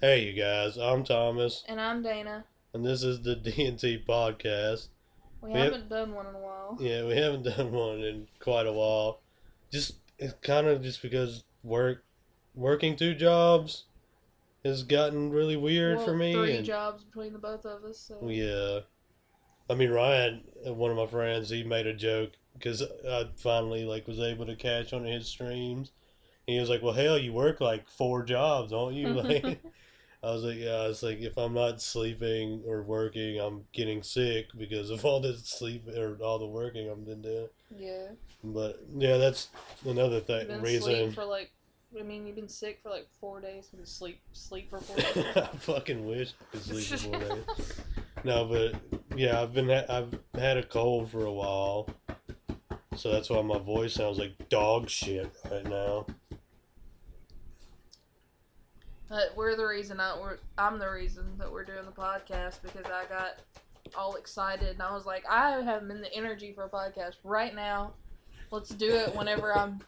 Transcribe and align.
Hey, 0.00 0.24
you 0.26 0.32
guys. 0.32 0.76
I'm 0.76 1.02
Thomas, 1.04 1.64
And 1.68 1.80
I'm 1.80 2.02
Dana. 2.02 2.44
and 2.72 2.84
this 2.84 3.02
is 3.02 3.22
the 3.22 3.34
D&T 3.36 4.04
podcast. 4.08 4.88
We 5.40 5.50
Yep. 5.52 5.72
haven't 5.72 5.88
done 5.88 6.14
one 6.14 6.26
in 6.26 6.34
a 6.34 6.38
while. 6.38 6.76
Yeah, 6.80 7.04
we 7.06 7.16
haven't 7.16 7.42
done 7.56 7.72
one 7.72 8.00
in 8.02 8.28
quite 8.38 8.66
a 8.66 8.72
while. 8.72 9.20
Just 9.72 9.94
it's 10.18 10.34
kind 10.42 10.66
of 10.66 10.82
just 10.82 11.02
because 11.02 11.44
work, 11.62 12.04
working 12.54 12.96
two 12.96 13.14
jobs, 13.14 13.84
has 14.64 14.82
gotten 14.82 15.30
really 15.30 15.56
weird 15.56 15.96
Well, 15.98 16.06
for 16.06 16.14
me. 16.16 16.32
Three 16.32 16.56
and 16.56 16.66
jobs 16.66 17.04
between 17.04 17.32
the 17.32 17.38
both 17.38 17.64
of 17.64 17.84
us. 17.84 17.98
So. 17.98 18.28
yeah, 18.28 18.80
I 19.70 19.74
mean 19.76 19.90
Ryan, 19.90 20.44
uh, 20.66 20.74
one 20.74 20.90
of 20.90 20.96
my 20.96 21.06
friends, 21.06 21.50
he 21.50 21.62
made 21.64 21.86
a 21.86 21.94
joke 21.94 22.32
because 22.54 22.82
I 22.82 23.28
finally 23.36 23.84
like 23.84 24.06
was 24.08 24.20
able 24.20 24.46
to 24.46 24.56
catch 24.56 24.92
on 24.92 25.04
his 25.04 25.26
streams. 25.28 25.90
And 26.46 26.54
he 26.54 26.60
was 26.60 26.70
like, 26.70 26.82
"Well, 26.82 26.94
hell, 26.94 27.18
you 27.18 27.32
work 27.32 27.60
like 27.60 27.88
four 27.88 28.22
jobs, 28.24 28.70
don't 28.70 28.94
you?" 28.94 29.08
Like, 29.22 29.60
I 30.22 30.30
was 30.32 30.42
like, 30.42 30.56
yeah, 30.58 30.88
it's 30.88 31.02
like 31.02 31.20
if 31.20 31.36
I'm 31.36 31.54
not 31.54 31.80
sleeping 31.80 32.62
or 32.66 32.82
working, 32.82 33.38
I'm 33.38 33.64
getting 33.72 34.02
sick 34.02 34.46
because 34.56 34.90
of 34.90 35.04
all 35.04 35.20
the 35.20 35.34
sleep 35.36 35.86
or 35.96 36.16
all 36.22 36.38
the 36.38 36.46
working 36.46 36.90
I've 36.90 37.06
been 37.06 37.22
doing. 37.22 37.48
yeah. 37.76 38.06
But 38.44 38.80
yeah, 38.96 39.16
that's 39.16 39.48
another 39.84 40.20
thing 40.20 40.46
been 40.46 40.62
reason. 40.62 41.12
for 41.12 41.24
like. 41.24 41.50
I 41.98 42.02
mean, 42.02 42.26
you've 42.26 42.36
been 42.36 42.48
sick 42.50 42.80
for 42.82 42.90
like 42.90 43.08
four 43.20 43.40
days. 43.40 43.70
And 43.76 43.88
sleep, 43.88 44.20
sleep 44.32 44.68
for 44.70 44.78
four 44.78 44.96
days. 45.24 45.36
I 45.36 45.46
fucking 45.56 46.06
wish 46.06 46.34
I 46.40 46.44
could 46.52 46.62
sleep 46.62 46.84
for 46.84 46.96
four 46.98 47.18
days. 47.18 47.80
No, 48.24 48.46
but 48.46 48.74
yeah, 49.16 49.40
I've 49.40 49.54
been 49.54 49.68
ha- 49.68 49.84
I've 49.88 50.18
had 50.34 50.56
a 50.56 50.62
cold 50.64 51.08
for 51.08 51.24
a 51.24 51.32
while, 51.32 51.88
so 52.96 53.12
that's 53.12 53.30
why 53.30 53.40
my 53.42 53.58
voice 53.58 53.94
sounds 53.94 54.18
like 54.18 54.48
dog 54.48 54.88
shit 54.88 55.30
right 55.50 55.64
now. 55.64 56.04
But 59.08 59.32
we're 59.36 59.56
the 59.56 59.66
reason. 59.66 60.00
I, 60.00 60.18
we're, 60.20 60.38
I'm 60.58 60.78
the 60.78 60.90
reason 60.90 61.24
that 61.38 61.50
we're 61.50 61.64
doing 61.64 61.84
the 61.86 61.92
podcast 61.92 62.62
because 62.62 62.86
I 62.86 63.04
got 63.08 63.38
all 63.96 64.16
excited 64.16 64.68
and 64.68 64.82
I 64.82 64.92
was 64.92 65.06
like, 65.06 65.24
I 65.28 65.62
have 65.62 65.86
been 65.88 66.02
the 66.02 66.12
energy 66.14 66.52
for 66.52 66.64
a 66.64 66.68
podcast 66.68 67.16
right 67.24 67.54
now. 67.54 67.92
Let's 68.50 68.70
do 68.70 68.90
it 68.90 69.14
whenever 69.14 69.56
I'm 69.56 69.80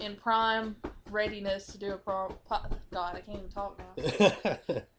in 0.00 0.16
prime 0.16 0.76
readiness 1.10 1.66
to 1.68 1.78
do 1.78 1.92
a 1.92 1.96
pro. 1.96 2.36
Po- 2.48 2.66
God, 2.92 3.16
I 3.16 3.20
can't 3.20 3.38
even 3.38 3.50
talk 3.50 3.78
now. 3.78 4.58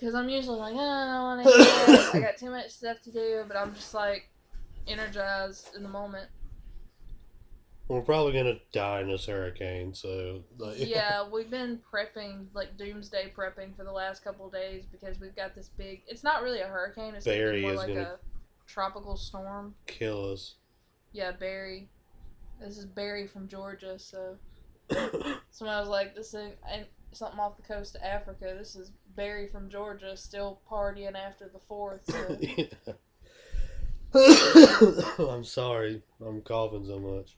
Because 0.00 0.14
I'm 0.14 0.30
usually 0.30 0.58
like, 0.58 0.74
oh, 0.74 0.78
I 0.78 1.04
don't 1.12 1.22
want 1.22 1.46
to. 1.46 2.16
I 2.16 2.20
got 2.20 2.38
too 2.38 2.48
much 2.48 2.70
stuff 2.70 3.02
to 3.02 3.12
do, 3.12 3.44
but 3.46 3.54
I'm 3.54 3.74
just 3.74 3.92
like 3.92 4.30
energized 4.88 5.76
in 5.76 5.82
the 5.82 5.90
moment. 5.90 6.30
We're 7.90 8.02
probably 8.02 8.34
gonna 8.34 8.60
die 8.70 9.00
in 9.00 9.08
this 9.08 9.26
hurricane, 9.26 9.92
so 9.92 10.44
like, 10.58 10.76
Yeah, 10.86 11.28
we've 11.28 11.50
been 11.50 11.80
prepping, 11.92 12.46
like 12.54 12.78
doomsday 12.78 13.32
prepping 13.36 13.76
for 13.76 13.82
the 13.82 13.90
last 13.90 14.22
couple 14.22 14.46
of 14.46 14.52
days 14.52 14.84
because 14.92 15.18
we've 15.18 15.34
got 15.34 15.56
this 15.56 15.70
big. 15.76 16.02
It's 16.06 16.22
not 16.22 16.44
really 16.44 16.60
a 16.60 16.68
hurricane. 16.68 17.16
It's 17.16 17.24
Barry 17.24 17.62
more 17.62 17.72
is 17.72 17.78
like 17.78 17.90
a 17.90 18.20
tropical 18.68 19.16
storm. 19.16 19.74
kill 19.88 20.30
us. 20.30 20.54
Yeah, 21.10 21.32
Barry. 21.32 21.88
This 22.60 22.78
is 22.78 22.84
Barry 22.84 23.26
from 23.26 23.48
Georgia, 23.48 23.98
so 23.98 24.36
somebody 25.50 25.80
was 25.80 25.88
like, 25.88 26.14
"This 26.14 26.32
ain't 26.32 26.54
something 27.10 27.40
off 27.40 27.56
the 27.56 27.64
coast 27.64 27.96
of 27.96 28.02
Africa. 28.02 28.54
This 28.56 28.76
is 28.76 28.92
Barry 29.16 29.48
from 29.48 29.68
Georgia, 29.68 30.16
still 30.16 30.60
partying 30.70 31.16
after 31.16 31.50
the 31.52 31.58
fourth. 31.58 32.02
So. 32.04 32.38
I'm 35.32 35.42
sorry. 35.42 36.04
I'm 36.24 36.40
coughing 36.42 36.86
so 36.86 37.00
much. 37.00 37.36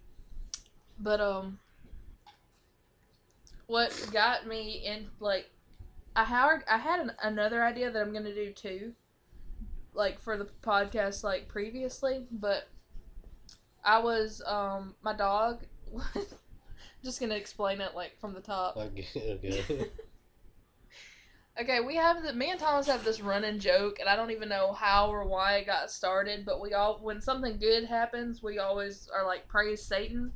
But 1.02 1.20
um, 1.20 1.58
what 3.66 4.08
got 4.12 4.46
me 4.46 4.84
in 4.86 5.08
like, 5.18 5.50
I 6.14 6.24
had 6.24 6.62
I 6.70 6.78
had 6.78 7.00
an, 7.00 7.12
another 7.22 7.64
idea 7.64 7.90
that 7.90 8.00
I'm 8.00 8.12
gonna 8.12 8.34
do 8.34 8.52
too, 8.52 8.92
like 9.94 10.20
for 10.20 10.36
the 10.36 10.46
podcast 10.62 11.24
like 11.24 11.48
previously, 11.48 12.26
but 12.30 12.68
I 13.84 13.98
was 13.98 14.42
um 14.46 14.94
my 15.02 15.12
dog. 15.12 15.64
just 17.04 17.20
gonna 17.20 17.34
explain 17.34 17.80
it 17.80 17.96
like 17.96 18.18
from 18.20 18.32
the 18.32 18.40
top. 18.40 18.76
Okay. 18.76 19.06
okay. 19.16 19.90
Okay, 21.60 21.80
we 21.80 21.96
have 21.96 22.22
the 22.22 22.32
me 22.32 22.50
and 22.50 22.58
Thomas 22.58 22.86
have 22.86 23.04
this 23.04 23.20
running 23.20 23.58
joke, 23.58 24.00
and 24.00 24.08
I 24.08 24.16
don't 24.16 24.30
even 24.30 24.48
know 24.48 24.72
how 24.72 25.10
or 25.10 25.24
why 25.26 25.56
it 25.56 25.66
got 25.66 25.90
started, 25.90 26.46
but 26.46 26.62
we 26.62 26.72
all 26.72 26.98
when 27.02 27.20
something 27.20 27.58
good 27.58 27.84
happens, 27.84 28.42
we 28.42 28.58
always 28.58 29.06
are 29.14 29.26
like 29.26 29.46
praise 29.48 29.82
Satan. 29.82 30.32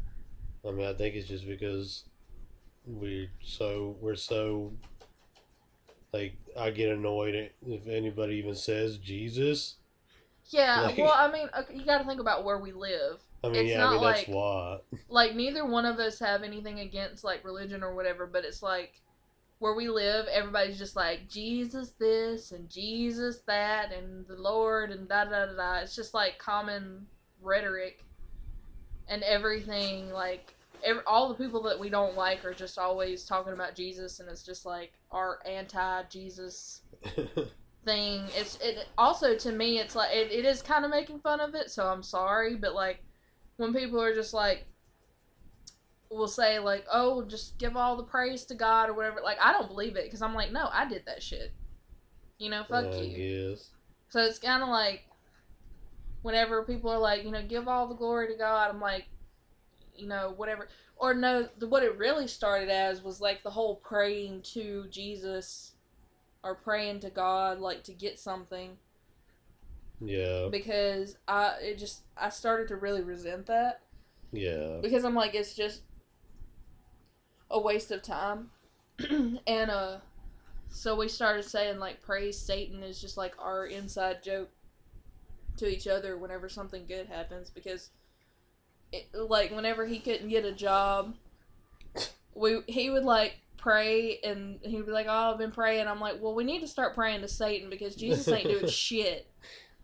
I 0.67 0.71
mean, 0.73 0.87
I 0.87 0.95
think 0.95 1.15
it's 1.15 1.29
just 1.29 1.47
because 1.47 2.05
we 2.87 3.31
so 3.43 3.97
we're 4.01 4.15
so 4.17 4.73
like 6.13 6.37
I 6.59 6.71
get 6.71 6.91
annoyed 6.91 7.51
if 7.67 7.87
anybody 7.87 8.37
even 8.37 8.55
says 8.55 8.99
Jesus. 8.99 9.77
Yeah, 10.51 10.83
Like- 10.83 10.99
well, 10.99 11.13
I 11.15 11.31
mean, 11.31 11.49
you 11.75 11.85
got 11.85 11.99
to 11.99 12.05
think 12.05 12.21
about 12.21 12.45
where 12.45 12.59
we 12.59 12.71
live. 12.73 13.21
I 13.43 13.49
mean, 13.49 13.63
It's 13.67 13.71
yeah, 13.71 13.79
I 13.79 13.81
not 13.81 13.93
mean 13.95 14.03
that's 14.05 14.29
like- 14.29 14.37
why. 14.37 14.79
Like, 15.09 15.35
neither 15.35 15.67
one 15.67 15.85
of 15.85 15.99
us 15.99 16.21
have 16.21 16.43
anything 16.45 16.79
against 16.81 17.25
like 17.25 17.45
religion 17.45 17.83
or 17.83 17.95
whatever, 17.95 18.27
but 18.27 18.45
it's 18.45 18.63
like 18.63 19.01
where 19.59 19.75
we 19.75 19.89
live, 19.89 20.27
everybody's 20.27 20.79
just 20.79 20.95
like 20.97 21.29
Jesus 21.29 21.91
this 21.99 22.53
and 22.53 22.69
Jesus 22.71 23.39
that 23.47 23.93
and 23.93 24.27
the 24.29 24.37
Lord 24.37 24.91
and 24.93 25.09
da 25.09 25.25
da 25.25 25.47
da 25.47 25.57
da. 25.57 25.75
It's 25.79 25.97
just 25.97 26.15
like 26.15 26.39
common 26.39 27.07
rhetoric, 27.43 28.05
and 29.09 29.23
everything 29.23 30.11
like. 30.13 30.53
Every, 30.85 31.03
all 31.07 31.29
the 31.29 31.35
people 31.35 31.63
that 31.65 31.79
we 31.79 31.89
don't 31.89 32.17
like 32.17 32.45
are 32.45 32.55
just 32.55 32.79
always 32.79 33.25
talking 33.25 33.53
about 33.53 33.75
Jesus, 33.75 34.21
and 34.21 34.29
it's 34.29 34.43
just 34.43 34.67
like 34.67 34.93
our 35.11 35.39
anti-Jesus 35.47 36.83
thing. 37.85 38.25
It's 38.35 38.59
it 38.63 38.87
also 38.99 39.37
to 39.37 39.53
me 39.53 39.79
it's 39.79 39.95
like 39.95 40.15
it, 40.15 40.31
it 40.33 40.45
is 40.45 40.63
kind 40.63 40.85
of 40.85 40.91
making 40.91 41.21
fun 41.21 41.41
of 41.41 41.55
it, 41.55 41.71
so 41.71 41.87
I'm 41.87 42.03
sorry, 42.03 42.57
but 42.57 42.75
like 42.75 43.03
when 43.57 43.73
people 43.73 44.01
are 44.01 44.15
just 44.15 44.35
like 44.35 44.67
will 46.11 46.29
say 46.29 46.59
like, 46.59 46.85
"Oh, 46.93 47.25
just 47.25 47.59
give 47.59 47.77
all 47.77 47.97
the 47.97 48.03
praise 48.03 48.45
to 48.47 48.55
God" 48.55 48.89
or 48.89 48.95
whatever. 48.95 49.21
Like 49.23 49.39
I 49.41 49.53
don't 49.53 49.69
believe 49.69 49.97
it 49.97 50.05
because 50.05 50.23
I'm 50.23 50.35
like, 50.35 50.53
"No, 50.53 50.69
I 50.73 50.89
did 50.89 51.03
that 51.07 51.23
shit." 51.23 51.53
You 52.39 52.51
know, 52.51 52.65
fuck 52.69 52.87
I 52.87 53.01
you. 53.01 53.51
guess. 53.55 53.71
So 54.09 54.21
it's 54.21 54.39
kind 54.39 54.63
of 54.63 54.69
like 54.69 55.03
whenever 56.23 56.63
people 56.65 56.91
are 56.91 56.99
like, 56.99 57.25
you 57.25 57.31
know, 57.31 57.43
give 57.43 57.69
all 57.69 57.87
the 57.87 57.95
glory 57.95 58.29
to 58.29 58.35
God, 58.35 58.71
I'm 58.71 58.81
like, 58.81 59.07
you 59.99 60.07
know, 60.07 60.33
whatever. 60.37 60.69
Or 60.97 61.15
no, 61.15 61.49
the, 61.59 61.69
what 61.69 61.83
it 61.83 61.97
really 61.97 62.27
started 62.27 62.69
as 62.69 63.03
was 63.03 63.21
like 63.21 63.43
the 63.43 63.51
whole 63.51 63.77
praying 63.77 64.43
to 64.55 64.87
Jesus 64.91 65.73
or 66.43 66.55
praying 66.55 67.01
to 67.01 67.11
God, 67.11 67.59
like 67.61 67.83
to 67.85 67.93
get 67.93 68.19
something. 68.19 68.77
Yeah. 70.01 70.49
Because 70.51 71.17
I, 71.27 71.55
it 71.61 71.79
just, 71.79 72.03
I 72.17 72.31
started 72.31 72.69
to 72.69 72.77
really 72.77 73.03
resent 73.03 73.47
that. 73.47 73.81
Yeah. 74.33 74.79
Because 74.83 75.05
I'm 75.05 75.15
like, 75.15 75.35
it's 75.35 75.55
just 75.55 75.83
a 77.51 77.61
waste 77.61 77.91
of 77.91 78.03
time. 78.03 78.51
and, 79.09 79.71
uh, 79.71 79.99
so 80.69 80.97
we 80.97 81.09
started 81.09 81.45
saying 81.45 81.79
like 81.79 82.03
praise 82.03 82.39
Satan 82.39 82.83
is 82.83 83.01
just 83.01 83.17
like 83.17 83.35
our 83.39 83.67
inside 83.67 84.23
joke 84.23 84.51
to 85.57 85.67
each 85.67 85.87
other 85.87 86.19
whenever 86.19 86.49
something 86.49 86.85
good 86.87 87.07
happens 87.07 87.51
because 87.51 87.91
it, 88.97 89.15
like 89.15 89.51
whenever 89.51 89.87
he 89.87 89.99
couldn't 89.99 90.29
get 90.29 90.45
a 90.45 90.53
job 90.53 91.15
we 92.37 92.61
he 92.67 92.91
would 92.91 93.05
like 93.05 93.41
pray 93.57 94.21
and 94.23 94.59
he 94.63 94.77
would 94.77 94.87
be 94.87 94.93
like 94.93 95.07
oh 95.09 95.33
I've 95.33 95.39
been 95.39 95.51
praying. 95.51 95.89
I'm 95.89 96.01
like 96.01 96.21
well 96.21 96.35
we 96.35 96.45
need 96.45 96.61
to 96.61 96.69
start 96.69 96.95
praying 96.95 97.23
to 97.23 97.29
Satan 97.29 97.69
because 97.71 97.97
Jesus 97.97 98.29
ain't 98.29 98.49
doing 98.49 98.67
shit. 98.69 99.27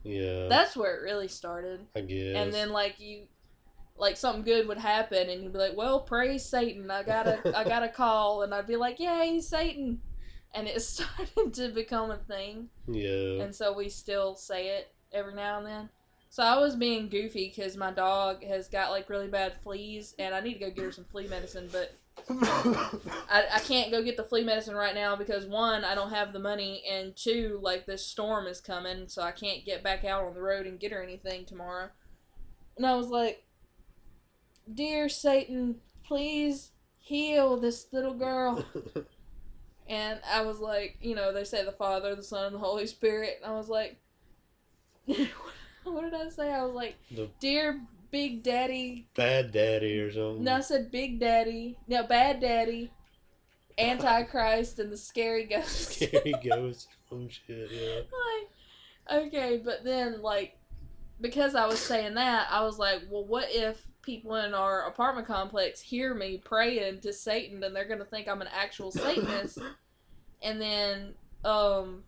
Yeah. 0.04 0.48
that's 0.48 0.76
where 0.76 0.96
it 0.96 1.02
really 1.02 1.28
started. 1.28 1.80
I 1.96 2.00
guess. 2.00 2.36
and 2.36 2.52
then 2.52 2.70
like 2.70 3.00
you 3.00 3.22
like 3.96 4.16
something 4.16 4.42
good 4.42 4.66
would 4.68 4.78
happen 4.78 5.30
and 5.30 5.42
you'd 5.42 5.52
be 5.52 5.58
like 5.58 5.76
well 5.76 6.00
praise 6.00 6.44
satan. 6.44 6.90
I 6.90 7.02
got 7.02 7.26
a 7.26 7.58
i 7.58 7.64
got 7.64 7.82
a 7.82 7.88
call. 8.02 8.42
And 8.42 8.54
i'd 8.54 8.66
be 8.66 8.76
like 8.76 9.00
yay 9.00 9.40
satan. 9.40 10.00
And 10.54 10.68
it 10.68 10.80
started 10.82 11.54
to 11.54 11.68
become 11.68 12.10
a 12.10 12.18
thing. 12.18 12.68
Yeah. 12.86 13.42
and 13.42 13.54
so 13.54 13.72
we 13.72 13.88
still 13.88 14.36
say 14.36 14.68
it 14.68 14.92
every 15.12 15.34
now 15.34 15.58
and 15.58 15.66
then 15.66 15.88
so 16.32 16.42
i 16.42 16.56
was 16.56 16.74
being 16.74 17.10
goofy 17.10 17.52
because 17.54 17.76
my 17.76 17.90
dog 17.90 18.42
has 18.42 18.66
got 18.66 18.90
like 18.90 19.10
really 19.10 19.28
bad 19.28 19.52
fleas 19.62 20.14
and 20.18 20.34
i 20.34 20.40
need 20.40 20.54
to 20.54 20.60
go 20.60 20.70
get 20.70 20.84
her 20.84 20.90
some 20.90 21.04
flea 21.04 21.28
medicine 21.28 21.68
but 21.70 21.94
I, 23.30 23.44
I 23.54 23.58
can't 23.60 23.90
go 23.90 24.02
get 24.02 24.16
the 24.16 24.24
flea 24.24 24.42
medicine 24.42 24.74
right 24.74 24.94
now 24.94 25.14
because 25.14 25.44
one 25.44 25.84
i 25.84 25.94
don't 25.94 26.12
have 26.12 26.32
the 26.32 26.38
money 26.38 26.82
and 26.90 27.14
two 27.14 27.58
like 27.62 27.84
this 27.84 28.06
storm 28.06 28.46
is 28.46 28.62
coming 28.62 29.08
so 29.08 29.20
i 29.20 29.30
can't 29.30 29.66
get 29.66 29.84
back 29.84 30.06
out 30.06 30.24
on 30.24 30.32
the 30.32 30.40
road 30.40 30.66
and 30.66 30.80
get 30.80 30.92
her 30.92 31.02
anything 31.02 31.44
tomorrow. 31.44 31.90
And 32.78 32.86
i 32.86 32.94
was 32.94 33.08
like 33.08 33.44
dear 34.72 35.10
satan 35.10 35.76
please 36.02 36.70
heal 36.98 37.58
this 37.58 37.86
little 37.92 38.14
girl. 38.14 38.64
And 39.88 40.20
i 40.26 40.40
was 40.40 40.60
like 40.60 40.96
you 41.02 41.14
know 41.14 41.34
they 41.34 41.44
say 41.44 41.64
the 41.64 41.72
father 41.72 42.14
the 42.14 42.22
son 42.22 42.46
and 42.46 42.54
the 42.54 42.58
holy 42.58 42.86
spirit 42.86 43.40
and 43.42 43.52
i 43.52 43.54
was 43.54 43.68
like 43.68 43.98
what 45.92 46.02
did 46.02 46.14
i 46.14 46.28
say 46.28 46.52
i 46.52 46.64
was 46.64 46.74
like 46.74 46.96
the 47.10 47.28
dear 47.40 47.80
big 48.10 48.42
daddy 48.42 49.06
bad 49.16 49.52
daddy 49.52 49.98
or 49.98 50.12
something. 50.12 50.44
no 50.44 50.56
i 50.56 50.60
said 50.60 50.90
big 50.90 51.18
daddy 51.18 51.76
no 51.88 52.02
bad 52.04 52.40
daddy 52.40 52.90
Antichrist 53.78 54.78
and 54.78 54.92
the 54.92 54.96
scary 54.96 55.44
ghost. 55.44 55.92
Scary 55.92 56.34
ghost 56.44 56.88
from 57.08 57.28
shit, 57.28 57.70
yeah. 57.70 58.00
like, 59.10 59.26
okay, 59.26 59.60
but 59.64 59.84
then 59.84 60.22
like 60.22 60.56
because 61.20 61.54
I 61.54 61.66
was 61.66 61.78
saying 61.78 62.14
that, 62.14 62.48
I 62.50 62.62
was 62.64 62.78
like, 62.78 63.02
well, 63.08 63.24
what 63.24 63.46
if 63.48 63.86
people 64.02 64.34
in 64.36 64.54
our 64.54 64.88
apartment 64.88 65.26
complex 65.26 65.80
hear 65.80 66.14
me 66.14 66.38
praying 66.44 67.00
to 67.00 67.12
Satan 67.12 67.62
and 67.62 67.74
they're 67.74 67.88
gonna 67.88 68.04
think 68.04 68.28
I'm 68.28 68.42
an 68.42 68.48
actual 68.52 68.90
Satanist? 68.90 69.58
and 70.42 70.60
then 70.60 71.14
um 71.44 72.02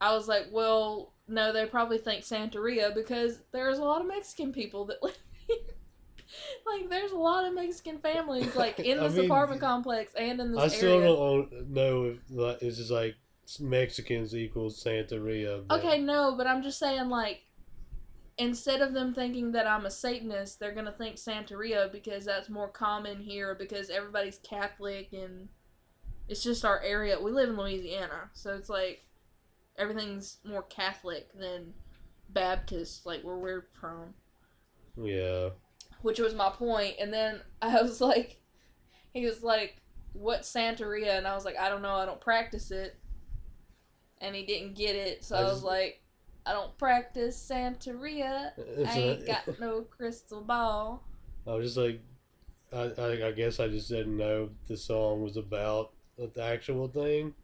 I 0.00 0.14
was 0.14 0.28
like, 0.28 0.46
well, 0.50 1.12
no, 1.28 1.52
they 1.52 1.66
probably 1.66 1.98
think 1.98 2.24
Santeria 2.24 2.94
because 2.94 3.40
there's 3.52 3.78
a 3.78 3.84
lot 3.84 4.00
of 4.00 4.06
Mexican 4.08 4.52
people 4.52 4.84
that 4.86 5.02
live 5.02 5.16
here. 5.46 5.56
like, 6.66 6.88
there's 6.88 7.12
a 7.12 7.16
lot 7.18 7.44
of 7.44 7.54
Mexican 7.54 7.98
families 7.98 8.54
like 8.56 8.78
in 8.80 8.98
this 9.00 9.14
mean, 9.14 9.26
apartment 9.26 9.60
complex 9.60 10.12
and 10.14 10.40
in 10.40 10.52
this 10.52 10.60
I 10.60 10.68
still 10.68 10.98
area. 11.00 11.06
don't 11.08 11.70
know 11.70 12.04
if 12.04 12.18
like, 12.30 12.62
it's 12.62 12.78
just 12.78 12.90
like 12.90 13.14
Mexicans 13.60 14.34
equals 14.34 14.82
Santeria. 14.82 15.66
but- 15.66 15.80
Okay, 15.84 16.00
no, 16.00 16.34
but 16.36 16.46
I'm 16.46 16.62
just 16.62 16.78
saying, 16.78 17.08
like, 17.08 17.40
instead 18.38 18.80
of 18.80 18.94
them 18.94 19.12
thinking 19.12 19.52
that 19.52 19.66
I'm 19.66 19.84
a 19.86 19.90
Satanist, 19.90 20.58
they're 20.60 20.74
gonna 20.74 20.92
think 20.92 21.16
Santeria 21.16 21.92
because 21.92 22.24
that's 22.24 22.48
more 22.48 22.68
common 22.68 23.20
here 23.20 23.54
because 23.54 23.90
everybody's 23.90 24.38
Catholic 24.38 25.12
and 25.12 25.48
it's 26.28 26.42
just 26.42 26.64
our 26.64 26.80
area. 26.80 27.20
We 27.20 27.32
live 27.32 27.50
in 27.50 27.56
Louisiana, 27.56 28.30
so 28.32 28.54
it's 28.54 28.70
like 28.70 29.02
everything's 29.80 30.36
more 30.44 30.62
Catholic 30.62 31.32
than 31.38 31.72
Baptist, 32.28 33.06
like 33.06 33.22
where 33.22 33.36
we're 33.38 33.66
from. 33.80 34.14
Yeah. 34.96 35.50
Which 36.02 36.18
was 36.20 36.34
my 36.34 36.50
point, 36.50 36.96
and 37.00 37.12
then 37.12 37.40
I 37.62 37.80
was 37.82 38.00
like, 38.00 38.40
he 39.12 39.24
was 39.26 39.42
like, 39.42 39.76
"What's 40.12 40.52
Santeria?" 40.52 41.16
And 41.18 41.26
I 41.26 41.34
was 41.34 41.44
like, 41.44 41.58
"I 41.58 41.68
don't 41.68 41.82
know. 41.82 41.94
I 41.94 42.06
don't 42.06 42.20
practice 42.20 42.70
it." 42.70 42.96
And 44.20 44.36
he 44.36 44.44
didn't 44.44 44.74
get 44.74 44.94
it, 44.96 45.24
so 45.24 45.36
I 45.36 45.40
I, 45.40 45.42
was 45.44 45.52
just- 45.54 45.64
like, 45.64 46.00
"I 46.46 46.52
don't 46.52 46.76
practice 46.78 47.36
Santeria. 47.50 48.52
It's 48.56 48.90
I 48.94 48.98
ain't 48.98 49.26
not- 49.26 49.46
got 49.46 49.60
no 49.60 49.82
crystal 49.82 50.42
ball." 50.42 51.02
I 51.46 51.54
was 51.54 51.74
just 51.74 51.76
like, 51.78 52.00
I, 52.72 52.92
I, 53.02 53.28
I 53.28 53.32
guess 53.32 53.58
I 53.60 53.68
just 53.68 53.88
didn't 53.88 54.16
know 54.16 54.50
the 54.68 54.76
song 54.76 55.22
was 55.22 55.36
about 55.38 55.92
the 56.18 56.42
actual 56.42 56.86
thing. 56.86 57.34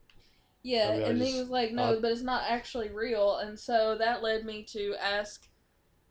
Yeah, 0.66 0.88
I 0.88 0.92
mean, 0.98 1.02
and 1.02 1.22
he 1.22 1.38
was 1.38 1.48
like, 1.48 1.72
"No, 1.72 1.96
I- 1.96 2.00
but 2.00 2.10
it's 2.10 2.22
not 2.22 2.42
actually 2.48 2.88
real." 2.90 3.36
And 3.36 3.58
so 3.58 3.96
that 3.98 4.22
led 4.22 4.44
me 4.44 4.64
to 4.64 4.94
ask 5.00 5.46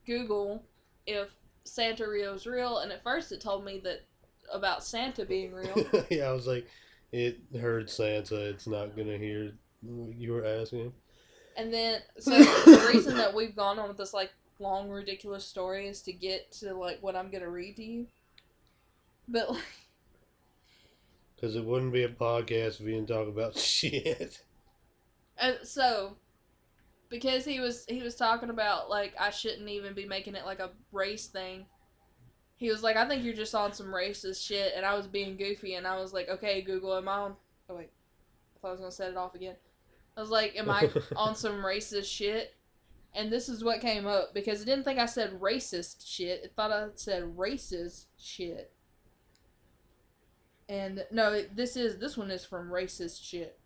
Google 0.05 0.63
if 1.05 1.29
Santeria 1.65 2.31
was 2.31 2.47
real, 2.47 2.77
and 2.79 2.91
at 2.91 3.03
first 3.03 3.31
it 3.31 3.41
told 3.41 3.65
me 3.65 3.79
that 3.83 4.05
about 4.53 4.83
Santa 4.83 5.25
being 5.25 5.51
real. 5.61 6.05
yeah, 6.09 6.25
I 6.25 6.31
was 6.31 6.47
like, 6.47 6.65
it 7.11 7.37
heard 7.59 7.89
Santa. 7.89 8.37
It's 8.49 8.67
not 8.67 8.95
gonna 8.95 9.17
hear. 9.17 9.51
what 9.81 10.15
You 10.15 10.31
were 10.31 10.45
asking. 10.45 10.93
And 11.57 11.73
then, 11.73 12.01
so 12.19 12.31
the 12.65 12.91
reason 12.93 13.17
that 13.17 13.33
we've 13.33 13.55
gone 13.55 13.77
on 13.79 13.87
with 13.89 13.97
this 13.97 14.13
like 14.13 14.31
long, 14.59 14.89
ridiculous 14.89 15.43
story 15.45 15.87
is 15.87 16.01
to 16.03 16.13
get 16.13 16.51
to 16.53 16.73
like 16.73 17.03
what 17.03 17.15
I'm 17.15 17.29
gonna 17.29 17.49
read 17.49 17.75
to 17.77 17.83
you. 17.83 18.07
But 19.27 19.49
like, 19.51 19.63
Because 21.35 21.55
it 21.55 21.65
wouldn't 21.65 21.93
be 21.93 22.03
a 22.03 22.09
podcast 22.09 22.79
if 22.79 22.81
we 22.81 22.91
didn't 22.93 23.09
talk 23.09 23.27
about 23.27 23.57
shit. 23.57 24.41
and 25.37 25.57
so 25.63 26.17
because 27.09 27.45
he 27.45 27.59
was 27.59 27.85
he 27.87 28.01
was 28.01 28.15
talking 28.15 28.49
about 28.49 28.89
like 28.89 29.13
I 29.19 29.29
shouldn't 29.29 29.69
even 29.69 29.93
be 29.93 30.05
making 30.05 30.35
it 30.35 30.45
like 30.45 30.59
a 30.59 30.71
race 30.91 31.27
thing. 31.27 31.65
He 32.57 32.69
was 32.69 32.83
like, 32.83 32.95
I 32.95 33.07
think 33.07 33.23
you're 33.23 33.33
just 33.33 33.53
on 33.53 33.73
some 33.73 33.87
racist 33.87 34.45
shit, 34.45 34.73
and 34.77 34.85
I 34.85 34.95
was 34.95 35.07
being 35.07 35.35
goofy, 35.35 35.75
and 35.75 35.85
I 35.85 35.99
was 35.99 36.13
like, 36.13 36.29
okay, 36.29 36.61
Google, 36.61 36.95
am 36.95 37.09
I 37.09 37.17
on? 37.17 37.35
Oh 37.69 37.75
wait, 37.75 37.91
I 38.55 38.59
thought 38.59 38.67
I 38.69 38.71
was 38.71 38.79
gonna 38.79 38.91
set 38.91 39.11
it 39.11 39.17
off 39.17 39.35
again. 39.35 39.55
I 40.17 40.21
was 40.21 40.29
like, 40.29 40.55
am 40.55 40.69
I 40.69 40.89
on 41.15 41.35
some 41.35 41.55
racist 41.55 42.05
shit? 42.05 42.55
And 43.13 43.31
this 43.31 43.47
is 43.47 43.63
what 43.63 43.79
came 43.79 44.07
up 44.07 44.33
because 44.33 44.61
it 44.61 44.65
didn't 44.65 44.83
think 44.83 44.99
I 44.99 45.05
said 45.05 45.39
racist 45.39 46.05
shit. 46.05 46.43
It 46.43 46.53
thought 46.55 46.71
I 46.71 46.87
said 46.95 47.23
racist 47.37 48.05
shit. 48.17 48.73
And 50.67 51.05
no, 51.11 51.41
this 51.53 51.75
is 51.75 51.99
this 51.99 52.17
one 52.17 52.31
is 52.31 52.45
from 52.45 52.69
racist 52.69 53.23
shit. 53.23 53.59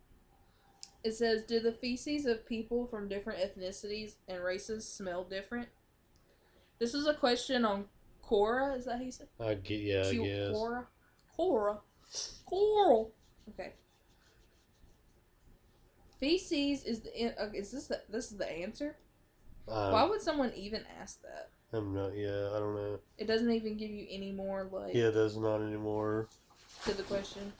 It 1.02 1.12
says, 1.12 1.44
"Do 1.44 1.60
the 1.60 1.72
feces 1.72 2.26
of 2.26 2.46
people 2.46 2.86
from 2.86 3.08
different 3.08 3.40
ethnicities 3.40 4.16
and 4.28 4.42
races 4.42 4.86
smell 4.86 5.24
different?" 5.24 5.68
This 6.78 6.94
is 6.94 7.06
a 7.06 7.14
question 7.14 7.64
on 7.64 7.86
Cora. 8.22 8.74
Is 8.74 8.84
that 8.84 8.98
how 8.98 9.04
you 9.04 9.12
say? 9.12 9.24
I 9.38 9.54
get. 9.54 9.80
Yeah, 9.80 10.06
I 10.06 10.10
Q- 10.10 10.24
guess. 10.24 10.52
Cora, 10.52 10.86
Cora, 11.36 11.78
Coral. 12.46 13.12
Okay. 13.50 13.72
Feces 16.18 16.84
is 16.84 17.00
the 17.00 17.42
uh, 17.42 17.48
is 17.54 17.70
this 17.70 17.86
the, 17.86 18.02
this 18.10 18.30
is 18.30 18.36
the 18.36 18.50
answer? 18.50 18.96
Um, 19.68 19.92
Why 19.92 20.04
would 20.04 20.20
someone 20.20 20.52
even 20.54 20.84
ask 21.00 21.22
that? 21.22 21.50
I'm 21.72 21.94
not. 21.94 22.16
Yeah, 22.16 22.50
I 22.54 22.58
don't 22.58 22.74
know. 22.74 22.98
It 23.16 23.26
doesn't 23.26 23.50
even 23.50 23.76
give 23.76 23.90
you 23.90 24.06
any 24.10 24.32
more 24.32 24.68
like 24.70 24.94
Yeah, 24.94 25.10
that's 25.10 25.36
not 25.36 25.62
anymore. 25.62 26.28
To 26.84 26.94
the 26.94 27.02
question. 27.04 27.52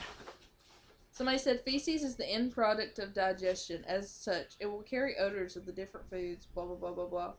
Somebody 1.12 1.38
said 1.38 1.62
feces 1.64 2.02
is 2.02 2.16
the 2.16 2.28
end 2.28 2.54
product 2.54 2.98
of 2.98 3.12
digestion. 3.12 3.84
As 3.86 4.10
such, 4.10 4.54
it 4.58 4.66
will 4.66 4.82
carry 4.82 5.18
odors 5.18 5.56
of 5.56 5.66
the 5.66 5.72
different 5.72 6.08
foods. 6.08 6.46
Blah 6.54 6.64
blah 6.64 6.76
blah 6.76 6.92
blah 6.92 7.06
blah. 7.06 7.32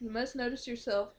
You 0.00 0.10
must 0.10 0.36
notice 0.36 0.66
yourself 0.66 1.14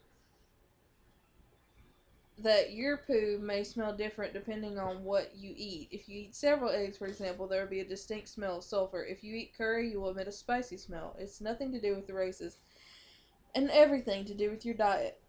that 2.38 2.74
your 2.74 2.98
poo 2.98 3.40
may 3.42 3.64
smell 3.64 3.94
different 3.94 4.34
depending 4.34 4.78
on 4.78 5.04
what 5.04 5.32
you 5.36 5.54
eat. 5.56 5.88
If 5.92 6.08
you 6.08 6.22
eat 6.22 6.36
several 6.36 6.70
eggs, 6.70 6.98
for 6.98 7.08
example, 7.08 7.48
there 7.48 7.62
will 7.62 7.70
be 7.70 7.80
a 7.80 7.86
distinct 7.86 8.30
smell 8.30 8.58
of 8.58 8.64
sulfur. 8.64 9.04
If 9.04 9.24
you 9.24 9.36
eat 9.36 9.58
curry, 9.58 9.90
you 9.90 10.02
will 10.02 10.12
emit 10.12 10.28
a 10.28 10.32
spicy 10.32 10.78
smell. 10.78 11.16
It's 11.20 11.42
nothing 11.42 11.72
to 11.72 11.82
do 11.82 11.96
with 11.96 12.08
the 12.08 12.14
races, 12.14 12.58
and 13.56 13.70
everything 13.72 14.26
to 14.26 14.34
do 14.34 14.50
with 14.50 14.66
your 14.66 14.76
diet. 14.76 15.20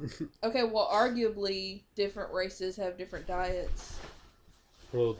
Okay, 0.42 0.64
well, 0.64 0.88
arguably, 0.92 1.82
different 1.94 2.32
races 2.32 2.76
have 2.76 2.96
different 2.96 3.26
diets. 3.26 3.98
well, 4.92 5.16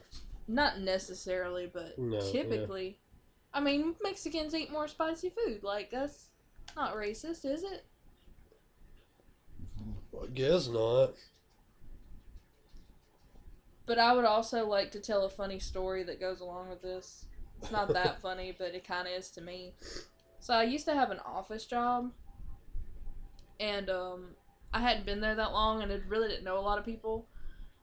Not 0.49 0.81
necessarily, 0.81 1.71
but 1.73 1.99
No, 1.99 2.19
yeah. 2.19 2.33
typically. 2.33 2.99
I 3.53 3.61
mean, 3.61 3.95
Mexicans 4.03 4.55
eat 4.55 4.71
more 4.73 4.89
spicy 4.89 5.31
food. 5.31 5.63
Like, 5.63 5.91
that's 5.91 6.29
not 6.77 6.95
racist, 6.95 7.45
is 7.45 7.63
it? 7.65 7.85
I 10.21 10.27
guess 10.35 10.69
not. 10.69 11.15
But 13.87 13.99
I 13.99 14.13
would 14.13 14.25
also 14.25 14.67
like 14.67 14.93
to 14.93 15.01
tell 15.01 15.25
a 15.25 15.29
funny 15.29 15.59
story 15.59 16.05
that 16.05 16.21
goes 16.21 16.41
along 16.41 16.69
with 16.69 16.81
this. 16.83 17.25
It's 17.61 17.73
not 17.73 17.93
that 17.93 18.21
funny, 18.23 18.55
but 18.57 18.75
it 18.75 18.87
kind 18.87 19.09
of 19.09 19.15
is 19.15 19.31
to 19.33 19.41
me. 19.41 19.73
So 20.39 20.55
I 20.55 20.63
used 20.63 20.85
to 20.87 20.95
have 20.95 21.11
an 21.11 21.19
office 21.21 21.67
job, 21.67 22.13
and 23.59 23.91
um, 23.91 24.29
I 24.73 24.81
hadn't 24.81 25.07
been 25.07 25.21
there 25.21 25.35
that 25.35 25.53
long, 25.53 25.83
and 25.83 25.93
I 25.93 25.97
really 26.09 26.29
didn't 26.29 26.45
know 26.45 26.59
a 26.59 26.61
lot 26.61 26.79
of 26.79 26.85
people. 26.85 27.27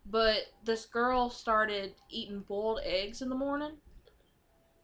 But 0.05 0.53
this 0.63 0.85
girl 0.85 1.29
started 1.29 1.95
eating 2.09 2.41
boiled 2.41 2.79
eggs 2.83 3.21
in 3.21 3.29
the 3.29 3.35
morning, 3.35 3.77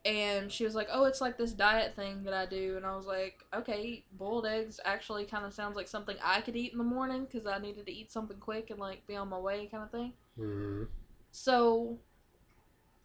and 0.05 0.51
she 0.51 0.65
was 0.65 0.75
like, 0.75 0.89
"Oh, 0.91 1.05
it's 1.05 1.21
like 1.21 1.37
this 1.37 1.53
diet 1.53 1.95
thing 1.95 2.23
that 2.23 2.33
I 2.33 2.45
do," 2.45 2.75
and 2.75 2.85
I 2.85 2.95
was 2.95 3.05
like, 3.05 3.45
"Okay, 3.53 4.03
boiled 4.11 4.45
eggs 4.45 4.79
actually 4.83 5.25
kind 5.25 5.45
of 5.45 5.53
sounds 5.53 5.75
like 5.75 5.87
something 5.87 6.17
I 6.21 6.41
could 6.41 6.55
eat 6.57 6.73
in 6.73 6.77
the 6.77 6.83
morning 6.83 7.25
because 7.25 7.45
I 7.45 7.57
needed 7.57 7.85
to 7.85 7.91
eat 7.93 8.11
something 8.11 8.37
quick 8.39 8.69
and 8.69 8.79
like 8.79 9.07
be 9.07 9.15
on 9.15 9.29
my 9.29 9.39
way, 9.39 9.67
kind 9.67 9.83
of 9.83 9.91
thing." 9.91 10.13
hmm 10.35 10.83
So, 11.31 11.99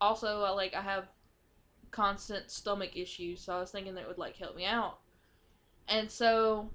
also, 0.00 0.42
I 0.42 0.50
like 0.50 0.74
I 0.74 0.82
have 0.82 1.08
constant 1.90 2.50
stomach 2.50 2.96
issues, 2.96 3.42
so 3.42 3.56
I 3.56 3.60
was 3.60 3.70
thinking 3.70 3.94
that 3.94 4.02
it 4.02 4.08
would 4.08 4.18
like 4.18 4.36
help 4.36 4.56
me 4.56 4.64
out. 4.66 5.00
And 5.88 6.10
so, 6.10 6.70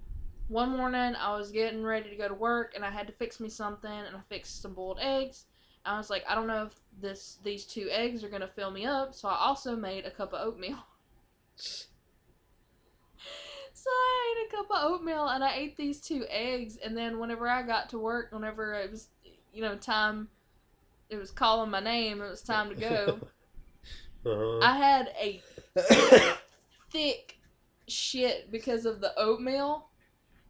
one 0.53 0.77
morning 0.77 1.15
I 1.19 1.35
was 1.35 1.51
getting 1.51 1.83
ready 1.83 2.11
to 2.11 2.15
go 2.15 2.27
to 2.27 2.33
work, 2.33 2.73
and 2.75 2.85
I 2.85 2.91
had 2.91 3.07
to 3.07 3.13
fix 3.13 3.39
me 3.39 3.49
something, 3.49 3.91
and 3.91 4.15
I 4.15 4.19
fixed 4.29 4.61
some 4.61 4.73
boiled 4.73 4.99
eggs. 5.01 5.45
I 5.83 5.97
was 5.97 6.09
like, 6.09 6.23
I 6.29 6.35
don't 6.35 6.47
know 6.47 6.63
if 6.63 6.75
this 7.01 7.39
these 7.43 7.65
two 7.65 7.89
eggs 7.91 8.23
are 8.23 8.29
gonna 8.29 8.47
fill 8.47 8.71
me 8.71 8.85
up, 8.85 9.13
so 9.15 9.27
I 9.27 9.35
also 9.35 9.75
made 9.75 10.05
a 10.05 10.11
cup 10.11 10.33
of 10.33 10.47
oatmeal. 10.47 10.77
So 13.75 13.89
I 13.89 14.35
ate 14.37 14.47
a 14.47 14.55
cup 14.55 14.71
of 14.71 14.91
oatmeal 14.93 15.27
and 15.27 15.43
I 15.43 15.55
ate 15.55 15.75
these 15.75 15.99
two 15.99 16.25
eggs, 16.29 16.77
and 16.77 16.95
then 16.95 17.19
whenever 17.19 17.49
I 17.49 17.63
got 17.63 17.89
to 17.89 17.99
work, 17.99 18.31
whenever 18.31 18.73
it 18.75 18.91
was, 18.91 19.09
you 19.53 19.61
know, 19.61 19.75
time, 19.75 20.29
it 21.09 21.17
was 21.17 21.31
calling 21.31 21.69
my 21.69 21.81
name, 21.81 22.21
it 22.21 22.29
was 22.29 22.43
time 22.43 22.69
to 22.69 22.75
go. 22.75 23.19
uh-huh. 24.25 24.59
I 24.59 24.77
had 24.77 25.11
a 25.19 25.41
thick 26.91 27.39
shit 27.89 28.51
because 28.51 28.85
of 28.85 29.01
the 29.01 29.11
oatmeal, 29.19 29.89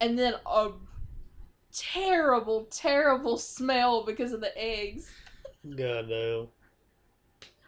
and 0.00 0.18
then 0.18 0.34
a 0.46 0.70
terrible, 1.72 2.66
terrible 2.70 3.36
smell 3.36 4.04
because 4.04 4.32
of 4.32 4.40
the 4.40 4.56
eggs. 4.56 5.10
God 5.76 6.08
no. 6.08 6.48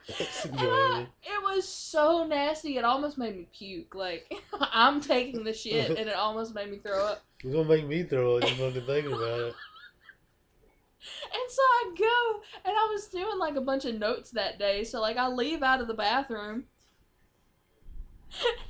I, 0.19 1.07
it 1.25 1.43
was 1.43 1.69
so 1.69 2.25
nasty, 2.25 2.77
it 2.77 2.85
almost 2.85 3.19
made 3.19 3.37
me 3.37 3.49
puke. 3.53 3.95
Like, 3.95 4.33
I'm 4.61 5.01
taking 5.01 5.43
the 5.43 5.53
shit, 5.53 5.91
and 5.91 6.09
it 6.09 6.15
almost 6.15 6.55
made 6.55 6.71
me 6.71 6.79
throw 6.79 7.05
up. 7.05 7.25
It's 7.43 7.53
gonna 7.53 7.69
make 7.69 7.87
me 7.87 8.05
throw 8.05 8.37
up 8.37 8.43
just 8.43 8.55
fucking 8.55 8.87
thinking 8.87 9.13
about 9.13 9.41
it. 9.41 9.55
And 11.23 11.51
so 11.51 11.63
I 11.63 11.95
go, 11.99 12.41
and 12.65 12.77
I 12.77 12.89
was 12.93 13.09
doing 13.09 13.39
like 13.39 13.57
a 13.57 13.61
bunch 13.61 13.85
of 13.85 13.99
notes 13.99 14.31
that 14.33 14.59
day. 14.59 14.85
So 14.85 15.01
like 15.01 15.17
I 15.17 15.29
leave 15.29 15.63
out 15.63 15.81
of 15.81 15.89
the 15.89 15.95
bathroom, 15.95 16.65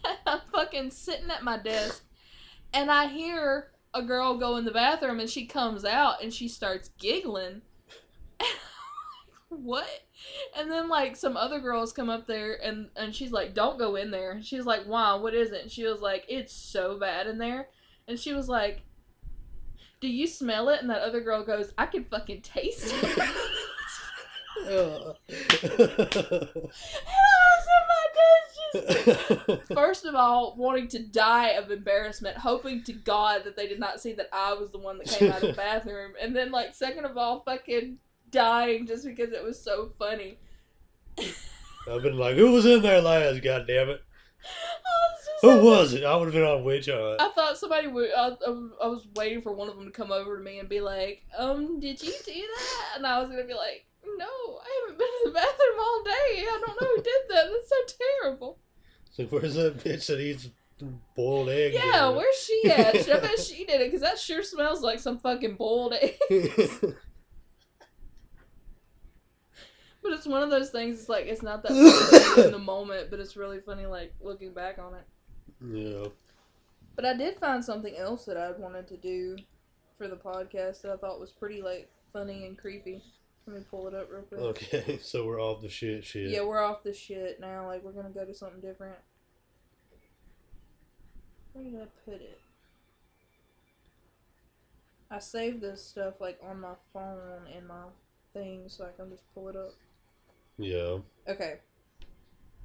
and 0.04 0.18
I'm 0.26 0.40
fucking 0.52 0.90
sitting 0.90 1.30
at 1.30 1.44
my 1.44 1.58
desk, 1.58 2.02
and 2.76 2.90
I 2.90 3.08
hear 3.08 3.70
a 3.94 4.02
girl 4.02 4.36
go 4.36 4.56
in 4.56 4.64
the 4.64 4.70
bathroom, 4.70 5.20
and 5.20 5.28
she 5.28 5.46
comes 5.46 5.84
out, 5.84 6.22
and 6.22 6.32
she 6.32 6.48
starts 6.48 6.90
giggling. 6.98 7.62
what? 9.48 10.04
And 10.56 10.70
then 10.70 10.88
like 10.88 11.16
some 11.16 11.36
other 11.36 11.58
girls 11.58 11.92
come 11.92 12.10
up 12.10 12.26
there, 12.26 12.62
and 12.62 12.88
and 12.96 13.14
she's 13.14 13.32
like, 13.32 13.54
"Don't 13.54 13.78
go 13.78 13.96
in 13.96 14.10
there." 14.10 14.40
She's 14.42 14.66
like, 14.66 14.84
"Why? 14.84 15.14
What 15.14 15.34
is 15.34 15.52
it?" 15.52 15.62
And 15.62 15.70
she 15.70 15.84
was 15.84 16.00
like, 16.00 16.24
"It's 16.28 16.52
so 16.52 16.98
bad 16.98 17.26
in 17.26 17.38
there." 17.38 17.68
And 18.08 18.18
she 18.18 18.32
was 18.32 18.48
like, 18.48 18.82
do 20.00 20.08
you 20.08 20.26
smell 20.26 20.68
it? 20.68 20.80
And 20.80 20.90
that 20.90 21.02
other 21.02 21.20
girl 21.20 21.44
goes, 21.44 21.72
I 21.78 21.86
can 21.86 22.04
fucking 22.04 22.42
taste 22.42 22.92
it. 22.94 23.18
and 24.68 24.68
I 24.68 25.16
was 26.30 27.66
in 27.66 27.84
my 27.88 28.06
desk 28.14 28.46
just, 28.46 28.55
first 29.74 30.04
of 30.04 30.14
all, 30.14 30.54
wanting 30.56 30.88
to 30.88 30.98
die 30.98 31.50
of 31.50 31.70
embarrassment, 31.70 32.36
hoping 32.36 32.82
to 32.84 32.92
God 32.92 33.44
that 33.44 33.56
they 33.56 33.66
did 33.66 33.80
not 33.80 34.00
see 34.00 34.12
that 34.14 34.28
I 34.32 34.54
was 34.54 34.70
the 34.70 34.78
one 34.78 34.98
that 34.98 35.08
came 35.08 35.30
out 35.30 35.42
of 35.42 35.48
the 35.48 35.52
bathroom. 35.56 36.12
And 36.20 36.34
then, 36.34 36.50
like, 36.50 36.74
second 36.74 37.04
of 37.04 37.16
all, 37.16 37.40
fucking 37.40 37.98
dying 38.30 38.86
just 38.86 39.04
because 39.04 39.32
it 39.32 39.42
was 39.42 39.60
so 39.60 39.92
funny. 39.98 40.38
I've 41.88 42.02
been 42.02 42.18
like, 42.18 42.36
who 42.36 42.52
was 42.52 42.66
in 42.66 42.82
there 42.82 43.00
last? 43.00 43.42
God 43.42 43.66
damn 43.66 43.90
it! 43.90 44.02
Was 44.42 45.40
Who 45.42 45.48
like- 45.48 45.62
was 45.62 45.92
it? 45.94 46.04
I 46.04 46.16
would 46.16 46.26
have 46.26 46.34
been 46.34 46.42
on 46.42 46.64
witch 46.64 46.86
hunt. 46.86 47.20
I 47.20 47.30
thought 47.30 47.58
somebody 47.58 47.86
would. 47.86 48.10
I, 48.16 48.28
I, 48.46 48.86
was 48.88 49.06
waiting 49.14 49.42
for 49.42 49.52
one 49.52 49.68
of 49.68 49.76
them 49.76 49.84
to 49.86 49.90
come 49.92 50.10
over 50.10 50.36
to 50.36 50.42
me 50.42 50.58
and 50.58 50.68
be 50.68 50.80
like, 50.80 51.22
"Um, 51.36 51.78
did 51.78 52.02
you 52.02 52.12
do 52.24 52.32
that?" 52.32 52.96
And 52.96 53.06
I 53.06 53.20
was 53.20 53.28
gonna 53.28 53.44
be 53.44 53.54
like, 53.54 53.86
"No, 54.16 54.58
I 54.60 54.80
haven't 54.82 54.98
been 54.98 55.06
to 55.06 55.22
the 55.26 55.30
bathroom 55.32 55.78
all 55.80 56.02
day. 56.04 56.40
I 56.40 56.58
don't 56.66 56.80
know 56.80 56.88
who 56.96 57.02
did 57.02 57.22
that. 57.30 57.44
That's 57.50 57.68
so 57.68 57.98
terrible." 58.22 58.58
So 59.12 59.24
where's 59.24 59.54
that 59.54 59.78
bitch 59.78 60.06
that 60.06 60.20
eats 60.20 60.48
boiled 61.14 61.48
eggs? 61.48 61.74
Yeah, 61.74 62.10
in 62.10 62.16
where's 62.16 62.36
she 62.36 62.62
at? 62.70 62.94
I 63.08 63.20
bet 63.20 63.38
she 63.38 63.64
did 63.64 63.80
it 63.80 63.86
because 63.86 64.02
that 64.02 64.18
sure 64.18 64.42
smells 64.42 64.82
like 64.82 64.98
some 65.00 65.18
fucking 65.18 65.56
boiled 65.56 65.94
egg. 65.94 66.16
it? 66.30 66.94
But 70.02 70.12
it's 70.12 70.26
one 70.26 70.40
of 70.42 70.50
those 70.50 70.70
things. 70.70 71.00
It's 71.00 71.08
like 71.08 71.26
it's 71.26 71.42
not 71.42 71.64
that 71.64 71.70
funny 72.34 72.44
in 72.46 72.52
the 72.52 72.58
moment, 72.60 73.10
but 73.10 73.18
it's 73.18 73.36
really 73.36 73.58
funny 73.58 73.86
like 73.86 74.14
looking 74.20 74.52
back 74.52 74.78
on 74.78 74.94
it. 74.94 75.04
yeah. 75.60 76.08
But 76.94 77.04
I 77.04 77.14
did 77.16 77.36
find 77.40 77.64
something 77.64 77.96
else 77.96 78.24
that 78.26 78.36
I 78.36 78.52
wanted 78.52 78.86
to 78.88 78.96
do 78.96 79.36
for 79.98 80.06
the 80.06 80.14
podcast 80.14 80.82
that 80.82 80.92
I 80.92 80.96
thought 80.96 81.18
was 81.18 81.32
pretty 81.32 81.60
like 81.60 81.90
funny 82.12 82.46
and 82.46 82.56
creepy. 82.56 83.02
Let 83.46 83.56
me 83.56 83.62
pull 83.70 83.86
it 83.86 83.94
up 83.94 84.10
real 84.10 84.22
quick. 84.22 84.40
Okay, 84.40 84.98
so 85.02 85.24
we're 85.24 85.40
off 85.40 85.62
the 85.62 85.68
shit 85.68 86.04
shit. 86.04 86.30
Yeah, 86.30 86.42
we're 86.42 86.62
off 86.62 86.82
the 86.82 86.92
shit 86.92 87.38
now. 87.40 87.66
Like 87.66 87.84
we're 87.84 87.92
gonna 87.92 88.10
go 88.10 88.24
to 88.24 88.34
something 88.34 88.60
different. 88.60 88.96
Where 91.52 91.64
did 91.64 91.74
I 91.76 91.86
put 92.04 92.20
it? 92.20 92.40
I 95.10 95.20
saved 95.20 95.60
this 95.60 95.84
stuff 95.84 96.14
like 96.20 96.38
on 96.42 96.60
my 96.60 96.74
phone 96.92 97.46
and 97.54 97.68
my 97.68 97.84
thing, 98.32 98.64
so 98.66 98.84
I 98.84 99.00
can 99.00 99.10
just 99.10 99.22
pull 99.32 99.48
it 99.48 99.56
up. 99.56 99.74
Yeah. 100.58 100.98
Okay. 101.28 101.58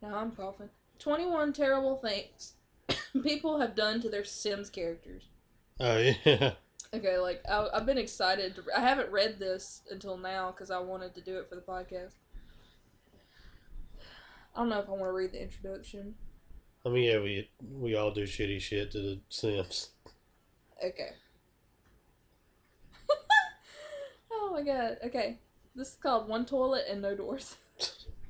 now 0.00 0.16
I'm 0.16 0.32
coughing. 0.32 0.70
Twenty-one 0.98 1.52
terrible 1.52 1.96
things 1.96 2.54
people 3.22 3.60
have 3.60 3.74
done 3.74 4.00
to 4.00 4.08
their 4.08 4.24
Sims 4.24 4.70
characters. 4.70 5.24
Oh 5.80 5.98
yeah. 5.98 6.52
Okay, 6.94 7.16
like 7.18 7.42
I, 7.48 7.68
I've 7.72 7.86
been 7.86 7.98
excited. 7.98 8.56
To, 8.56 8.62
I 8.76 8.80
haven't 8.80 9.10
read 9.10 9.38
this 9.38 9.82
until 9.90 10.18
now 10.18 10.50
because 10.50 10.70
I 10.70 10.78
wanted 10.78 11.14
to 11.14 11.22
do 11.22 11.38
it 11.38 11.48
for 11.48 11.54
the 11.54 11.62
podcast. 11.62 12.12
I 14.54 14.60
don't 14.60 14.68
know 14.68 14.80
if 14.80 14.88
I 14.88 14.92
want 14.92 15.04
to 15.04 15.12
read 15.12 15.32
the 15.32 15.42
introduction. 15.42 16.14
I 16.84 16.90
mean, 16.90 17.04
yeah, 17.04 17.20
we 17.20 17.48
we 17.70 17.94
all 17.94 18.10
do 18.10 18.24
shitty 18.24 18.60
shit 18.60 18.90
to 18.92 18.98
the 18.98 19.20
Sims. 19.30 19.90
Okay. 20.84 21.10
oh 24.32 24.50
my 24.52 24.62
god. 24.62 24.98
Okay. 25.06 25.38
This 25.74 25.88
is 25.88 25.94
called 25.94 26.28
One 26.28 26.44
Toilet 26.44 26.84
and 26.90 27.00
No 27.00 27.14
Doors. 27.14 27.56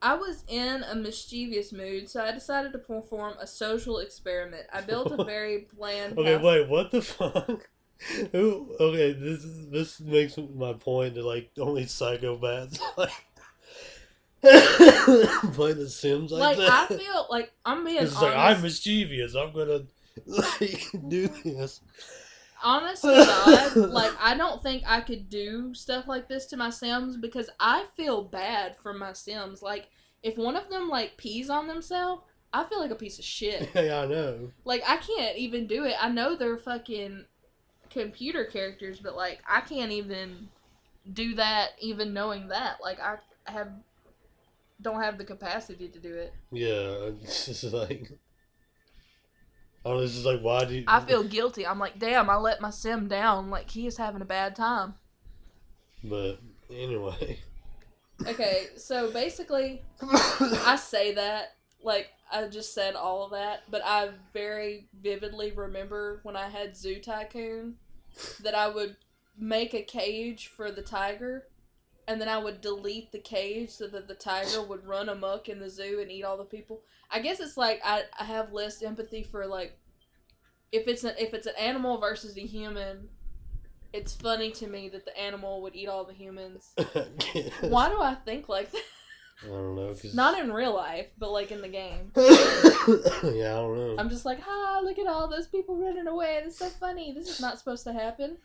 I 0.00 0.14
was 0.14 0.44
in 0.48 0.82
a 0.84 0.94
mischievous 0.94 1.72
mood, 1.72 2.08
so 2.08 2.22
I 2.24 2.32
decided 2.32 2.72
to 2.72 2.78
perform 2.78 3.34
a 3.40 3.46
social 3.46 3.98
experiment. 3.98 4.66
I 4.72 4.80
built 4.80 5.10
a 5.10 5.24
very 5.24 5.66
bland. 5.76 6.16
Okay, 6.18 6.36
wait, 6.36 6.68
what 6.68 6.90
the 6.90 7.02
fuck? 7.02 7.68
Who? 8.32 8.76
Okay, 8.78 9.12
this 9.12 9.42
is, 9.44 9.70
this 9.70 10.00
makes 10.00 10.38
my 10.54 10.72
point 10.74 11.14
that 11.16 11.24
like 11.24 11.50
only 11.58 11.84
psychopaths 11.84 12.78
like 12.96 13.10
play 15.54 15.72
the 15.72 15.88
Sims 15.88 16.30
like, 16.30 16.56
Like 16.58 16.68
I 16.70 16.86
that. 16.86 16.98
feel 17.00 17.26
like 17.28 17.52
I'm 17.64 17.84
being 17.84 17.96
It's 18.02 18.14
honest. 18.14 18.36
like 18.36 18.56
I'm 18.56 18.62
mischievous. 18.62 19.34
I'm 19.34 19.52
gonna 19.52 19.82
like 20.28 20.86
do 21.08 21.26
this. 21.44 21.80
Honest 22.62 23.02
to 23.02 23.08
God, 23.08 23.76
like 23.90 24.12
I 24.20 24.36
don't 24.36 24.62
think 24.62 24.82
I 24.86 25.00
could 25.00 25.28
do 25.28 25.74
stuff 25.74 26.06
like 26.08 26.28
this 26.28 26.46
to 26.46 26.56
my 26.56 26.70
Sims 26.70 27.16
because 27.16 27.50
I 27.60 27.86
feel 27.96 28.24
bad 28.24 28.76
for 28.82 28.92
my 28.92 29.12
Sims. 29.12 29.62
Like 29.62 29.88
if 30.22 30.36
one 30.36 30.56
of 30.56 30.68
them 30.70 30.88
like 30.88 31.16
pees 31.16 31.50
on 31.50 31.66
themselves, 31.66 32.22
I 32.52 32.64
feel 32.64 32.80
like 32.80 32.90
a 32.90 32.96
piece 32.96 33.18
of 33.18 33.24
shit. 33.24 33.70
Yeah, 33.74 34.00
I 34.02 34.06
know. 34.06 34.50
like 34.64 34.82
I 34.86 34.96
can't 34.96 35.36
even 35.36 35.66
do 35.66 35.84
it. 35.84 35.94
I 36.00 36.08
know 36.08 36.34
they're 36.36 36.58
fucking 36.58 37.24
computer 37.90 38.44
characters, 38.44 39.00
but 39.00 39.16
like 39.16 39.40
I 39.48 39.60
can't 39.60 39.92
even 39.92 40.48
do 41.12 41.34
that 41.36 41.70
even 41.80 42.12
knowing 42.12 42.48
that. 42.48 42.78
Like 42.82 43.00
I 43.00 43.16
have 43.50 43.68
don't 44.80 45.02
have 45.02 45.18
the 45.18 45.24
capacity 45.24 45.88
to 45.88 45.98
do 45.98 46.14
it. 46.14 46.32
Yeah, 46.52 47.10
it's 47.22 47.46
just 47.46 47.64
like. 47.64 48.12
I 49.88 49.92
don't 49.92 50.06
just 50.06 50.24
like, 50.24 50.40
why 50.40 50.64
do 50.64 50.74
you. 50.74 50.84
I 50.86 51.00
feel 51.00 51.24
guilty. 51.24 51.66
I'm 51.66 51.78
like, 51.78 51.98
damn, 51.98 52.28
I 52.28 52.36
let 52.36 52.60
my 52.60 52.70
sim 52.70 53.08
down. 53.08 53.48
Like 53.48 53.70
he 53.70 53.86
is 53.86 53.96
having 53.96 54.20
a 54.20 54.26
bad 54.26 54.54
time. 54.54 54.94
But 56.04 56.38
anyway. 56.70 57.38
Okay, 58.26 58.66
so 58.76 59.10
basically, 59.12 59.82
I 60.02 60.76
say 60.76 61.14
that 61.14 61.54
like 61.82 62.08
I 62.30 62.46
just 62.48 62.74
said 62.74 62.96
all 62.96 63.24
of 63.24 63.30
that, 63.30 63.62
but 63.70 63.80
I 63.84 64.10
very 64.32 64.88
vividly 65.00 65.52
remember 65.52 66.20
when 66.22 66.36
I 66.36 66.48
had 66.48 66.76
Zoo 66.76 67.00
Tycoon 67.00 67.76
that 68.42 68.54
I 68.54 68.68
would 68.68 68.96
make 69.38 69.72
a 69.72 69.82
cage 69.82 70.48
for 70.48 70.70
the 70.70 70.82
tiger 70.82 71.46
and 72.08 72.18
then 72.18 72.28
I 72.28 72.38
would 72.38 72.62
delete 72.62 73.12
the 73.12 73.18
cage 73.18 73.70
so 73.70 73.86
that 73.88 74.08
the 74.08 74.14
tiger 74.14 74.62
would 74.62 74.86
run 74.86 75.10
amok 75.10 75.50
in 75.50 75.60
the 75.60 75.68
zoo 75.68 76.00
and 76.00 76.10
eat 76.10 76.24
all 76.24 76.38
the 76.38 76.44
people. 76.44 76.80
I 77.10 77.20
guess 77.20 77.38
it's 77.38 77.58
like 77.58 77.80
I, 77.84 78.04
I 78.18 78.24
have 78.24 78.52
less 78.52 78.82
empathy 78.82 79.22
for 79.22 79.46
like 79.46 79.78
if 80.72 80.88
it's 80.88 81.04
an 81.04 81.14
if 81.18 81.34
it's 81.34 81.46
an 81.46 81.54
animal 81.60 81.98
versus 81.98 82.36
a 82.38 82.40
human, 82.40 83.10
it's 83.92 84.14
funny 84.14 84.50
to 84.52 84.66
me 84.66 84.88
that 84.88 85.04
the 85.04 85.16
animal 85.20 85.60
would 85.62 85.76
eat 85.76 85.86
all 85.86 86.04
the 86.04 86.14
humans. 86.14 86.72
Why 87.60 87.90
do 87.90 88.00
I 88.00 88.16
think 88.24 88.48
like 88.48 88.70
that? 88.72 88.82
I 89.44 89.48
don't 89.48 89.76
know. 89.76 89.88
Cause... 89.88 90.14
Not 90.14 90.38
in 90.38 90.50
real 90.50 90.74
life, 90.74 91.08
but 91.18 91.30
like 91.30 91.52
in 91.52 91.60
the 91.60 91.68
game. 91.68 92.10
yeah, 92.16 93.52
I 93.52 93.60
don't 93.60 93.76
know. 93.76 93.96
I'm 93.98 94.08
just 94.08 94.24
like, 94.24 94.40
ah, 94.48 94.80
look 94.82 94.98
at 94.98 95.06
all 95.06 95.28
those 95.28 95.46
people 95.46 95.76
running 95.76 96.06
away. 96.06 96.40
It's 96.42 96.58
so 96.58 96.68
funny. 96.68 97.12
This 97.12 97.28
is 97.28 97.40
not 97.40 97.58
supposed 97.58 97.84
to 97.84 97.92
happen. 97.92 98.38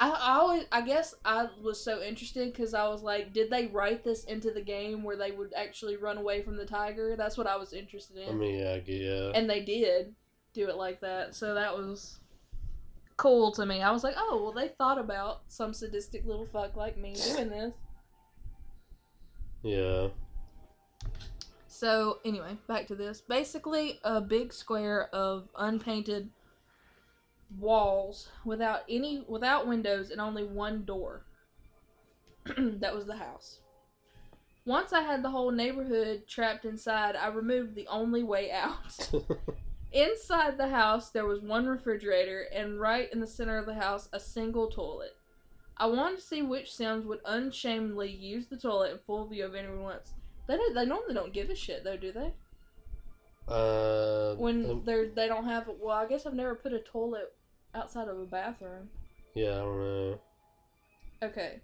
I, 0.00 0.10
I 0.10 0.38
always, 0.38 0.64
I 0.70 0.82
guess 0.82 1.14
I 1.24 1.48
was 1.62 1.82
so 1.82 2.00
interested 2.02 2.52
because 2.52 2.72
I 2.72 2.86
was 2.86 3.02
like, 3.02 3.32
did 3.32 3.50
they 3.50 3.66
write 3.66 4.04
this 4.04 4.24
into 4.24 4.52
the 4.52 4.60
game 4.60 5.02
where 5.02 5.16
they 5.16 5.32
would 5.32 5.52
actually 5.56 5.96
run 5.96 6.18
away 6.18 6.42
from 6.42 6.56
the 6.56 6.64
tiger? 6.64 7.16
That's 7.16 7.36
what 7.36 7.48
I 7.48 7.56
was 7.56 7.72
interested 7.72 8.16
in. 8.16 8.28
I 8.28 8.32
mean, 8.32 8.58
yeah, 8.60 8.78
yeah. 8.86 9.32
and 9.34 9.50
they 9.50 9.60
did 9.60 10.14
do 10.52 10.68
it 10.68 10.76
like 10.76 11.00
that. 11.00 11.34
So 11.34 11.54
that 11.54 11.76
was 11.76 12.20
cool 13.16 13.50
to 13.52 13.66
me. 13.66 13.82
I 13.82 13.90
was 13.90 14.04
like, 14.04 14.14
oh, 14.16 14.40
well, 14.42 14.52
they 14.52 14.68
thought 14.68 14.98
about 14.98 15.42
some 15.48 15.74
sadistic 15.74 16.24
little 16.24 16.46
fuck 16.46 16.76
like 16.76 16.96
me 16.96 17.14
doing 17.14 17.48
this. 17.48 17.72
Yeah. 19.62 20.08
So 21.66 22.18
anyway, 22.24 22.56
back 22.68 22.86
to 22.88 22.94
this. 22.94 23.20
Basically, 23.20 23.98
a 24.04 24.20
big 24.20 24.52
square 24.52 25.12
of 25.12 25.48
unpainted 25.56 26.30
walls 27.56 28.28
without 28.44 28.80
any 28.88 29.24
without 29.28 29.66
windows 29.66 30.10
and 30.10 30.20
only 30.20 30.44
one 30.44 30.84
door. 30.84 31.24
that 32.56 32.94
was 32.94 33.06
the 33.06 33.16
house. 33.16 33.60
Once 34.64 34.92
I 34.92 35.00
had 35.00 35.22
the 35.22 35.30
whole 35.30 35.50
neighborhood 35.50 36.24
trapped 36.28 36.64
inside, 36.66 37.16
I 37.16 37.28
removed 37.28 37.74
the 37.74 37.86
only 37.86 38.22
way 38.22 38.50
out. 38.50 39.10
Inside 39.92 40.58
the 40.58 40.68
house, 40.68 41.08
there 41.08 41.24
was 41.24 41.40
one 41.40 41.66
refrigerator, 41.66 42.42
and 42.52 42.78
right 42.78 43.10
in 43.10 43.20
the 43.20 43.26
center 43.26 43.56
of 43.56 43.64
the 43.64 43.72
house, 43.74 44.10
a 44.12 44.20
single 44.20 44.66
toilet. 44.68 45.16
I 45.78 45.86
wanted 45.86 46.16
to 46.16 46.22
see 46.22 46.42
which 46.42 46.74
Sims 46.74 47.06
would 47.06 47.20
unshamedly 47.24 48.10
use 48.10 48.48
the 48.48 48.58
toilet 48.58 48.92
in 48.92 48.98
full 48.98 49.26
view 49.26 49.46
of 49.46 49.54
anyone 49.54 49.94
else. 49.94 50.12
They 50.46 50.56
don't, 50.58 50.74
they 50.74 50.84
normally 50.84 51.14
don't 51.14 51.32
give 51.32 51.48
a 51.48 51.54
shit 51.54 51.84
though, 51.84 51.96
do 51.96 52.12
they? 52.12 52.34
uh, 53.48 54.34
When 54.34 54.70
um, 54.70 54.82
they're 54.84 55.08
they 55.08 55.26
don't 55.26 55.44
have 55.46 55.70
well, 55.80 55.96
I 55.96 56.06
guess 56.06 56.26
I've 56.26 56.34
never 56.34 56.54
put 56.54 56.74
a 56.74 56.80
toilet 56.80 57.32
outside 57.74 58.08
of 58.08 58.18
a 58.18 58.24
bathroom. 58.24 58.88
Yeah, 59.34 59.52
I 59.52 59.58
don't 59.58 59.78
know. 59.78 60.20
Okay. 61.22 61.60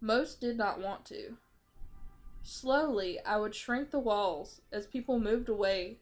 Most 0.00 0.40
did 0.40 0.56
not 0.56 0.80
want 0.80 1.04
to. 1.06 1.36
Slowly, 2.42 3.20
I 3.20 3.36
would 3.36 3.54
shrink 3.54 3.90
the 3.90 3.98
walls 3.98 4.62
as 4.72 4.86
people 4.86 5.20
moved 5.20 5.48
away, 5.48 5.98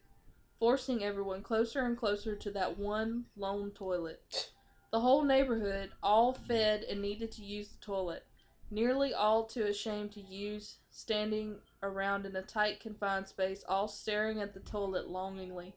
forcing 0.57 1.03
everyone 1.03 1.43
closer 1.43 1.85
and 1.85 1.97
closer 1.97 2.35
to 2.35 2.51
that 2.51 2.77
one 2.77 3.25
lone 3.35 3.71
toilet. 3.71 4.51
The 4.91 5.01
whole 5.01 5.23
neighborhood 5.23 5.91
all 6.01 6.33
fed 6.33 6.83
and 6.83 7.01
needed 7.01 7.31
to 7.33 7.43
use 7.43 7.67
the 7.69 7.77
toilet, 7.79 8.25
nearly 8.71 9.13
all 9.13 9.45
too 9.45 9.63
ashamed 9.63 10.13
to 10.13 10.21
use, 10.21 10.77
standing 10.91 11.57
around 11.83 12.25
in 12.25 12.35
a 12.35 12.41
tight, 12.41 12.79
confined 12.79 13.27
space, 13.27 13.63
all 13.67 13.87
staring 13.87 14.41
at 14.41 14.53
the 14.53 14.61
toilet 14.61 15.09
longingly. 15.09 15.75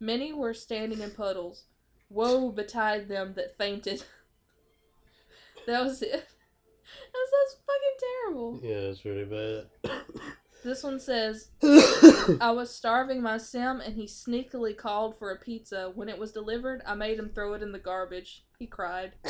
Many 0.00 0.32
were 0.32 0.54
standing 0.54 1.00
in 1.00 1.10
puddles. 1.10 1.64
Woe 2.08 2.50
betide 2.50 3.08
them 3.08 3.34
that 3.34 3.56
fainted. 3.58 4.04
that 5.66 5.82
was 5.84 6.02
it. 6.02 6.12
That 6.12 7.26
sounds 7.30 7.62
fucking 7.66 7.98
terrible. 8.00 8.60
Yeah, 8.62 8.90
it's 8.90 9.04
really 9.04 9.24
bad. 9.24 9.92
This 10.64 10.82
one 10.82 10.98
says, 10.98 11.50
I 11.62 12.50
was 12.50 12.74
starving 12.74 13.22
my 13.22 13.38
sim 13.38 13.80
and 13.80 13.94
he 13.94 14.06
sneakily 14.06 14.76
called 14.76 15.16
for 15.16 15.30
a 15.30 15.38
pizza. 15.38 15.92
When 15.94 16.08
it 16.08 16.18
was 16.18 16.32
delivered, 16.32 16.82
I 16.84 16.94
made 16.94 17.16
him 17.16 17.30
throw 17.32 17.54
it 17.54 17.62
in 17.62 17.70
the 17.70 17.78
garbage. 17.78 18.44
He 18.58 18.66
cried. 18.66 19.12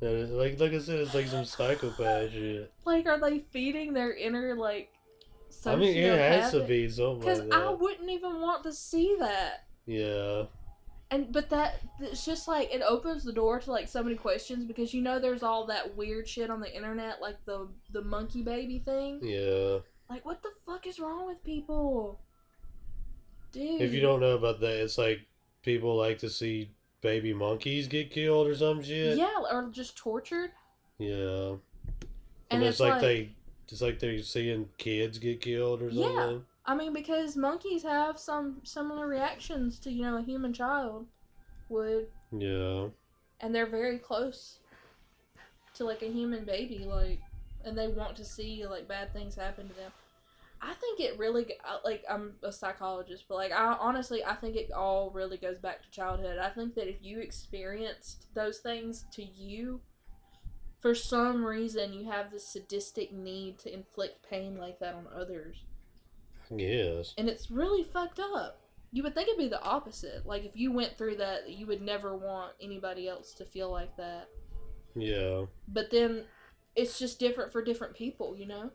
Yeah, 0.00 0.10
like 0.10 0.60
like 0.60 0.72
I 0.72 0.78
said, 0.78 1.00
it's 1.00 1.12
like 1.12 1.26
some 1.26 1.44
psychopath 1.44 2.30
shit. 2.30 2.72
like, 2.84 3.06
are 3.06 3.18
they 3.18 3.40
feeding 3.50 3.92
their 3.92 4.14
inner, 4.14 4.54
like, 4.54 4.92
I 5.66 5.76
mean, 5.76 5.96
it 5.96 6.18
has 6.18 6.52
to 6.52 6.64
be 6.64 6.88
something 6.88 7.20
Because 7.20 7.40
like 7.40 7.52
I 7.52 7.70
wouldn't 7.70 8.08
even 8.10 8.40
want 8.40 8.62
to 8.64 8.72
see 8.72 9.16
that. 9.18 9.64
Yeah, 9.86 10.44
And 11.10 11.32
but 11.32 11.48
that 11.50 11.80
it's 12.00 12.24
just 12.24 12.46
like 12.48 12.72
it 12.72 12.82
opens 12.82 13.24
the 13.24 13.32
door 13.32 13.58
to 13.60 13.70
like 13.70 13.88
so 13.88 14.02
many 14.02 14.16
questions 14.16 14.64
because 14.64 14.92
you 14.92 15.00
know 15.02 15.18
there's 15.18 15.42
all 15.42 15.66
that 15.66 15.96
weird 15.96 16.28
shit 16.28 16.50
on 16.50 16.60
the 16.60 16.74
internet 16.74 17.20
like 17.22 17.36
the 17.46 17.68
the 17.92 18.02
monkey 18.02 18.42
baby 18.42 18.78
thing. 18.80 19.20
yeah. 19.22 19.78
Like 20.10 20.24
what 20.24 20.42
the 20.42 20.50
fuck 20.66 20.86
is 20.86 20.98
wrong 20.98 21.26
with 21.26 21.42
people? 21.44 22.20
Dude. 23.52 23.80
If 23.80 23.92
you 23.94 24.00
don't 24.00 24.20
know 24.20 24.32
about 24.36 24.60
that, 24.60 24.82
it's 24.82 24.98
like 24.98 25.20
people 25.62 25.96
like 25.96 26.18
to 26.18 26.28
see 26.30 26.70
baby 27.00 27.32
monkeys 27.32 27.88
get 27.88 28.10
killed 28.10 28.46
or 28.46 28.54
some 28.54 28.82
shit. 28.82 29.16
Yeah, 29.16 29.28
or 29.50 29.68
just 29.70 29.96
tortured. 29.96 30.50
Yeah. 30.98 31.50
And 31.50 31.58
And, 32.50 32.62
it's 32.62 32.72
it's, 32.74 32.80
like, 32.80 32.92
like- 32.92 33.00
they, 33.02 33.34
it's 33.70 33.80
like 33.82 33.98
they're 33.98 34.18
seeing 34.22 34.68
kids 34.78 35.18
get 35.18 35.40
killed 35.40 35.82
or 35.82 35.90
something. 35.90 36.14
Yeah. 36.14 36.38
I 36.66 36.74
mean 36.74 36.92
because 36.92 37.36
monkeys 37.36 37.82
have 37.82 38.18
some 38.18 38.60
similar 38.64 39.06
reactions 39.06 39.78
to, 39.80 39.90
you 39.90 40.02
know, 40.02 40.16
a 40.18 40.22
human 40.22 40.52
child 40.52 41.06
would 41.68 42.08
Yeah. 42.32 42.88
and 43.40 43.54
they're 43.54 43.66
very 43.66 43.98
close 43.98 44.58
to 45.74 45.84
like 45.84 46.02
a 46.02 46.10
human 46.10 46.44
baby 46.44 46.84
like 46.86 47.20
and 47.64 47.76
they 47.76 47.88
want 47.88 48.16
to 48.16 48.24
see 48.24 48.66
like 48.66 48.88
bad 48.88 49.12
things 49.12 49.34
happen 49.34 49.68
to 49.68 49.74
them 49.74 49.92
i 50.62 50.72
think 50.74 50.98
it 50.98 51.16
really 51.18 51.46
like 51.84 52.02
i'm 52.10 52.32
a 52.42 52.50
psychologist 52.50 53.24
but 53.28 53.36
like 53.36 53.52
i 53.52 53.76
honestly 53.78 54.24
i 54.24 54.34
think 54.34 54.56
it 54.56 54.72
all 54.72 55.10
really 55.10 55.36
goes 55.36 55.58
back 55.58 55.82
to 55.82 55.90
childhood 55.90 56.38
i 56.38 56.48
think 56.48 56.74
that 56.74 56.88
if 56.88 56.96
you 57.02 57.20
experienced 57.20 58.26
those 58.34 58.58
things 58.58 59.04
to 59.12 59.22
you 59.22 59.80
for 60.80 60.94
some 60.94 61.44
reason 61.44 61.92
you 61.92 62.10
have 62.10 62.30
this 62.30 62.46
sadistic 62.48 63.12
need 63.12 63.58
to 63.58 63.72
inflict 63.72 64.28
pain 64.28 64.56
like 64.58 64.78
that 64.78 64.94
on 64.94 65.06
others 65.14 65.64
Yes. 66.50 67.14
and 67.18 67.28
it's 67.28 67.50
really 67.50 67.84
fucked 67.84 68.20
up 68.20 68.60
you 68.90 69.02
would 69.02 69.14
think 69.14 69.28
it'd 69.28 69.38
be 69.38 69.48
the 69.48 69.62
opposite 69.62 70.24
like 70.26 70.44
if 70.44 70.56
you 70.56 70.72
went 70.72 70.96
through 70.96 71.16
that 71.16 71.50
you 71.50 71.66
would 71.66 71.82
never 71.82 72.16
want 72.16 72.52
anybody 72.60 73.06
else 73.08 73.34
to 73.34 73.44
feel 73.44 73.70
like 73.70 73.94
that 73.96 74.28
Yeah. 74.94 75.44
but 75.68 75.90
then 75.90 76.24
it's 76.76 76.98
just 76.98 77.18
different 77.18 77.50
for 77.50 77.60
different 77.60 77.94
people, 77.96 78.36
you 78.36 78.46
know? 78.46 78.70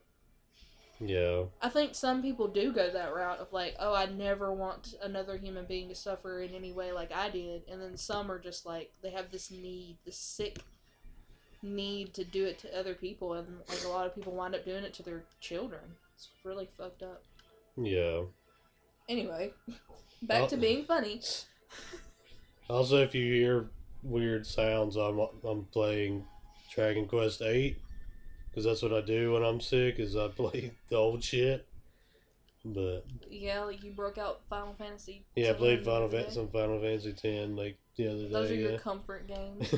Yeah. 0.99 1.43
I 1.61 1.69
think 1.69 1.95
some 1.95 2.21
people 2.21 2.49
do 2.49 2.73
go 2.73 2.89
that 2.91 3.13
route 3.15 3.39
of 3.39 3.53
like, 3.53 3.75
oh, 3.79 3.93
I 3.95 4.07
never 4.07 4.53
want 4.53 4.95
another 5.01 5.37
human 5.37 5.65
being 5.65 5.87
to 5.87 5.95
suffer 5.95 6.41
in 6.41 6.53
any 6.53 6.73
way 6.73 6.91
like 6.91 7.13
I 7.13 7.29
did. 7.29 7.61
And 7.71 7.81
then 7.81 7.95
some 7.95 8.29
are 8.29 8.39
just 8.39 8.65
like, 8.65 8.91
they 9.01 9.11
have 9.11 9.31
this 9.31 9.51
need, 9.51 9.99
this 10.05 10.17
sick 10.17 10.59
need 11.63 12.13
to 12.13 12.23
do 12.23 12.45
it 12.45 12.59
to 12.59 12.79
other 12.79 12.93
people. 12.93 13.33
And 13.33 13.47
like 13.69 13.83
a 13.85 13.89
lot 13.89 14.05
of 14.05 14.13
people 14.13 14.33
wind 14.33 14.53
up 14.53 14.65
doing 14.65 14.83
it 14.83 14.93
to 14.95 15.03
their 15.03 15.23
children. 15.39 15.81
It's 16.15 16.29
really 16.43 16.69
fucked 16.77 17.01
up. 17.03 17.23
Yeah. 17.77 18.21
Anyway, 19.09 19.51
back 20.21 20.47
to 20.49 20.55
Oh. 20.55 20.59
being 20.59 20.85
funny. 20.85 21.21
Also, 22.69 23.01
if 23.03 23.13
you 23.13 23.33
hear 23.33 23.69
weird 24.03 24.47
sounds, 24.47 24.95
I'm 24.95 25.19
I'm 25.43 25.65
playing 25.65 26.25
Dragon 26.73 27.05
Quest 27.07 27.41
Eight 27.41 27.77
because 28.49 28.63
that's 28.63 28.81
what 28.81 28.93
I 28.93 29.01
do 29.01 29.33
when 29.33 29.43
I'm 29.43 29.59
sick. 29.59 29.99
Is 29.99 30.15
I 30.15 30.27
play 30.35 30.71
the 30.87 30.95
old 30.95 31.21
shit. 31.23 31.67
But 32.63 33.01
Yeah, 33.29 33.65
like 33.65 33.83
you 33.83 33.91
broke 33.91 34.17
out 34.17 34.39
Final 34.49 34.73
Fantasy. 34.75 35.25
yeah, 35.35 35.49
I 35.49 35.53
played 35.53 35.83
Final 35.83 36.07
Fan- 36.07 36.31
some 36.31 36.47
Final 36.47 36.79
Fantasy 36.79 37.11
Ten 37.11 37.57
like 37.57 37.77
the 37.97 38.07
other 38.07 38.29
Those 38.29 38.51
are 38.51 38.55
day. 38.55 38.61
your 38.61 38.79
comfort 38.79 39.27
games. 39.27 39.73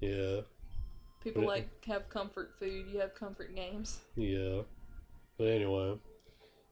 Yeah. 0.00 0.40
People 1.22 1.46
like 1.46 1.84
have 1.84 2.08
comfort 2.08 2.52
food. 2.58 2.86
You 2.92 3.00
have 3.00 3.14
comfort 3.14 3.54
games. 3.54 4.00
Yeah. 4.16 4.62
But 5.36 5.48
anyway, 5.48 5.98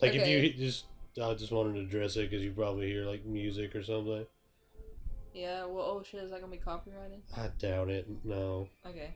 like 0.00 0.14
if 0.14 0.26
you 0.26 0.52
just, 0.52 0.86
I 1.22 1.34
just 1.34 1.52
wanted 1.52 1.74
to 1.74 1.80
address 1.80 2.16
it 2.16 2.30
because 2.30 2.44
you 2.44 2.52
probably 2.52 2.88
hear 2.88 3.04
like 3.04 3.24
music 3.24 3.74
or 3.74 3.82
something. 3.82 4.26
Yeah, 5.34 5.66
well, 5.66 5.84
oh 5.84 6.02
shit, 6.02 6.22
is 6.22 6.30
that 6.30 6.40
gonna 6.40 6.50
be 6.50 6.58
copyrighted? 6.58 7.20
I 7.36 7.48
doubt 7.58 7.90
it. 7.90 8.06
No. 8.24 8.68
Okay. 8.86 9.14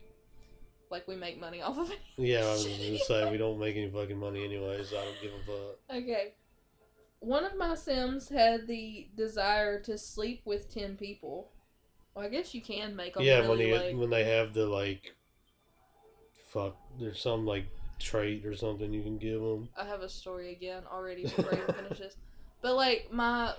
Like 0.91 1.07
we 1.07 1.15
make 1.15 1.39
money 1.39 1.61
off 1.61 1.77
of 1.77 1.89
it. 1.89 1.99
Yeah, 2.17 2.45
I 2.45 2.51
was 2.51 2.65
gonna 2.65 2.97
say 2.99 3.31
we 3.31 3.37
don't 3.39 3.59
make 3.59 3.75
any 3.75 3.89
fucking 3.89 4.19
money 4.19 4.45
anyways. 4.45 4.89
So 4.89 4.99
I 4.99 5.05
don't 5.05 5.21
give 5.21 5.31
a 5.31 5.45
fuck. 5.45 5.97
Okay. 6.03 6.33
One 7.21 7.45
of 7.45 7.55
my 7.57 7.75
Sims 7.75 8.29
had 8.29 8.67
the 8.67 9.07
desire 9.15 9.79
to 9.81 9.97
sleep 9.97 10.41
with 10.45 10.71
ten 10.71 10.95
people. 10.95 11.51
Well, 12.13 12.25
I 12.25 12.29
guess 12.29 12.53
you 12.53 12.61
can 12.61 12.95
make 12.95 13.13
them 13.13 13.23
yeah, 13.23 13.47
when 13.47 13.57
they 13.57 13.93
when 13.93 14.09
they 14.09 14.23
have 14.25 14.53
the 14.53 14.65
like, 14.65 15.15
fuck, 16.51 16.75
there's 16.99 17.21
some 17.21 17.45
like 17.45 17.65
trait 17.99 18.45
or 18.45 18.55
something 18.55 18.91
you 18.91 19.03
can 19.03 19.17
give 19.17 19.39
them. 19.39 19.69
I 19.77 19.85
have 19.85 20.01
a 20.01 20.09
story 20.09 20.51
again 20.51 20.83
already 20.91 21.23
before 21.23 21.53
I 21.53 21.71
finish 21.71 21.99
this. 21.99 22.15
But 22.61 22.75
like 22.75 23.07
my, 23.11 23.53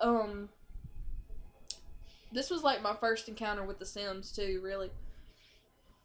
um, 0.00 0.48
this 2.32 2.50
was 2.50 2.62
like 2.62 2.82
my 2.82 2.94
first 2.94 3.28
encounter 3.28 3.64
with 3.64 3.78
The 3.78 3.86
Sims 3.86 4.30
too. 4.32 4.60
Really. 4.62 4.90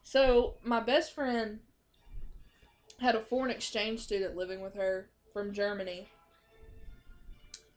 So 0.03 0.55
my 0.63 0.79
best 0.79 1.13
friend 1.13 1.59
had 2.99 3.15
a 3.15 3.21
foreign 3.21 3.51
exchange 3.51 3.99
student 3.99 4.35
living 4.35 4.61
with 4.61 4.73
her 4.75 5.07
from 5.33 5.53
Germany, 5.53 6.07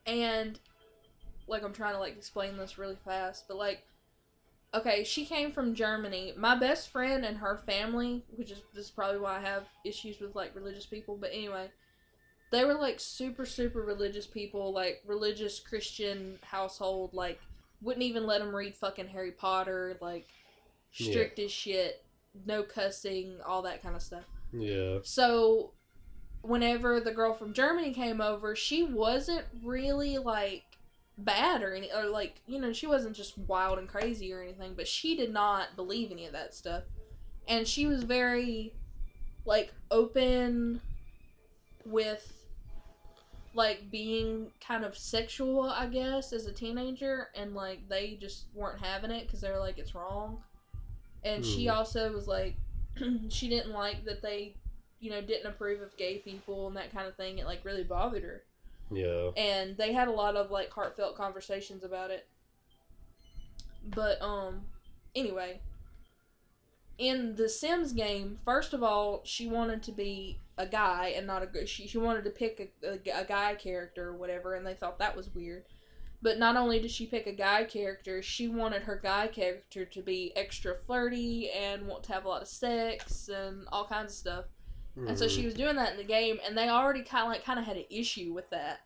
and 0.06 0.58
like 1.46 1.62
I'm 1.62 1.72
trying 1.72 1.94
to 1.94 2.00
like 2.00 2.16
explain 2.16 2.56
this 2.56 2.78
really 2.78 2.96
fast, 3.04 3.44
but 3.48 3.56
like. 3.56 3.82
Okay, 4.74 5.04
she 5.04 5.24
came 5.24 5.52
from 5.52 5.74
Germany. 5.74 6.34
My 6.36 6.56
best 6.56 6.90
friend 6.90 7.24
and 7.24 7.36
her 7.36 7.58
family, 7.58 8.24
which 8.34 8.50
is 8.50 8.60
this 8.74 8.86
is 8.86 8.90
probably 8.90 9.20
why 9.20 9.36
I 9.36 9.40
have 9.40 9.64
issues 9.84 10.18
with 10.18 10.34
like 10.34 10.54
religious 10.54 10.84
people, 10.84 11.16
but 11.16 11.30
anyway, 11.32 11.70
they 12.50 12.64
were 12.64 12.74
like 12.74 12.98
super 12.98 13.46
super 13.46 13.82
religious 13.82 14.26
people, 14.26 14.72
like 14.72 15.02
religious 15.06 15.60
Christian 15.60 16.38
household, 16.42 17.14
like 17.14 17.40
wouldn't 17.82 18.02
even 18.02 18.26
let 18.26 18.40
them 18.40 18.54
read 18.54 18.74
fucking 18.74 19.08
Harry 19.08 19.30
Potter, 19.30 19.96
like 20.00 20.26
strict 20.90 21.38
as 21.38 21.52
shit, 21.52 22.02
no 22.46 22.62
cussing, 22.62 23.36
all 23.46 23.62
that 23.62 23.82
kind 23.82 23.94
of 23.94 24.02
stuff. 24.02 24.24
Yeah. 24.52 24.98
So, 25.02 25.72
whenever 26.42 27.00
the 27.00 27.12
girl 27.12 27.34
from 27.34 27.52
Germany 27.52 27.92
came 27.92 28.20
over, 28.20 28.56
she 28.56 28.82
wasn't 28.82 29.44
really 29.62 30.18
like 30.18 30.64
bad 31.16 31.62
or 31.62 31.74
any 31.74 31.92
or 31.92 32.06
like 32.06 32.40
you 32.46 32.60
know 32.60 32.72
she 32.72 32.86
wasn't 32.86 33.14
just 33.14 33.38
wild 33.38 33.78
and 33.78 33.88
crazy 33.88 34.32
or 34.32 34.42
anything, 34.42 34.74
but 34.74 34.88
she 34.88 35.16
did 35.16 35.32
not 35.32 35.76
believe 35.76 36.10
any 36.10 36.26
of 36.26 36.32
that 36.32 36.54
stuff, 36.54 36.84
and 37.48 37.66
she 37.66 37.86
was 37.86 38.02
very 38.04 38.74
like 39.44 39.72
open 39.90 40.80
with 41.84 42.32
like 43.54 43.90
being 43.90 44.50
kind 44.66 44.84
of 44.84 44.96
sexual, 44.96 45.62
I 45.62 45.86
guess, 45.86 46.32
as 46.32 46.46
a 46.46 46.52
teenager, 46.52 47.28
and 47.36 47.54
like 47.54 47.88
they 47.88 48.18
just 48.20 48.46
weren't 48.54 48.80
having 48.80 49.10
it 49.12 49.26
because 49.26 49.40
they're 49.40 49.60
like 49.60 49.78
it's 49.78 49.94
wrong, 49.94 50.38
and 51.22 51.44
she 51.44 51.68
Hmm. 51.68 51.76
also 51.76 52.12
was 52.12 52.26
like 52.26 52.56
she 53.28 53.48
didn't 53.48 53.72
like 53.72 54.04
that 54.04 54.22
they 54.22 54.54
you 55.00 55.10
know 55.10 55.20
didn't 55.20 55.46
approve 55.46 55.82
of 55.82 55.96
gay 55.96 56.18
people 56.18 56.66
and 56.66 56.76
that 56.76 56.92
kind 56.92 57.06
of 57.06 57.16
thing. 57.16 57.38
It 57.38 57.46
like 57.46 57.64
really 57.64 57.84
bothered 57.84 58.22
her 58.22 58.42
Yeah. 58.90 59.30
and 59.36 59.76
they 59.76 59.92
had 59.92 60.08
a 60.08 60.12
lot 60.12 60.36
of 60.36 60.50
like 60.50 60.70
heartfelt 60.70 61.16
conversations 61.16 61.84
about 61.84 62.10
it 62.10 62.26
but 63.84 64.20
um 64.22 64.62
anyway 65.14 65.60
in 66.98 67.34
the 67.34 67.48
Sims 67.48 67.92
game, 67.92 68.38
first 68.44 68.72
of 68.72 68.82
all, 68.82 69.22
she 69.24 69.48
wanted 69.48 69.82
to 69.84 69.92
be 69.92 70.38
a 70.56 70.66
guy 70.66 71.12
and 71.16 71.26
not 71.26 71.42
a. 71.42 71.66
She, 71.66 71.88
she 71.88 71.98
wanted 71.98 72.24
to 72.24 72.30
pick 72.30 72.72
a, 72.84 72.88
a, 72.88 73.22
a 73.22 73.24
guy 73.24 73.54
character 73.56 74.08
or 74.08 74.16
whatever, 74.16 74.54
and 74.54 74.66
they 74.66 74.74
thought 74.74 74.98
that 74.98 75.16
was 75.16 75.34
weird. 75.34 75.64
But 76.22 76.38
not 76.38 76.56
only 76.56 76.80
did 76.80 76.90
she 76.90 77.06
pick 77.06 77.26
a 77.26 77.32
guy 77.32 77.64
character, 77.64 78.22
she 78.22 78.48
wanted 78.48 78.82
her 78.82 78.98
guy 79.02 79.26
character 79.26 79.84
to 79.84 80.02
be 80.02 80.32
extra 80.36 80.76
flirty 80.86 81.50
and 81.50 81.86
want 81.86 82.04
to 82.04 82.12
have 82.12 82.24
a 82.24 82.28
lot 82.28 82.42
of 82.42 82.48
sex 82.48 83.28
and 83.28 83.66
all 83.70 83.86
kinds 83.86 84.12
of 84.12 84.18
stuff. 84.18 84.44
And 84.96 85.18
so 85.18 85.26
she 85.26 85.42
Mhm. 85.42 85.46
was 85.46 85.54
doing 85.54 85.76
that 85.76 85.92
in 85.92 85.96
the 85.96 86.04
game, 86.04 86.38
and 86.46 86.56
they 86.56 86.68
already 86.68 87.02
kind 87.02 87.24
of 87.24 87.30
like 87.30 87.44
kind 87.44 87.58
of 87.58 87.64
had 87.64 87.76
an 87.76 87.84
issue 87.90 88.32
with 88.32 88.48
that. 88.50 88.80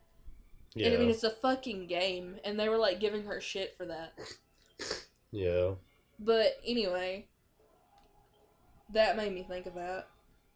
Yeah. 0.74 0.86
And 0.88 0.96
I 0.96 0.98
mean, 1.00 1.10
it's 1.10 1.24
a 1.24 1.30
fucking 1.30 1.86
game, 1.86 2.38
and 2.44 2.58
they 2.58 2.68
were 2.68 2.78
like 2.78 2.98
giving 3.00 3.24
her 3.24 3.40
shit 3.40 3.76
for 3.76 3.84
that. 3.86 4.14
yeah. 5.30 5.72
But 6.18 6.58
anyway, 6.64 7.26
that 8.92 9.16
made 9.16 9.32
me 9.34 9.42
think 9.42 9.66
of 9.66 9.74
that. 9.74 10.08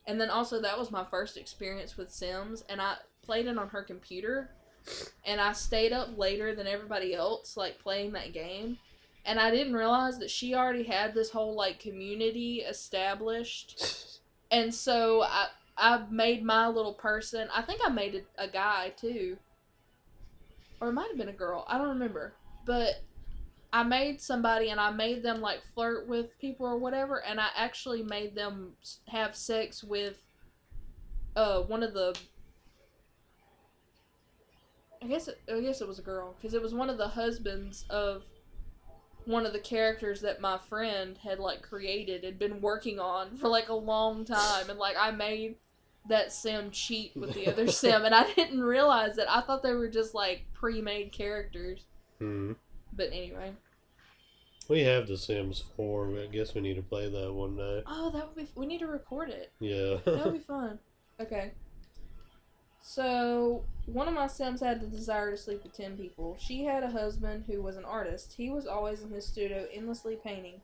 And 0.07 0.21
then 0.21 0.31
also, 0.31 0.61
that 0.61 0.79
was 0.79 0.91
my 0.91 1.05
first 1.05 1.37
experience 1.37 1.97
with 1.97 2.11
Sims, 2.11 2.65
and 2.69 2.81
I 2.81 2.97
played 3.23 3.47
it 3.47 3.59
on 3.59 3.69
her 3.69 3.83
computer. 3.83 4.51
And 5.25 5.41
I 5.41 5.53
stayed 5.53 5.93
up 5.93 6.19
later 6.19 6.57
than 6.57 6.67
everybody 6.67 7.15
else, 7.15 7.57
like 7.57 7.79
playing 7.79 8.13
that 8.13 8.33
game. 8.33 8.79
And 9.25 9.39
I 9.39 9.53
didn't 9.53 9.75
realize 9.75 10.19
that 10.19 10.29
she 10.29 10.57
already 10.57 10.83
had 10.83 11.15
this 11.15 11.31
whole 11.31 11.55
like 11.55 11.79
community 11.79 12.63
established. 12.63 13.81
And 14.53 14.73
so 14.75 15.23
I 15.23 15.49
I 15.77 16.05
made 16.11 16.45
my 16.45 16.69
little 16.69 16.95
person. 16.95 17.49
I 17.53 17.63
think 17.63 17.81
I 17.85 17.89
made 17.89 18.25
a, 18.39 18.45
a 18.45 18.49
guy 18.49 18.93
too, 18.97 19.39
or 20.81 20.91
it 20.91 20.93
might 20.93 21.09
have 21.09 21.17
been 21.17 21.31
a 21.31 21.33
girl. 21.33 21.65
I 21.69 21.79
don't 21.79 21.89
remember. 21.89 22.35
But 22.67 23.03
I 23.73 23.83
made 23.83 24.21
somebody 24.21 24.69
and 24.69 24.79
I 24.79 24.91
made 24.91 25.23
them 25.23 25.41
like 25.41 25.63
flirt 25.75 26.07
with 26.07 26.39
people 26.39 26.67
or 26.67 26.77
whatever, 26.77 27.25
and 27.25 27.41
I 27.41 27.49
actually 27.57 28.03
made 28.03 28.35
them 28.35 28.73
have 29.09 29.35
sex 29.35 29.83
with 29.83 30.19
uh 31.35 31.63
one 31.63 31.83
of 31.83 31.95
the. 31.95 32.17
I 35.03 35.07
guess 35.07 35.27
it, 35.29 35.41
I 35.53 35.61
guess 35.61 35.81
it 35.81 35.89
was 35.89 35.99
a 35.99 36.03
girl 36.03 36.37
because 36.37 36.55
it 36.55 36.63
was 36.63 36.75
one 36.75 36.91
of 36.91 36.99
the 36.99 37.09
husbands 37.09 37.87
of 37.91 38.23
one 39.27 39.47
of 39.47 39.53
the 39.53 39.59
characters 39.59 40.21
that 40.23 40.41
my 40.41 40.59
friend 40.69 41.19
had 41.19 41.39
like 41.39 41.63
created 41.63 42.25
and 42.25 42.39
been 42.39 42.61
working 42.61 42.99
on 42.99 43.37
for 43.37 43.49
like 43.49 43.69
a 43.69 43.75
long 43.75 44.25
time 44.25 44.69
and 44.71 44.79
like 44.79 44.97
I 44.99 45.11
made 45.11 45.57
that 46.09 46.33
sim 46.33 46.71
cheat 46.71 47.13
with 47.17 47.33
the 47.35 47.47
other 47.47 47.67
sim 47.71 48.05
and 48.05 48.15
I 48.15 48.33
didn't 48.35 48.63
realize 48.63 49.19
it. 49.19 49.27
I 49.29 49.41
thought 49.41 49.63
they 49.63 49.73
were 49.73 49.89
just 49.89 50.15
like 50.15 50.45
pre-made 50.53 51.13
characters. 51.13 51.85
Hmm. 52.19 52.53
But 52.93 53.09
anyway. 53.09 53.53
We 54.69 54.83
have 54.83 55.07
The 55.07 55.19
Sims 55.19 55.63
4. 55.77 56.21
I 56.21 56.27
guess 56.27 56.55
we 56.55 56.61
need 56.61 56.77
to 56.77 56.83
play 56.83 57.09
that 57.09 57.33
one 57.33 57.57
day. 57.57 57.83
Oh, 57.87 58.11
that 58.11 58.29
would 58.29 58.37
be 58.37 58.49
we 58.55 58.67
need 58.67 58.79
to 58.79 58.87
record 58.87 59.29
it. 59.29 59.53
Yeah. 59.61 59.99
That 60.05 60.25
would 60.25 60.35
be 60.35 60.39
fun. 60.47 60.79
Okay. 61.21 61.53
So, 62.85 63.65
one 63.87 64.09
of 64.09 64.15
my 64.15 64.27
Sims 64.27 64.61
had 64.61 64.81
the 64.81 64.89
desire 64.89 65.31
to 65.31 65.37
sleep 65.37 65.63
with 65.63 65.73
10 65.73 65.97
people. 65.97 66.37
She 66.39 66.65
had 66.65 66.83
a 66.83 66.91
husband 66.91 67.45
who 67.47 67.63
was 67.63 67.77
an 67.77 67.85
artist. 67.85 68.35
He 68.37 68.51
was 68.51 68.67
always 68.67 69.03
in 69.03 69.11
his 69.11 69.25
studio 69.25 69.67
endlessly 69.73 70.19
painting. 70.23 70.61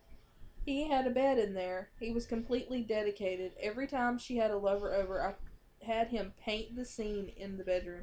He 0.66 0.88
had 0.88 1.06
a 1.06 1.10
bed 1.10 1.38
in 1.38 1.54
there. 1.54 1.90
He 2.00 2.10
was 2.10 2.26
completely 2.26 2.82
dedicated. 2.82 3.52
Every 3.60 3.86
time 3.86 4.18
she 4.18 4.36
had 4.36 4.50
a 4.50 4.58
lover 4.58 4.92
over, 4.92 5.22
I 5.22 5.86
had 5.86 6.08
him 6.08 6.32
paint 6.44 6.74
the 6.74 6.84
scene 6.84 7.30
in 7.36 7.56
the 7.56 7.64
bedroom. 7.64 8.02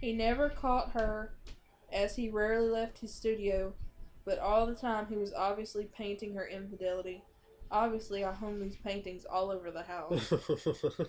He 0.00 0.12
never 0.12 0.48
caught 0.50 0.90
her, 0.90 1.32
as 1.92 2.16
he 2.16 2.30
rarely 2.30 2.68
left 2.68 2.98
his 2.98 3.14
studio, 3.14 3.72
but 4.24 4.40
all 4.40 4.66
the 4.66 4.74
time 4.74 5.06
he 5.08 5.16
was 5.16 5.32
obviously 5.32 5.84
painting 5.96 6.34
her 6.34 6.48
infidelity. 6.48 7.22
Obviously, 7.70 8.24
I 8.24 8.32
hung 8.32 8.60
these 8.60 8.76
paintings 8.76 9.24
all 9.24 9.50
over 9.50 9.70
the 9.70 9.84
house. 9.84 10.32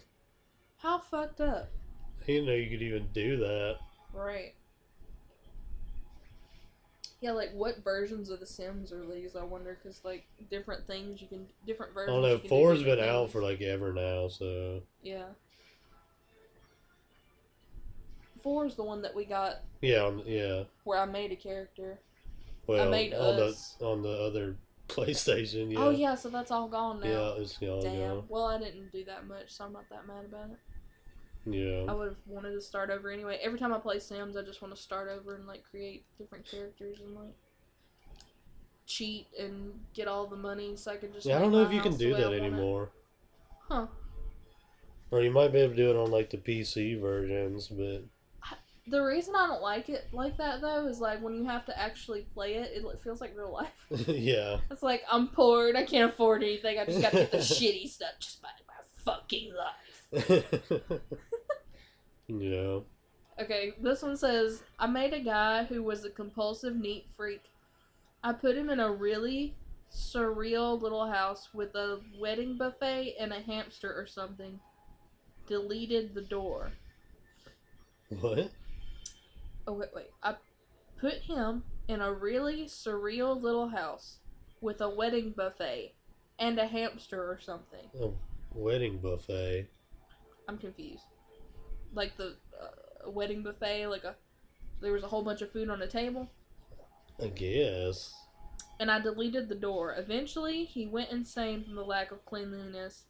How 0.78 1.00
fucked 1.00 1.42
up? 1.42 1.72
I 2.22 2.26
didn't 2.26 2.46
know 2.46 2.54
you 2.54 2.70
could 2.70 2.82
even 2.82 3.08
do 3.14 3.38
that. 3.38 3.78
Right. 4.14 4.54
Yeah, 7.22 7.32
like 7.32 7.52
what 7.54 7.84
versions 7.84 8.30
of 8.30 8.42
The 8.42 8.46
Sims 8.46 8.92
are 8.92 9.06
these? 9.06 9.36
I 9.36 9.44
wonder, 9.44 9.78
because 9.82 10.04
like 10.04 10.26
different 10.50 10.86
things 10.86 11.22
you 11.22 11.28
can, 11.28 11.48
different 11.66 11.94
versions. 11.94 12.18
I 12.18 12.22
don't 12.22 12.44
know. 12.44 12.50
Four's 12.50 12.80
been 12.80 12.98
different 12.98 13.10
out 13.10 13.32
for 13.32 13.42
like 13.42 13.62
ever 13.62 13.94
now, 13.94 14.28
so. 14.28 14.82
Yeah. 15.02 15.28
Four 18.42 18.66
is 18.66 18.76
the 18.76 18.84
one 18.84 19.02
that 19.04 19.16
we 19.16 19.24
got 19.24 19.62
Yeah, 19.82 20.04
on, 20.04 20.24
yeah. 20.26 20.64
where 20.84 21.00
I 21.00 21.06
made 21.06 21.32
a 21.32 21.38
character. 21.38 21.98
Well, 22.68 22.90
made 22.90 23.14
on 23.14 23.42
us. 23.42 23.76
the 23.80 23.86
on 23.86 24.02
the 24.02 24.12
other 24.12 24.58
PlayStation, 24.90 25.68
oh, 25.68 25.70
yeah. 25.70 25.80
Oh 25.80 25.90
yeah, 25.92 26.16
so 26.16 26.30
that's 26.30 26.52
all 26.52 26.68
gone 26.68 27.00
now. 27.00 27.08
Yeah, 27.08 27.42
it's 27.42 27.58
gone. 27.58 27.84
Damn. 27.84 28.24
Well, 28.28 28.46
I 28.46 28.60
didn't 28.60 28.92
do 28.92 29.06
that 29.06 29.28
much, 29.28 29.50
so 29.50 29.64
I'm 29.64 29.72
not 29.72 29.90
that 29.90 30.06
mad 30.08 30.26
about 30.26 30.50
it. 30.52 30.58
Yeah. 31.46 31.86
I 31.88 31.94
would 31.94 32.10
have 32.10 32.18
wanted 32.26 32.52
to 32.52 32.62
start 32.62 32.90
over 32.90 33.12
anyway. 33.12 33.40
Every 33.42 33.60
time 33.60 33.74
I 33.74 33.80
play 33.80 34.00
Sims, 34.00 34.38
I 34.38 34.44
just 34.44 34.62
want 34.62 34.74
to 34.76 34.82
start 34.82 35.10
over 35.10 35.36
and 35.36 35.46
like 35.46 35.64
create 35.70 36.06
different 36.18 36.50
characters 36.50 37.00
and 37.04 37.16
like 37.16 37.34
cheat 38.86 39.28
and 39.40 39.74
get 39.94 40.08
all 40.08 40.28
the 40.28 40.36
money 40.36 40.76
so 40.76 40.92
I 40.92 40.98
can 40.98 41.12
just. 41.12 41.26
Yeah, 41.26 41.38
I 41.38 41.40
don't 41.40 41.52
know 41.52 41.64
if 41.64 41.74
you 41.74 41.82
can 41.82 41.96
do 41.98 42.10
the 42.10 42.14
way 42.16 42.26
I 42.26 42.30
that 42.30 42.34
anymore. 42.34 42.90
Huh. 43.68 43.88
Or 45.12 45.22
you 45.22 45.32
might 45.32 45.54
be 45.54 45.60
able 45.60 45.72
to 45.72 45.78
do 45.78 45.90
it 45.92 45.96
on 45.96 46.10
like 46.10 46.30
the 46.30 46.38
PC 46.38 47.00
versions, 47.00 47.68
but 47.68 48.04
The 48.88 49.02
reason 49.02 49.36
I 49.36 49.48
don't 49.48 49.62
like 49.62 49.88
it 49.90 50.08
like 50.12 50.38
that 50.38 50.62
though 50.62 50.88
is 50.88 51.00
like 51.00 51.22
when 51.22 51.36
you 51.36 51.46
have 51.46 51.66
to 51.68 51.80
actually 51.80 52.26
play 52.34 52.56
it, 52.56 52.72
it 52.74 52.84
feels 53.04 53.22
like 53.22 53.38
real 53.38 53.52
life. 53.52 53.70
yeah. 54.08 54.58
It's 54.72 54.82
like 54.82 55.04
I'm 55.12 55.28
poor 55.28 55.68
and 55.68 55.78
I 55.78 55.84
can't 55.84 56.12
afford 56.12 56.42
anything. 56.42 56.80
I 56.80 56.86
just 56.86 57.02
gotta 57.02 57.18
get 57.18 57.32
the 57.32 57.38
shitty 57.58 57.90
stuff 57.90 58.14
just 58.20 58.42
by 58.42 58.50
my 58.68 58.74
fucking 59.04 59.54
life. 59.54 59.83
Yeah. 62.28 62.80
Okay, 63.42 63.74
this 63.82 64.04
one 64.04 64.16
says 64.16 64.64
I 64.78 64.88
made 64.88 65.14
a 65.14 65.20
guy 65.20 65.64
who 65.64 65.82
was 65.82 66.06
a 66.06 66.10
compulsive 66.10 66.76
neat 66.76 67.08
freak. 67.18 67.44
I 68.24 68.34
put 68.34 68.56
him 68.56 68.70
in 68.70 68.80
a 68.80 68.92
really 68.92 69.56
surreal 69.92 70.82
little 70.82 71.10
house 71.10 71.50
with 71.54 71.76
a 71.76 72.00
wedding 72.20 72.58
buffet 72.58 73.16
and 73.20 73.34
a 73.34 73.40
hamster 73.40 73.94
or 73.94 74.06
something. 74.06 74.60
Deleted 75.48 76.14
the 76.14 76.22
door. 76.22 76.72
What? 78.10 78.52
Oh 79.68 79.74
wait, 79.74 79.90
wait. 79.96 80.12
I 80.22 80.36
put 81.00 81.16
him 81.16 81.64
in 81.88 82.02
a 82.02 82.14
really 82.14 82.66
surreal 82.66 83.42
little 83.42 83.68
house 83.68 84.18
with 84.62 84.82
a 84.82 84.90
wedding 84.90 85.32
buffet 85.36 85.94
and 86.40 86.60
a 86.60 86.68
hamster 86.68 87.22
or 87.22 87.40
something. 87.40 87.90
A 88.00 88.10
wedding 88.54 89.00
buffet. 89.00 89.68
I'm 90.48 90.58
confused. 90.58 91.04
Like 91.94 92.18
the 92.18 92.36
uh, 92.62 93.10
wedding 93.10 93.44
buffet, 93.44 93.88
like 93.88 94.04
a 94.04 94.16
there 94.82 94.92
was 94.92 95.04
a 95.04 95.08
whole 95.08 95.24
bunch 95.24 95.42
of 95.42 95.52
food 95.52 95.70
on 95.70 95.80
the 95.80 95.88
table. 95.88 96.30
I 97.22 97.28
guess. 97.28 98.14
and 98.80 98.90
I 98.92 99.00
deleted 99.00 99.48
the 99.48 99.56
door. 99.56 99.96
Eventually, 99.98 100.66
he 100.66 100.88
went 100.88 101.12
insane 101.12 101.64
from 101.64 101.76
the 101.76 101.84
lack 101.84 102.12
of 102.12 102.26
cleanliness 102.26 103.04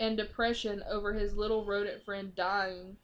and 0.00 0.16
depression 0.16 0.82
over 0.90 1.12
his 1.12 1.34
little 1.34 1.64
rodent 1.64 2.04
friend 2.04 2.34
dying 2.34 2.96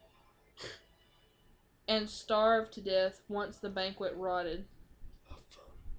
and 1.89 2.09
starved 2.09 2.73
to 2.75 2.81
death 2.81 3.21
once 3.29 3.59
the 3.59 3.69
banquet 3.69 4.15
rotted. 4.17 4.67
Oh. 5.31 5.37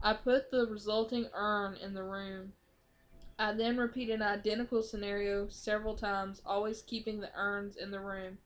I 0.04 0.14
put 0.14 0.52
the 0.52 0.68
resulting 0.68 1.28
urn 1.34 1.76
in 1.76 1.94
the 1.94 2.04
room. 2.04 2.54
I 3.38 3.52
then 3.52 3.78
repeat 3.78 4.10
an 4.10 4.22
identical 4.22 4.82
scenario 4.82 5.50
several 5.50 5.96
times, 5.96 6.42
always 6.46 6.82
keeping 6.82 7.20
the 7.20 7.32
urns 7.36 7.76
in 7.76 7.92
the 7.92 8.00
room. 8.00 8.38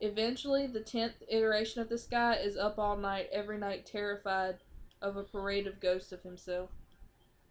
Eventually, 0.00 0.66
the 0.66 0.80
tenth 0.80 1.22
iteration 1.28 1.80
of 1.80 1.88
this 1.88 2.06
guy 2.06 2.34
is 2.34 2.56
up 2.56 2.78
all 2.78 2.96
night, 2.96 3.28
every 3.32 3.56
night, 3.56 3.86
terrified 3.86 4.56
of 5.00 5.16
a 5.16 5.22
parade 5.22 5.66
of 5.68 5.80
ghosts 5.80 6.12
of 6.12 6.22
himself. 6.22 6.70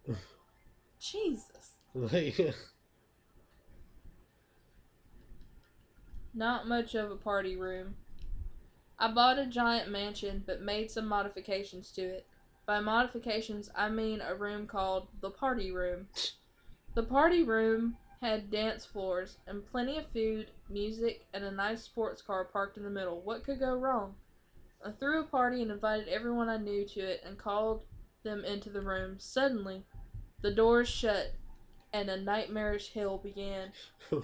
Jesus. 1.00 1.78
Not 6.34 6.68
much 6.68 6.94
of 6.94 7.10
a 7.10 7.16
party 7.16 7.56
room. 7.56 7.96
I 8.98 9.10
bought 9.10 9.38
a 9.38 9.46
giant 9.46 9.90
mansion, 9.90 10.44
but 10.46 10.60
made 10.60 10.90
some 10.90 11.06
modifications 11.06 11.90
to 11.92 12.02
it. 12.02 12.26
By 12.66 12.80
modifications, 12.80 13.70
I 13.74 13.88
mean 13.88 14.20
a 14.20 14.34
room 14.34 14.66
called 14.66 15.08
the 15.20 15.30
party 15.30 15.70
room. 15.70 16.08
The 16.96 17.02
party 17.02 17.42
room 17.42 17.98
had 18.22 18.50
dance 18.50 18.86
floors 18.86 19.36
and 19.46 19.70
plenty 19.70 19.98
of 19.98 20.06
food, 20.14 20.46
music, 20.70 21.26
and 21.34 21.44
a 21.44 21.50
nice 21.50 21.82
sports 21.82 22.22
car 22.22 22.46
parked 22.46 22.78
in 22.78 22.84
the 22.84 22.90
middle. 22.90 23.20
What 23.20 23.44
could 23.44 23.58
go 23.58 23.76
wrong? 23.76 24.14
I 24.82 24.92
threw 24.92 25.20
a 25.20 25.26
party 25.26 25.60
and 25.60 25.70
invited 25.70 26.08
everyone 26.08 26.48
I 26.48 26.56
knew 26.56 26.86
to 26.86 27.00
it 27.00 27.20
and 27.22 27.36
called 27.36 27.82
them 28.22 28.46
into 28.46 28.70
the 28.70 28.80
room. 28.80 29.16
Suddenly, 29.18 29.84
the 30.40 30.50
doors 30.50 30.88
shut 30.88 31.34
and 31.92 32.08
a 32.08 32.18
nightmarish 32.18 32.94
hell 32.94 33.18
began. 33.18 33.72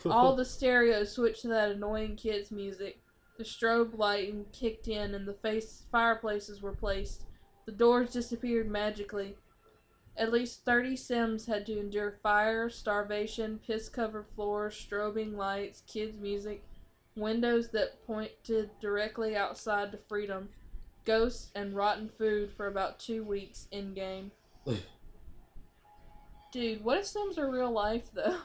All 0.07 0.35
the 0.37 0.47
stereo 0.47 1.05
switched 1.05 1.43
to 1.43 1.49
that 1.49 1.73
annoying 1.73 2.17
kids' 2.17 2.51
music. 2.51 3.03
The 3.37 3.45
strobe 3.45 3.99
lighting 3.99 4.47
kicked 4.51 4.89
in 4.89 5.15
and 5.15 5.29
the 5.29 5.35
face 5.35 5.83
fireplaces 5.93 6.63
were 6.63 6.73
placed. 6.73 7.25
The 7.67 7.73
doors 7.73 8.13
disappeared 8.13 8.71
magically. 8.71 9.37
At 10.17 10.33
least 10.33 10.65
30 10.65 10.97
Sims 10.97 11.47
had 11.47 11.65
to 11.67 11.79
endure 11.79 12.19
fire, 12.23 12.69
starvation, 12.69 13.61
piss 13.67 13.89
covered 13.89 14.27
floors, 14.35 14.75
strobing 14.75 15.37
lights, 15.37 15.83
kids' 15.87 16.19
music, 16.19 16.63
windows 17.17 17.71
that 17.71 18.07
pointed 18.07 18.71
directly 18.81 19.35
outside 19.37 19.91
to 19.93 19.99
freedom, 20.09 20.51
ghosts, 21.05 21.51
and 21.55 21.75
rotten 21.75 22.11
food 22.19 22.53
for 22.53 22.67
about 22.67 22.99
two 22.99 23.25
weeks 23.25 23.69
in 23.71 23.95
game. 23.95 24.31
Dude, 26.53 26.85
what 26.85 26.99
if 26.99 27.07
Sims 27.07 27.39
are 27.39 27.51
real 27.51 27.71
life 27.71 28.11
though? 28.13 28.39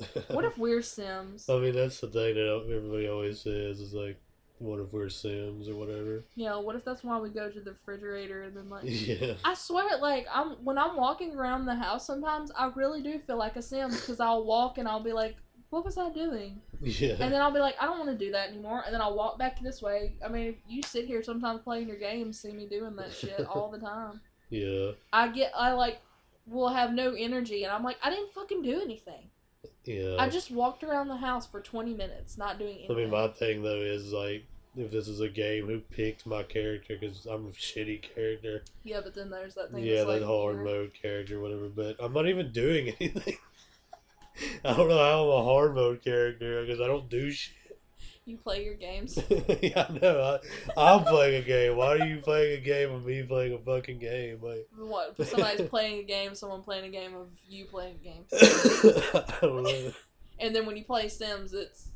What 0.28 0.44
if 0.44 0.56
we're 0.56 0.82
Sims? 0.82 1.48
I 1.48 1.58
mean, 1.58 1.74
that's 1.74 2.00
the 2.00 2.06
thing 2.06 2.34
that 2.36 2.62
everybody 2.64 3.08
always 3.08 3.40
says 3.40 3.80
is 3.80 3.92
like, 3.94 4.16
what 4.58 4.80
if 4.80 4.92
we're 4.92 5.08
Sims 5.08 5.68
or 5.68 5.76
whatever? 5.76 6.24
Yeah, 6.34 6.56
what 6.56 6.76
if 6.76 6.84
that's 6.84 7.04
why 7.04 7.18
we 7.18 7.30
go 7.30 7.50
to 7.50 7.60
the 7.60 7.72
refrigerator 7.72 8.42
and 8.42 8.56
then 8.56 8.68
like 8.68 8.82
Yeah. 8.86 9.34
I 9.44 9.54
swear, 9.54 9.98
like 9.98 10.26
I'm 10.32 10.52
when 10.64 10.78
I'm 10.78 10.96
walking 10.96 11.34
around 11.34 11.66
the 11.66 11.74
house, 11.74 12.06
sometimes 12.06 12.50
I 12.56 12.70
really 12.74 13.02
do 13.02 13.18
feel 13.20 13.36
like 13.36 13.56
a 13.56 13.62
sim 13.62 13.90
because 13.90 14.20
I'll 14.20 14.44
walk 14.44 14.78
and 14.78 14.88
I'll 14.88 15.02
be 15.02 15.12
like, 15.12 15.36
"What 15.70 15.84
was 15.84 15.96
I 15.98 16.10
doing?" 16.10 16.60
Yeah. 16.82 17.16
And 17.20 17.32
then 17.32 17.40
I'll 17.40 17.52
be 17.52 17.60
like, 17.60 17.76
"I 17.80 17.86
don't 17.86 17.98
want 17.98 18.10
to 18.10 18.24
do 18.24 18.32
that 18.32 18.48
anymore." 18.50 18.82
And 18.84 18.94
then 18.94 19.00
I'll 19.00 19.16
walk 19.16 19.38
back 19.38 19.60
this 19.62 19.80
way. 19.80 20.14
I 20.24 20.28
mean, 20.28 20.56
you 20.66 20.82
sit 20.82 21.06
here 21.06 21.22
sometimes 21.22 21.60
playing 21.62 21.88
your 21.88 21.98
games, 21.98 22.40
see 22.40 22.52
me 22.52 22.66
doing 22.66 22.96
that 22.96 23.12
shit 23.12 23.46
all 23.46 23.70
the 23.70 23.78
time. 23.78 24.20
yeah. 24.50 24.92
I 25.12 25.28
get, 25.28 25.52
I 25.56 25.72
like, 25.72 26.00
will 26.46 26.68
have 26.68 26.92
no 26.92 27.14
energy, 27.14 27.64
and 27.64 27.72
I'm 27.72 27.84
like, 27.84 27.98
I 28.02 28.10
didn't 28.10 28.32
fucking 28.32 28.62
do 28.62 28.80
anything. 28.80 29.30
Yeah. 29.88 30.16
I 30.18 30.28
just 30.28 30.50
walked 30.50 30.84
around 30.84 31.08
the 31.08 31.16
house 31.16 31.46
for 31.46 31.60
20 31.60 31.94
minutes, 31.94 32.36
not 32.36 32.58
doing 32.58 32.76
anything. 32.76 32.94
I 32.94 32.98
mean, 32.98 33.10
my 33.10 33.28
thing 33.28 33.62
though 33.62 33.80
is 33.80 34.12
like, 34.12 34.44
if 34.76 34.90
this 34.90 35.08
is 35.08 35.20
a 35.20 35.30
game, 35.30 35.66
who 35.66 35.80
picked 35.80 36.26
my 36.26 36.42
character? 36.42 36.96
Because 37.00 37.24
I'm 37.24 37.46
a 37.46 37.50
shitty 37.52 38.02
character. 38.14 38.62
yeah, 38.84 39.00
but 39.02 39.14
then 39.14 39.30
there's 39.30 39.54
that 39.54 39.72
thing. 39.72 39.84
Yeah, 39.84 40.04
that 40.04 40.08
like, 40.08 40.22
hard 40.22 40.62
mode 40.62 40.92
character, 40.92 41.40
whatever. 41.40 41.68
But 41.68 41.96
I'm 42.00 42.12
not 42.12 42.28
even 42.28 42.52
doing 42.52 42.88
anything. 43.00 43.38
I 44.62 44.76
don't 44.76 44.88
know 44.88 44.98
how 44.98 45.22
I'm 45.24 45.40
a 45.40 45.44
hard 45.44 45.74
mode 45.74 46.04
character 46.04 46.64
because 46.64 46.80
I 46.82 46.86
don't 46.86 47.08
do 47.08 47.30
shit. 47.30 47.54
You 48.28 48.36
play 48.36 48.62
your 48.62 48.74
games. 48.74 49.18
yeah, 49.62 49.86
I 49.88 49.98
know. 49.98 50.38
I, 50.76 50.94
I'm 50.96 51.04
playing 51.04 51.42
a 51.42 51.46
game. 51.46 51.76
Why 51.78 51.86
are 51.96 52.06
you 52.06 52.20
playing 52.20 52.58
a 52.58 52.60
game 52.60 52.92
of 52.92 53.06
me 53.06 53.22
playing 53.22 53.54
a 53.54 53.58
fucking 53.58 53.98
game? 53.98 54.40
Like, 54.42 54.68
What? 54.76 55.16
Somebody's 55.26 55.66
playing 55.68 56.00
a 56.00 56.02
game, 56.02 56.34
someone 56.34 56.62
playing 56.62 56.84
a 56.84 56.90
game 56.90 57.14
of 57.14 57.28
you 57.48 57.64
playing 57.64 57.94
a 58.02 58.04
game. 58.04 58.24
I 58.34 59.34
don't 59.40 59.62
know. 59.62 59.92
And 60.38 60.54
then 60.54 60.66
when 60.66 60.76
you 60.76 60.84
play 60.84 61.08
Sims, 61.08 61.54
it's 61.54 61.88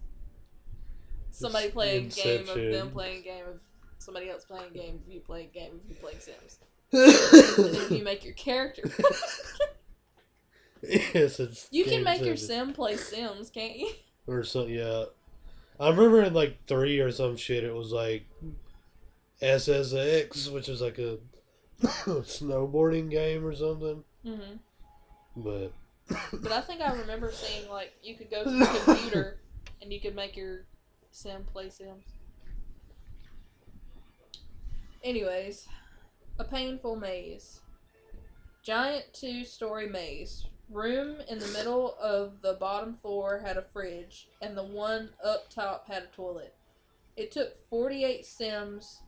somebody 1.30 1.68
playing 1.68 2.06
a 2.06 2.08
game 2.08 2.48
of 2.48 2.54
them 2.56 2.90
playing 2.90 3.18
a 3.18 3.22
game 3.22 3.44
of 3.46 3.60
somebody 3.98 4.30
else 4.30 4.46
playing 4.46 4.70
a 4.74 4.78
game 4.78 5.00
of 5.04 5.12
you 5.12 5.20
playing 5.20 5.48
a 5.54 5.58
game 5.58 5.72
of 5.74 5.80
you 5.86 5.94
playing 5.96 6.18
Sims. 6.18 6.58
And 6.94 7.74
then 7.74 7.92
you 7.98 8.04
make 8.04 8.24
your 8.24 8.34
character. 8.34 8.82
yes, 10.82 11.40
it's. 11.40 11.68
you 11.70 11.84
can 11.84 12.02
make 12.04 12.24
your 12.24 12.36
Sim 12.36 12.72
play 12.72 12.96
Sims, 12.96 13.50
can't 13.50 13.76
you? 13.76 13.92
or 14.26 14.44
so, 14.44 14.66
Yeah, 14.66 15.04
I 15.80 15.88
remember 15.88 16.22
in 16.22 16.34
like 16.34 16.66
three 16.66 17.00
or 17.00 17.10
some 17.10 17.36
shit. 17.36 17.64
It 17.64 17.74
was 17.74 17.92
like 17.92 18.26
SSX, 19.40 20.52
which 20.52 20.68
is 20.68 20.80
like 20.80 20.98
a 20.98 21.18
snowboarding 21.82 23.10
game 23.10 23.44
or 23.44 23.54
something. 23.54 24.04
hmm 24.24 24.56
But 25.36 25.72
But 26.32 26.52
I 26.52 26.60
think 26.60 26.80
I 26.80 26.92
remember 26.94 27.32
seeing 27.32 27.68
like 27.68 27.92
you 28.02 28.16
could 28.16 28.30
go 28.30 28.44
to 28.44 28.50
the 28.50 28.64
computer 28.84 29.38
and 29.80 29.92
you 29.92 30.00
could 30.00 30.14
make 30.14 30.36
your 30.36 30.64
Sim 31.10 31.44
play 31.52 31.68
Sims. 31.68 32.04
Anyways, 35.02 35.66
a 36.38 36.44
painful 36.44 36.96
maze. 36.96 37.60
Giant 38.62 39.06
two 39.12 39.44
story 39.44 39.88
maze. 39.88 40.46
Room 40.70 41.16
in 41.28 41.38
the 41.38 41.48
middle 41.48 41.96
of 42.00 42.40
the 42.40 42.54
bottom 42.54 42.96
floor 43.02 43.42
had 43.44 43.56
a 43.56 43.64
fridge, 43.72 44.28
and 44.40 44.56
the 44.56 44.64
one 44.64 45.10
up 45.22 45.50
top 45.50 45.86
had 45.88 46.04
a 46.04 46.16
toilet. 46.16 46.54
It 47.16 47.30
took 47.30 47.68
48 47.68 48.24
Sims 48.24 49.00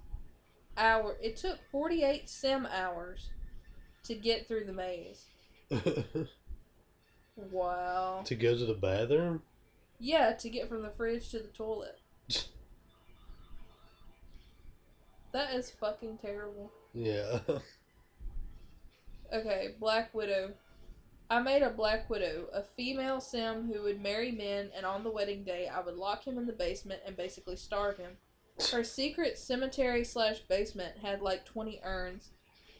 hour. 0.77 1.17
It 1.23 1.37
took 1.37 1.59
48 1.71 2.29
Sim 2.29 2.67
hours 2.67 3.31
to 4.05 4.15
get 4.15 4.47
through 4.47 4.65
the 4.65 4.73
maze. 4.73 5.27
Wow. 7.37 8.23
to 8.27 8.37
go 8.37 8.57
to 8.57 8.65
the 8.65 8.75
bathroom. 8.75 9.43
Yeah, 9.99 10.35
to 10.35 10.49
get 10.49 10.69
from 10.69 10.83
the 10.83 10.91
fridge 10.91 11.31
to 11.31 11.39
the 11.39 11.49
toilet. 11.49 11.99
That 15.33 15.53
is 15.55 15.69
fucking 15.69 16.19
terrible. 16.19 16.71
Yeah. 16.93 17.41
Okay, 19.33 19.75
Black 19.81 20.15
Widow. 20.15 20.53
I 21.31 21.41
made 21.41 21.63
a 21.63 21.71
Black 21.71 22.11
Widow, 22.11 22.47
a 22.53 22.63
female 22.63 23.21
sim 23.21 23.73
who 23.73 23.83
would 23.83 24.01
marry 24.01 24.31
men, 24.31 24.71
and 24.77 24.85
on 24.85 25.03
the 25.03 25.11
wedding 25.11 25.43
day, 25.43 25.69
I 25.69 25.81
would 25.81 25.97
lock 25.97 26.27
him 26.27 26.37
in 26.39 26.47
the 26.47 26.53
basement 26.53 27.01
and 27.07 27.17
basically 27.17 27.57
starve 27.57 27.97
him. 27.97 28.17
Her 28.71 28.85
secret 28.85 29.39
cemetery 29.39 30.05
slash 30.05 30.41
basement 30.41 30.99
had 31.03 31.23
like 31.23 31.45
20 31.45 31.81
urns. 31.83 32.31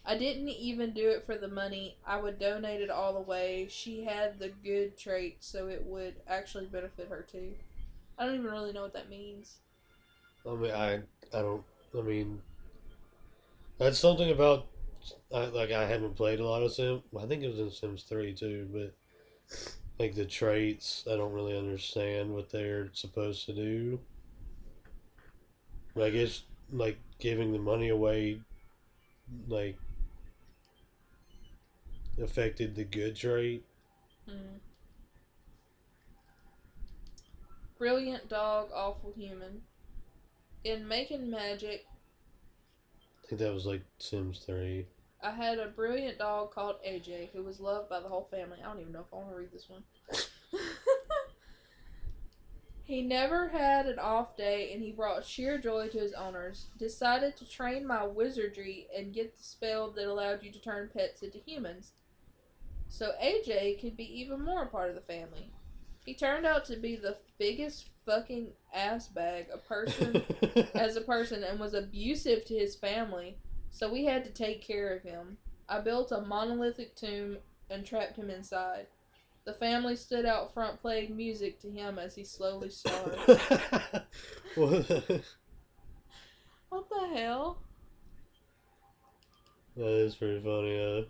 I 0.07 0.19
didn't 0.19 0.51
even 0.51 0.93
do 0.93 1.09
it 1.09 1.25
for 1.25 1.37
the 1.37 1.49
money. 1.49 1.97
I 2.07 2.21
would 2.21 2.39
donate 2.39 2.83
it 2.83 2.91
all 2.91 3.17
away. 3.17 3.67
She 3.71 4.05
had 4.05 4.39
the 4.39 4.51
good 4.63 4.99
trait, 4.99 5.39
so 5.41 5.69
it 5.69 5.83
would 5.85 6.17
actually 6.29 6.67
benefit 6.67 7.09
her 7.09 7.23
too. 7.23 7.55
I 8.19 8.27
don't 8.27 8.35
even 8.35 8.51
really 8.51 8.73
know 8.73 8.83
what 8.83 8.93
that 8.93 9.09
means. 9.09 9.57
I 10.47 10.55
mean, 10.55 10.71
I 10.71 10.95
I 11.33 11.41
don't. 11.41 11.65
I 11.97 12.03
mean, 12.03 12.43
that's 13.79 13.99
something 13.99 14.31
about. 14.31 14.67
I, 15.33 15.47
like 15.47 15.71
I 15.73 15.87
haven't 15.87 16.17
played 16.17 16.41
a 16.41 16.47
lot 16.47 16.63
of 16.63 16.73
Sim. 16.73 17.03
I 17.19 17.27
think 17.27 17.43
it 17.43 17.49
was 17.49 17.59
in 17.59 17.71
Sims 17.71 18.05
three 18.05 18.35
too, 18.35 18.69
but 18.73 18.95
like 19.99 20.15
the 20.15 20.25
traits, 20.25 21.05
I 21.11 21.17
don't 21.17 21.33
really 21.33 21.57
understand 21.57 22.35
what 22.35 22.51
they're 22.51 22.91
supposed 22.93 23.47
to 23.47 23.53
do. 23.53 24.01
But 25.95 26.05
I 26.05 26.11
guess 26.11 26.43
like 26.73 26.99
giving 27.19 27.53
the 27.53 27.59
money 27.59 27.89
away, 27.89 28.41
like 29.49 29.79
affected 32.23 32.75
the 32.75 32.85
good 32.85 33.17
trait. 33.17 33.65
Mm. 34.29 34.61
Brilliant 37.79 38.29
dog, 38.29 38.69
awful 38.75 39.13
human. 39.17 39.63
In 40.65 40.89
Making 40.89 41.31
Magic, 41.31 41.85
I 43.23 43.27
think 43.29 43.41
that 43.41 43.53
was 43.53 43.67
like 43.67 43.83
Sims 43.99 44.39
three. 44.39 44.87
I 45.25 45.31
had 45.31 45.59
a 45.59 45.69
brilliant 45.69 46.19
dog 46.19 46.53
called 46.53 46.77
AJ 46.87 47.31
who 47.33 47.43
was 47.43 47.59
loved 47.59 47.89
by 47.89 48.01
the 48.01 48.09
whole 48.09 48.29
family. 48.31 48.59
I 48.63 48.67
don't 48.67 48.81
even 48.81 48.93
know 48.93 49.01
if 49.01 49.13
I 49.13 49.17
want 49.17 49.31
to 49.31 49.37
read 49.37 49.53
this 49.53 49.71
one. 49.71 49.83
he 52.85 53.01
never 53.01 53.49
had 53.49 53.87
an 53.87 53.99
off 53.99 54.37
day 54.37 54.75
and 54.75 54.83
he 54.83 54.93
brought 54.93 55.25
sheer 55.25 55.57
joy 55.57 55.89
to 55.89 55.99
his 55.99 56.13
owners. 56.13 56.67
Decided 56.79 57.39
to 57.39 57.49
train 57.49 57.87
my 57.87 58.05
wizardry 58.07 58.87
and 58.95 59.15
get 59.15 59.35
the 59.35 59.43
spell 59.43 59.91
that 59.93 60.07
allowed 60.07 60.43
you 60.43 60.53
to 60.53 60.61
turn 60.61 60.91
pets 60.95 61.23
into 61.23 61.39
humans. 61.39 61.93
So 62.89 63.13
AJ 63.23 63.81
could 63.81 63.97
be 63.97 64.21
even 64.21 64.45
more 64.45 64.65
a 64.65 64.69
part 64.69 64.91
of 64.91 64.95
the 64.95 65.01
family. 65.01 65.51
He 66.05 66.15
turned 66.15 66.45
out 66.45 66.67
to 66.67 66.77
be 66.77 66.97
the 66.97 67.17
biggest 67.39 67.89
fucking 68.05 68.49
ass 68.75 69.09
bag 69.09 69.47
a 69.51 69.57
person 69.57 70.23
as 70.75 70.97
a 70.97 71.01
person 71.01 71.43
and 71.43 71.59
was 71.59 71.73
abusive 71.73 72.45
to 72.45 72.55
his 72.55 72.77
family, 72.77 73.39
so 73.75 73.93
we 73.93 74.05
had 74.05 74.25
to 74.25 74.31
take 74.31 74.63
care 74.63 74.95
of 74.95 75.03
him. 75.03 75.37
I 75.69 75.81
built 75.81 76.13
a 76.13 76.21
monolithic 76.21 76.95
tomb 76.95 77.39
and 77.71 77.85
trapped 77.85 78.17
him 78.17 78.31
inside. 78.31 78.87
The 79.45 79.55
family 79.55 79.97
stood 79.97 80.25
out 80.25 80.55
front 80.55 80.81
playing 80.81 81.17
music 81.17 81.59
to 81.61 81.71
him 81.71 81.99
as 81.99 82.15
he 82.15 82.23
slowly 82.25 82.71
starved. 82.71 83.19
What 84.55 84.89
the- 84.89 85.25
hell? 87.15 87.59
that 89.77 89.87
is 89.87 90.15
pretty 90.15 90.41
funny. 90.41 90.81
Uh, 90.81 91.05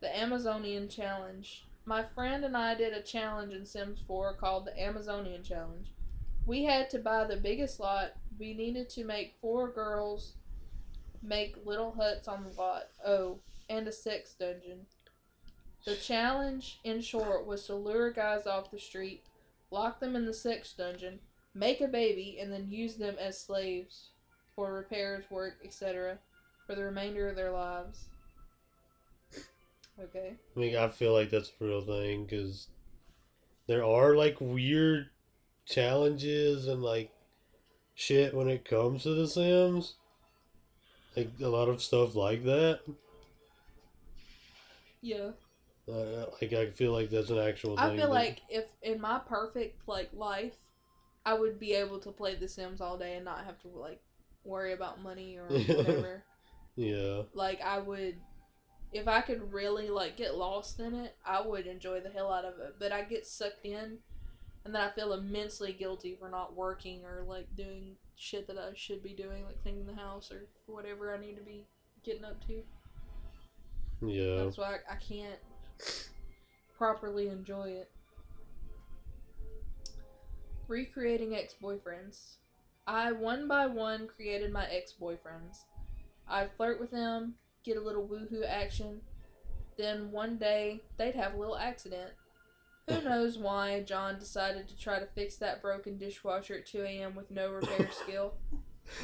The 0.00 0.18
Amazonian 0.18 0.88
Challenge. 0.88 1.64
My 1.84 2.02
friend 2.14 2.44
and 2.44 2.56
I 2.56 2.74
did 2.74 2.92
a 2.92 3.02
challenge 3.02 3.52
in 3.54 3.64
Sims 3.66 4.00
4 4.06 4.34
called 4.34 4.66
the 4.66 4.80
Amazonian 4.82 5.42
Challenge. 5.44 5.92
We 6.46 6.64
had 6.64 6.90
to 6.90 6.98
buy 6.98 7.24
the 7.24 7.36
biggest 7.36 7.80
lot. 7.80 8.12
We 8.38 8.54
needed 8.54 8.88
to 8.90 9.04
make 9.04 9.36
four 9.40 9.70
girls 9.70 10.34
make 11.22 11.56
little 11.64 11.92
huts 11.92 12.28
on 12.28 12.44
the 12.44 12.60
lot. 12.60 12.84
Oh, 13.06 13.38
and 13.68 13.86
a 13.86 13.92
sex 13.92 14.34
dungeon. 14.38 14.86
The 15.84 15.96
challenge, 15.96 16.80
in 16.84 17.00
short, 17.00 17.46
was 17.46 17.66
to 17.66 17.74
lure 17.74 18.10
guys 18.10 18.46
off 18.46 18.70
the 18.70 18.78
street, 18.78 19.24
lock 19.70 20.00
them 20.00 20.14
in 20.16 20.26
the 20.26 20.34
sex 20.34 20.74
dungeon, 20.74 21.20
make 21.54 21.80
a 21.80 21.88
baby, 21.88 22.38
and 22.40 22.52
then 22.52 22.70
use 22.70 22.96
them 22.96 23.16
as 23.18 23.40
slaves 23.40 24.10
for 24.54 24.72
repairs, 24.74 25.24
work, 25.30 25.54
etc., 25.64 26.18
for 26.66 26.74
the 26.74 26.84
remainder 26.84 27.28
of 27.28 27.36
their 27.36 27.50
lives. 27.50 28.06
Okay. 29.98 30.34
I 30.56 30.58
mean, 30.58 30.76
I 30.76 30.88
feel 30.88 31.12
like 31.12 31.30
that's 31.30 31.52
a 31.60 31.64
real 31.64 31.82
thing 31.82 32.24
because 32.24 32.68
there 33.66 33.84
are 33.84 34.16
like 34.16 34.36
weird 34.40 35.08
challenges 35.70 36.66
and 36.68 36.82
like 36.82 37.10
shit 37.94 38.34
when 38.34 38.48
it 38.48 38.64
comes 38.64 39.04
to 39.04 39.14
The 39.14 39.26
Sims. 39.28 39.94
like 41.16 41.30
a 41.42 41.48
lot 41.48 41.68
of 41.68 41.82
stuff 41.82 42.14
like 42.14 42.44
that. 42.44 42.80
Yeah. 45.00 45.30
Uh, 45.88 46.26
like 46.40 46.52
I 46.52 46.66
feel 46.70 46.92
like 46.92 47.10
that's 47.10 47.30
an 47.30 47.38
actual. 47.38 47.78
I 47.78 47.90
feel 47.96 48.06
that- 48.06 48.10
like 48.10 48.42
if 48.48 48.64
in 48.82 49.00
my 49.00 49.18
perfect 49.18 49.88
like 49.88 50.10
life, 50.12 50.54
I 51.24 51.34
would 51.34 51.58
be 51.58 51.72
able 51.74 51.98
to 52.00 52.10
play 52.12 52.34
The 52.34 52.48
Sims 52.48 52.80
all 52.80 52.96
day 52.98 53.16
and 53.16 53.24
not 53.24 53.44
have 53.44 53.58
to 53.62 53.68
like 53.68 54.00
worry 54.44 54.72
about 54.72 55.02
money 55.02 55.36
or 55.36 55.46
whatever. 55.48 56.22
yeah, 56.76 57.22
like 57.34 57.60
I 57.62 57.78
would 57.78 58.16
if 58.92 59.06
I 59.08 59.20
could 59.20 59.52
really 59.52 59.88
like 59.90 60.16
get 60.16 60.36
lost 60.36 60.80
in 60.80 60.94
it, 60.94 61.16
I 61.24 61.40
would 61.40 61.66
enjoy 61.66 62.00
the 62.00 62.10
hell 62.10 62.32
out 62.32 62.44
of 62.44 62.58
it. 62.60 62.76
But 62.78 62.92
I 62.92 63.02
get 63.02 63.26
sucked 63.26 63.64
in 63.64 63.98
and 64.64 64.74
then 64.74 64.82
I 64.82 64.90
feel 64.90 65.12
immensely 65.14 65.72
guilty 65.72 66.16
for 66.18 66.28
not 66.28 66.54
working 66.54 67.04
or 67.04 67.24
like 67.26 67.46
doing 67.56 67.96
shit 68.16 68.46
that 68.48 68.58
I 68.58 68.70
should 68.74 69.02
be 69.02 69.14
doing, 69.14 69.44
like 69.44 69.62
cleaning 69.62 69.86
the 69.86 69.94
house 69.94 70.30
or 70.30 70.48
whatever 70.66 71.14
I 71.14 71.20
need 71.20 71.36
to 71.36 71.42
be 71.42 71.66
getting 72.04 72.24
up 72.24 72.44
to. 72.46 72.62
yeah. 74.06 74.44
That's 74.44 74.58
why 74.58 74.76
I, 74.88 74.94
I 74.94 74.96
can't 74.96 75.40
properly 76.76 77.28
enjoy 77.28 77.68
it. 77.68 77.90
Recreating 80.68 81.34
ex 81.34 81.54
boyfriends. 81.62 82.36
I 82.86 83.12
one 83.12 83.48
by 83.48 83.66
one 83.66 84.08
created 84.08 84.52
my 84.52 84.66
ex 84.66 84.94
boyfriends. 85.00 85.64
I'd 86.28 86.50
flirt 86.56 86.80
with 86.80 86.90
them, 86.90 87.34
get 87.64 87.76
a 87.76 87.80
little 87.80 88.06
woohoo 88.06 88.46
action. 88.46 89.00
Then 89.76 90.10
one 90.12 90.36
day 90.36 90.80
they'd 90.96 91.14
have 91.14 91.34
a 91.34 91.38
little 91.38 91.56
accident. 91.56 92.12
Who 92.90 93.08
knows 93.08 93.38
why 93.38 93.82
John 93.82 94.18
decided 94.18 94.68
to 94.68 94.78
try 94.78 94.98
to 94.98 95.06
fix 95.06 95.36
that 95.36 95.62
broken 95.62 95.96
dishwasher 95.98 96.54
at 96.54 96.66
2 96.66 96.82
a.m. 96.82 97.14
with 97.14 97.30
no 97.30 97.50
repair 97.52 97.88
skill. 97.90 98.34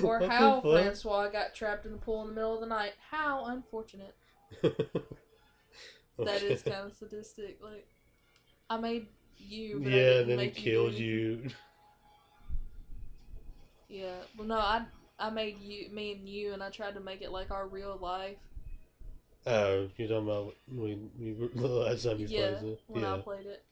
Or 0.03 0.18
What 0.18 0.20
the 0.20 0.29
how 0.29 0.61
fuck? 0.62 0.72
Francois 0.72 1.29
got 1.29 1.55
trapped 1.55 1.87
in 1.87 1.92
the 1.92 1.99
pool 1.99 2.22
in 2.22 2.29
the 2.29 2.35
middle 2.35 2.55
of 2.55 2.61
the 2.61 2.66
night. 2.66 2.94
How 3.11 3.44
unfortunate. 3.46 4.16
That 6.25 6.42
is 6.42 6.62
Okay. 6.62 6.70
kind 6.72 6.87
of 6.87 6.94
sadistic. 6.96 7.59
Like, 7.62 7.87
I 8.70 8.79
made 8.79 9.07
you. 9.38 9.81
But 9.81 9.92
I 9.92 9.96
yeah, 9.96 10.03
didn't 10.03 10.20
and 10.22 10.31
then 10.31 10.37
make 10.38 10.55
killed 10.55 10.96
do 10.96 11.05
you. 11.05 11.51
Yeah. 13.88 14.22
Well, 14.37 14.46
no, 14.49 14.59
I 14.59 14.87
I 15.18 15.31
made 15.31 15.61
you, 15.61 15.88
me 15.90 16.12
and 16.12 16.29
you, 16.29 16.53
and 16.53 16.62
I 16.62 16.70
tried 16.70 16.94
to 16.94 17.01
make 17.01 17.22
it 17.22 17.31
like 17.31 17.51
our 17.51 17.66
real 17.66 17.96
life. 18.01 18.38
Oh, 19.46 19.88
you're 19.96 20.09
talking 20.09 20.25
about 20.25 20.55
we, 20.75 20.99
we 21.18 21.33
the 21.55 21.68
last 21.68 22.05
time 22.05 22.18
you 22.18 22.27
yeah. 22.27 22.55
played 22.59 22.72
it? 22.72 22.81
When 22.88 23.03
yeah. 23.03 23.14
I 23.14 23.18
played 23.18 23.46
it, 23.46 23.64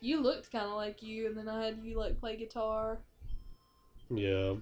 you 0.00 0.20
looked 0.20 0.50
kind 0.50 0.66
of 0.66 0.76
like 0.76 1.02
you, 1.02 1.26
and 1.26 1.36
then 1.36 1.48
I 1.48 1.64
had 1.64 1.78
you 1.82 1.98
like 1.98 2.18
play 2.20 2.36
guitar. 2.36 2.98
Yeah. 4.08 4.54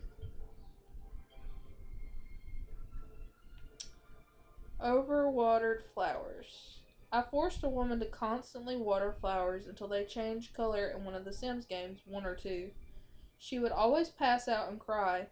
Overwatered 4.84 5.82
flowers. 5.94 6.78
I 7.10 7.22
forced 7.22 7.64
a 7.64 7.68
woman 7.68 8.00
to 8.00 8.06
constantly 8.06 8.76
water 8.76 9.14
flowers 9.18 9.66
until 9.66 9.88
they 9.88 10.04
changed 10.04 10.54
color 10.54 10.92
in 10.94 11.04
one 11.04 11.14
of 11.14 11.24
the 11.24 11.32
Sims 11.32 11.64
games, 11.64 12.00
one 12.04 12.26
or 12.26 12.34
two. 12.34 12.70
She 13.38 13.58
would 13.58 13.72
always 13.72 14.10
pass 14.10 14.46
out 14.46 14.68
and 14.68 14.78
cry, 14.78 15.26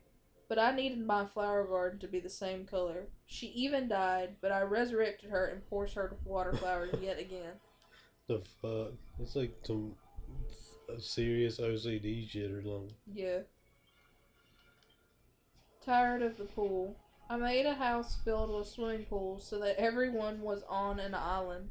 but 0.49 0.59
I 0.59 0.75
needed 0.75 1.05
my 1.05 1.27
flower 1.27 1.65
garden 1.65 1.99
to 2.01 2.09
be 2.09 2.21
the 2.21 2.31
same 2.31 2.65
color. 2.65 3.09
She 3.27 3.49
even 3.49 3.89
died, 3.89 4.37
but 4.41 4.53
I 4.53 4.63
resurrected 4.63 5.31
her 5.31 5.47
and 5.47 5.63
forced 5.69 5.95
her 5.95 6.09
to 6.09 6.29
water 6.29 6.53
flowers 6.55 6.95
yet 7.03 7.19
again. 7.19 7.55
The 8.29 8.43
fuck? 8.61 8.93
It's 9.21 9.37
like 9.37 9.55
some 9.63 9.95
serious 10.99 11.59
OCD 11.61 12.29
shit 12.29 12.51
or 12.51 12.63
something. 12.63 12.95
Yeah. 13.13 13.41
Tired 15.85 16.23
of 16.23 16.37
the 16.37 16.45
pool. 16.45 16.97
I 17.31 17.37
made 17.37 17.67
a 17.67 17.75
house 17.75 18.17
filled 18.25 18.57
with 18.57 18.69
swimming 18.69 19.05
pools 19.05 19.47
so 19.47 19.59
that 19.61 19.81
everyone 19.81 20.41
was 20.41 20.63
on 20.69 20.99
an 20.99 21.15
island. 21.15 21.69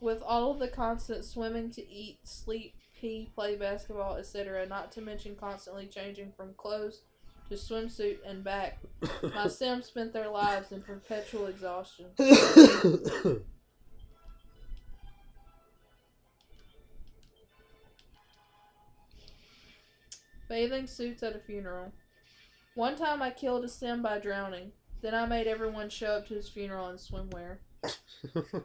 With 0.00 0.22
all 0.22 0.52
of 0.52 0.58
the 0.58 0.68
constant 0.68 1.24
swimming 1.24 1.70
to 1.72 1.86
eat, 1.90 2.18
sleep, 2.22 2.74
pee, 2.98 3.30
play 3.34 3.56
basketball, 3.56 4.16
etc., 4.16 4.66
not 4.66 4.92
to 4.92 5.00
mention 5.00 5.36
constantly 5.36 5.86
changing 5.86 6.32
from 6.36 6.54
clothes 6.56 7.00
to 7.48 7.54
swimsuit 7.54 8.18
and 8.26 8.44
back, 8.44 8.78
my 9.22 9.48
Sims 9.48 9.86
spent 9.86 10.12
their 10.12 10.28
lives 10.28 10.72
in 10.72 10.82
perpetual 10.82 11.46
exhaustion. 11.46 12.06
Bathing 20.48 20.86
suits 20.86 21.22
at 21.22 21.36
a 21.36 21.38
funeral. 21.38 21.92
One 22.74 22.96
time 22.96 23.22
I 23.22 23.30
killed 23.30 23.64
a 23.64 23.68
sim 23.68 24.02
by 24.02 24.18
drowning. 24.18 24.72
Then 25.02 25.14
I 25.14 25.26
made 25.26 25.46
everyone 25.46 25.90
show 25.90 26.12
up 26.12 26.26
to 26.28 26.34
his 26.34 26.48
funeral 26.48 26.88
in 26.88 26.96
swimwear. 26.96 27.58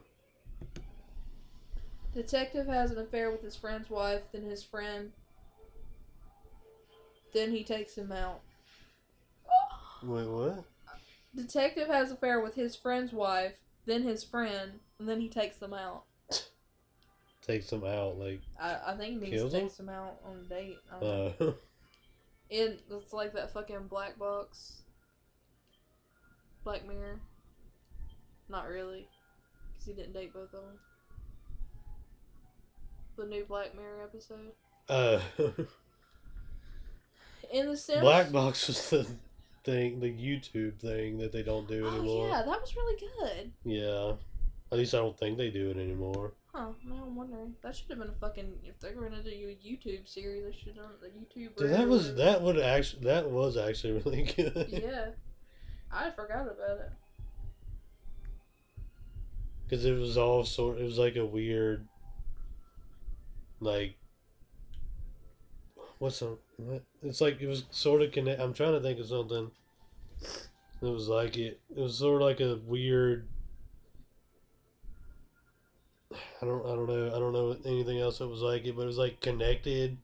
Detective 2.14 2.66
has 2.66 2.90
an 2.90 2.98
affair 2.98 3.30
with 3.30 3.42
his 3.42 3.56
friend's 3.56 3.90
wife, 3.90 4.22
then 4.32 4.42
his 4.42 4.62
friend. 4.62 5.12
Then 7.32 7.50
he 7.50 7.64
takes 7.64 7.96
him 7.96 8.12
out. 8.12 8.40
Wait, 10.02 10.26
what? 10.28 10.64
Detective 11.34 11.88
has 11.88 12.10
an 12.10 12.16
affair 12.16 12.40
with 12.40 12.54
his 12.54 12.76
friend's 12.76 13.12
wife, 13.12 13.54
then 13.86 14.02
his 14.04 14.22
friend, 14.22 14.78
and 14.98 15.08
then 15.08 15.20
he 15.20 15.28
takes 15.28 15.56
them 15.56 15.74
out. 15.74 16.04
Takes 17.42 17.68
them 17.70 17.84
out, 17.84 18.18
like, 18.18 18.40
I, 18.58 18.76
I 18.86 18.96
think 18.96 19.14
he 19.22 19.30
needs 19.30 19.42
Kills 19.42 19.52
to 19.52 19.58
them? 19.58 19.88
them 19.88 19.88
out 19.94 20.20
on 20.24 20.36
a 20.46 20.48
date. 20.48 20.78
I 20.90 21.00
don't 21.00 21.40
know. 21.40 21.48
uh, 21.48 21.52
It, 22.50 22.80
it's 22.90 23.12
like 23.12 23.32
that 23.34 23.52
fucking 23.52 23.86
black 23.88 24.18
box. 24.18 24.82
Black 26.62 26.86
Mirror. 26.86 27.20
Not 28.48 28.68
really. 28.68 29.08
Because 29.72 29.86
he 29.86 29.92
didn't 29.92 30.12
date 30.12 30.32
both 30.32 30.52
of 30.54 30.62
them. 30.62 30.78
The 33.16 33.26
new 33.26 33.44
Black 33.44 33.74
Mirror 33.76 34.02
episode. 34.04 34.52
uh, 34.88 35.20
In 37.52 37.66
The 37.68 37.76
Sims. 37.76 38.00
Black 38.00 38.32
Box 38.32 38.66
was 38.66 38.90
the 38.90 39.06
thing, 39.64 40.00
the 40.00 40.10
YouTube 40.10 40.78
thing 40.80 41.18
that 41.18 41.30
they 41.32 41.42
don't 41.42 41.68
do 41.68 41.86
anymore. 41.86 41.92
Oh, 41.92 41.98
anymore. 42.00 42.28
yeah, 42.28 42.42
that 42.42 42.60
was 42.60 42.74
really 42.76 42.98
good. 43.00 43.52
Yeah. 43.64 44.12
At 44.72 44.78
least 44.78 44.94
I 44.94 44.98
don't 44.98 45.16
think 45.18 45.38
they 45.38 45.50
do 45.50 45.70
it 45.70 45.76
anymore. 45.76 46.32
Huh, 46.54 46.68
now 46.86 47.02
I'm 47.04 47.16
wondering. 47.16 47.54
That 47.62 47.74
should 47.74 47.88
have 47.88 47.98
been 47.98 48.08
a 48.08 48.20
fucking. 48.20 48.60
If 48.62 48.78
they 48.78 48.94
were 48.94 49.08
gonna 49.08 49.24
do 49.24 49.30
a 49.30 49.58
YouTube 49.66 50.06
series, 50.08 50.44
they 50.44 50.52
should 50.56 50.76
have 50.76 50.84
done 50.84 50.92
the 51.02 51.08
YouTube. 51.08 51.56
Dude, 51.56 51.70
that 51.70 51.88
was 51.88 52.14
that 52.14 52.42
would 52.42 52.60
actually 52.60 53.02
that 53.06 53.28
was 53.28 53.56
actually 53.56 53.92
really 54.04 54.22
good. 54.22 54.68
Yeah. 54.68 55.06
I 55.90 56.10
forgot 56.10 56.42
about 56.42 56.78
it. 56.78 56.92
Because 59.64 59.84
it 59.84 59.98
was 59.98 60.16
all 60.16 60.44
sort. 60.44 60.78
It 60.78 60.84
was 60.84 60.98
like 60.98 61.16
a 61.16 61.26
weird, 61.26 61.88
like, 63.58 63.96
what's 65.98 66.22
a 66.22 66.36
what? 66.56 66.84
It's 67.02 67.20
like 67.20 67.40
it 67.40 67.48
was 67.48 67.64
sort 67.70 68.02
of 68.02 68.12
connect. 68.12 68.40
I'm 68.40 68.54
trying 68.54 68.74
to 68.74 68.80
think 68.80 69.00
of 69.00 69.06
something. 69.06 69.50
It 70.82 70.86
was 70.86 71.08
like 71.08 71.36
it. 71.36 71.60
It 71.74 71.80
was 71.80 71.98
sort 71.98 72.22
of 72.22 72.28
like 72.28 72.40
a 72.40 72.60
weird. 72.64 73.26
I 76.42 76.46
don't. 76.46 76.64
I 76.64 76.74
don't 76.74 76.86
know. 76.88 77.06
I 77.14 77.18
don't 77.18 77.32
know 77.32 77.56
anything 77.64 78.00
else 78.00 78.18
that 78.18 78.28
was 78.28 78.40
like 78.40 78.64
it, 78.64 78.76
but 78.76 78.82
it 78.82 78.86
was 78.86 78.98
like 78.98 79.20
connected. 79.20 79.98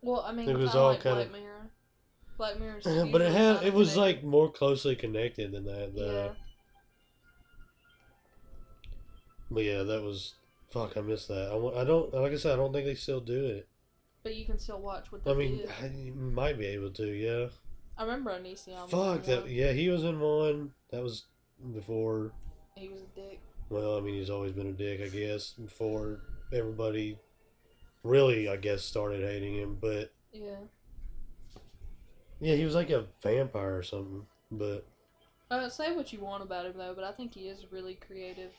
Well, 0.00 0.20
I 0.20 0.32
mean, 0.32 0.48
It 0.48 0.56
was 0.56 0.74
all 0.74 0.90
like 0.92 1.02
kinda- 1.02 1.26
Black 1.26 1.32
Mirror. 1.32 1.70
Black 2.36 2.60
Mirror's 2.60 2.84
but 3.12 3.20
it 3.20 3.32
had. 3.32 3.62
It 3.64 3.74
was 3.74 3.94
connected. 3.94 4.00
like 4.00 4.24
more 4.24 4.50
closely 4.50 4.94
connected 4.94 5.52
than 5.52 5.64
that, 5.64 5.94
though. 5.94 6.12
Yeah. 6.12 6.34
But 9.50 9.64
yeah, 9.64 9.82
that 9.82 10.02
was. 10.02 10.34
Fuck, 10.70 10.96
I 10.96 11.00
missed 11.00 11.28
that. 11.28 11.50
I, 11.50 11.80
I 11.80 11.84
don't. 11.84 12.12
Like 12.12 12.32
I 12.32 12.36
said, 12.36 12.52
I 12.52 12.56
don't 12.56 12.72
think 12.72 12.84
they 12.86 12.94
still 12.94 13.20
do 13.20 13.44
it. 13.46 13.66
But 14.22 14.36
you 14.36 14.44
can 14.44 14.58
still 14.58 14.80
watch 14.80 15.10
what 15.10 15.24
they 15.24 15.30
I 15.30 15.34
mean. 15.34 15.62
I, 15.82 15.86
you 15.86 16.12
might 16.12 16.58
be 16.58 16.66
able 16.66 16.90
to, 16.90 17.06
yeah. 17.06 17.48
I 17.96 18.02
remember 18.02 18.30
Onision. 18.30 18.88
Fuck 18.90 19.24
that. 19.24 19.48
Yeah, 19.48 19.72
he 19.72 19.88
was 19.88 20.04
in 20.04 20.20
one. 20.20 20.72
That 20.90 21.02
was 21.02 21.24
before. 21.72 22.32
He 22.76 22.88
was 22.88 23.00
a 23.00 23.06
dick. 23.20 23.40
Well, 23.70 23.98
I 23.98 24.00
mean, 24.00 24.14
he's 24.14 24.30
always 24.30 24.52
been 24.52 24.68
a 24.68 24.72
dick, 24.72 25.00
I 25.02 25.08
guess. 25.08 25.50
Before 25.52 26.20
everybody 26.52 27.18
really, 28.02 28.48
I 28.48 28.56
guess, 28.56 28.82
started 28.82 29.22
hating 29.22 29.56
him. 29.56 29.76
But 29.80 30.12
Yeah. 30.32 30.56
yeah, 32.40 32.54
he 32.54 32.64
was 32.64 32.74
like 32.74 32.90
a 32.90 33.06
vampire 33.22 33.76
or 33.76 33.82
something. 33.82 34.26
But 34.50 34.86
Uh, 35.50 35.68
say 35.68 35.94
what 35.96 36.12
you 36.12 36.20
want 36.20 36.42
about 36.42 36.66
him 36.66 36.74
though, 36.76 36.94
but 36.94 37.04
I 37.04 37.12
think 37.12 37.34
he 37.34 37.48
is 37.48 37.64
a 37.64 37.66
really 37.68 37.94
creative 37.94 38.52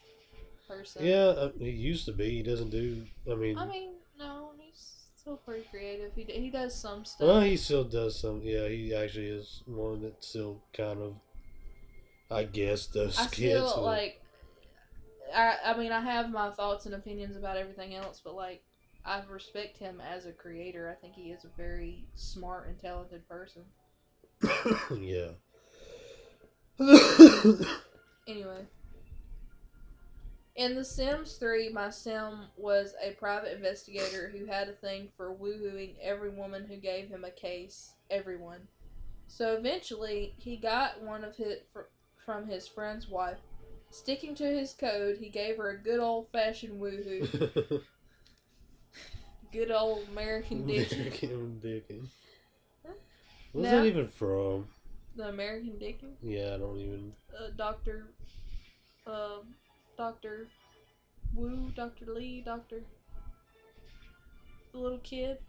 person. 0.68 1.06
yeah, 1.06 1.26
uh, 1.28 1.52
he 1.58 1.70
used 1.72 2.06
to 2.06 2.12
be. 2.12 2.30
He 2.30 2.44
doesn't 2.44 2.70
do. 2.70 3.06
I 3.30 3.36
mean, 3.36 3.58
I 3.58 3.66
mean, 3.66 3.94
no, 4.18 4.52
he's 4.60 5.06
still 5.16 5.38
pretty 5.38 5.64
creative. 5.70 6.14
He 6.16 6.24
he 6.26 6.50
does 6.50 6.76
some 6.76 7.06
stuff. 7.06 7.28
well, 7.28 7.42
he 7.42 7.58
still 7.58 7.84
does 7.84 8.20
some. 8.20 8.42
Yeah, 8.44 8.68
he 8.68 8.94
actually 8.94 9.28
is 9.30 9.64
one 9.66 10.02
that 10.02 10.24
still 10.24 10.62
kind 10.74 11.02
of. 11.02 11.16
I 12.32 12.44
guess 12.44 12.86
does 12.86 13.18
I 13.18 13.24
skits. 13.26 13.38
still 13.38 13.74
and- 13.76 13.84
like. 13.86 14.19
I 15.36 15.58
I 15.66 15.78
mean, 15.78 15.92
I 15.92 16.02
have 16.02 16.30
my 16.30 16.52
thoughts 16.52 16.86
and 16.86 16.96
opinions 16.96 17.36
about 17.36 17.58
everything 17.58 17.96
else, 17.96 18.22
but 18.24 18.36
like, 18.36 18.64
I 19.06 19.22
respect 19.30 19.78
him 19.78 20.02
as 20.02 20.26
a 20.26 20.32
creator. 20.32 20.90
I 20.90 20.96
think 20.96 21.16
he 21.16 21.32
is 21.32 21.46
a 21.46 21.50
very 21.58 22.06
smart 22.16 22.68
and 22.68 22.80
talented 22.80 23.28
person. 23.28 23.64
yeah. 25.00 25.32
Anyway. 28.28 28.68
In 30.56 30.76
The 30.76 30.86
Sims 30.86 31.38
3, 31.38 31.70
my 31.70 31.90
sim 31.90 32.48
was 32.58 32.94
a 33.02 33.14
private 33.14 33.56
investigator 33.56 34.30
who 34.30 34.46
had 34.46 34.68
a 34.68 34.74
thing 34.74 35.10
for 35.18 35.34
woohooing 35.34 35.96
every 36.02 36.30
woman 36.30 36.66
who 36.68 36.76
gave 36.76 37.08
him 37.08 37.24
a 37.24 37.32
case. 37.32 37.94
Everyone. 38.12 38.68
So 39.28 39.54
eventually, 39.54 40.36
he 40.38 40.58
got 40.58 41.02
one 41.02 41.24
of 41.24 41.36
his 41.36 41.60
fr- 41.74 41.90
from 42.24 42.48
his 42.48 42.68
friend's 42.68 43.08
wife. 43.08 43.38
Sticking 43.92 44.36
to 44.36 44.44
his 44.46 44.74
code, 44.74 45.18
he 45.18 45.30
gave 45.30 45.58
her 45.58 45.72
a 45.72 45.78
good 45.78 46.00
old 46.00 46.28
fashioned 46.32 46.80
woohoo. 46.80 47.82
Good 49.52 49.72
old 49.72 50.08
American 50.12 50.68
dick. 50.68 50.92
American 50.92 51.60
Dickin. 51.64 52.08
What's 53.52 53.66
Now- 53.66 53.82
that 53.82 53.88
even 53.88 54.08
from? 54.08 54.68
the 55.16 55.28
American 55.28 55.72
Dickin. 55.72 56.14
Yeah, 56.22 56.54
I 56.54 56.58
don't 56.60 56.78
even. 56.78 57.12
Uh, 57.36 57.50
Doctor. 57.58 58.10
Uh, 59.08 59.40
Doctor. 59.98 60.48
Woo. 61.34 61.72
Doctor 61.76 62.06
Lee. 62.14 62.42
Doctor. 62.46 62.84
The 64.72 64.78
little 64.78 65.00
kid. 65.00 65.40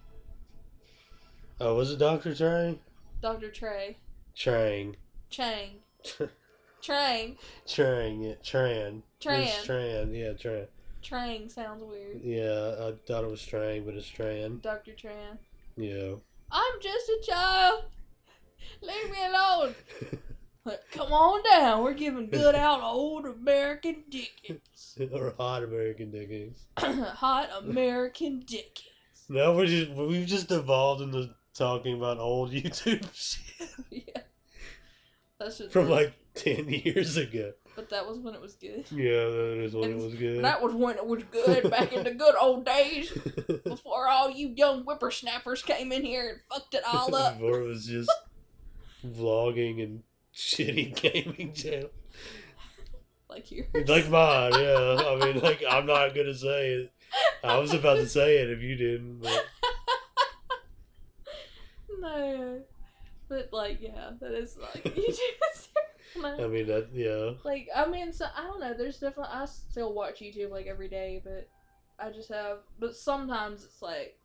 Oh, 1.60 1.74
was 1.74 1.90
it 1.92 1.98
Doctor 1.98 2.30
Trang? 2.30 2.78
Doctor 3.20 3.50
Trey. 3.50 3.98
Trang. 4.34 4.94
Chang. 5.28 5.80
Trang. 6.82 7.36
Trang. 7.66 8.24
Yeah, 8.24 8.34
Tran. 8.42 9.02
Tran. 9.20 9.42
It's 9.42 9.66
Tran. 9.66 10.18
Yeah, 10.18 10.32
Tran. 10.32 10.66
Trang 11.02 11.50
sounds 11.50 11.82
weird. 11.82 12.20
Yeah, 12.22 12.74
I 12.78 12.92
thought 13.06 13.24
it 13.24 13.30
was 13.30 13.40
Trang, 13.40 13.84
but 13.84 13.94
it's 13.94 14.10
Tran. 14.10 14.60
Dr. 14.60 14.92
Tran. 14.92 15.38
Yeah. 15.76 16.14
I'm 16.50 16.80
just 16.80 17.08
a 17.08 17.18
child. 17.26 17.84
Leave 18.82 19.10
me 19.10 19.26
alone. 19.26 19.74
Come 20.92 21.12
on 21.12 21.42
down. 21.42 21.82
We're 21.82 21.94
giving 21.94 22.28
good 22.28 22.54
out 22.54 22.82
old 22.82 23.24
American 23.26 24.04
Dickens. 24.10 24.98
or 25.12 25.34
hot 25.38 25.62
American 25.62 26.10
Dickens. 26.10 26.66
Hot 26.76 27.48
American 27.58 28.40
Dickens. 28.40 29.24
Now 29.28 29.54
we're 29.54 29.66
just 29.66 29.90
we've 29.92 30.26
just 30.26 30.50
evolved 30.50 31.02
into 31.02 31.30
talking 31.54 31.96
about 31.96 32.18
old 32.18 32.52
YouTube 32.52 33.08
shit 33.14 33.68
yeah. 33.90 34.22
That's 35.38 35.58
just 35.58 35.72
from 35.72 35.88
like 35.88 36.12
ten 36.34 36.68
years 36.68 37.16
ago. 37.16 37.52
But 37.76 37.88
that 37.90 38.06
was 38.06 38.18
when 38.18 38.34
it 38.34 38.40
was 38.40 38.54
good. 38.54 38.84
Yeah, 38.90 39.24
that 39.24 39.62
is 39.64 39.74
when 39.74 39.92
it 39.92 39.96
was 39.96 40.14
good. 40.14 40.44
That 40.44 40.62
was 40.62 40.74
when 40.74 40.96
it 40.96 41.06
was 41.06 41.22
good 41.24 41.70
back 41.70 41.92
in 41.92 42.04
the 42.04 42.12
good 42.12 42.34
old 42.40 42.64
days 42.66 43.10
before 43.64 44.08
all 44.08 44.30
you 44.30 44.52
young 44.56 44.82
whippersnappers 44.82 45.62
came 45.62 45.92
in 45.92 46.04
here 46.04 46.28
and 46.28 46.40
fucked 46.50 46.74
it 46.74 46.82
all 46.86 47.14
up. 47.14 47.38
Before 47.38 47.60
it 47.60 47.66
was 47.66 47.86
just 47.86 48.10
vlogging 49.06 49.82
and 49.82 50.02
shitty 50.34 50.94
gaming 51.00 51.52
channel. 51.52 51.90
like 53.28 53.50
you. 53.50 53.66
Like 53.86 54.10
mine, 54.10 54.52
yeah. 54.54 55.02
I 55.06 55.16
mean, 55.24 55.40
like 55.40 55.62
I'm 55.68 55.86
not 55.86 56.14
gonna 56.14 56.34
say 56.34 56.72
it. 56.72 56.92
I 57.42 57.58
was 57.58 57.72
about 57.72 57.96
to 57.96 58.08
say 58.08 58.38
it 58.38 58.50
if 58.50 58.60
you 58.62 58.76
didn't. 58.76 59.20
But 59.20 59.46
no. 61.98 62.62
But 63.28 63.48
like, 63.52 63.80
yeah, 63.80 64.10
that 64.20 64.32
is 64.32 64.58
like 64.58 64.84
you 64.96 65.06
just. 65.06 65.69
I 66.16 66.46
mean, 66.46 66.66
that 66.66 66.88
yeah. 66.92 67.32
Like 67.44 67.68
I 67.74 67.86
mean, 67.86 68.12
so 68.12 68.26
I 68.36 68.42
don't 68.42 68.60
know. 68.60 68.74
There's 68.74 68.98
definitely 68.98 69.32
I 69.32 69.44
still 69.46 69.94
watch 69.94 70.20
YouTube 70.20 70.50
like 70.50 70.66
every 70.66 70.88
day, 70.88 71.22
but 71.24 71.48
I 71.98 72.10
just 72.10 72.28
have. 72.30 72.58
But 72.78 72.96
sometimes 72.96 73.64
it's 73.64 73.80
like 73.82 74.18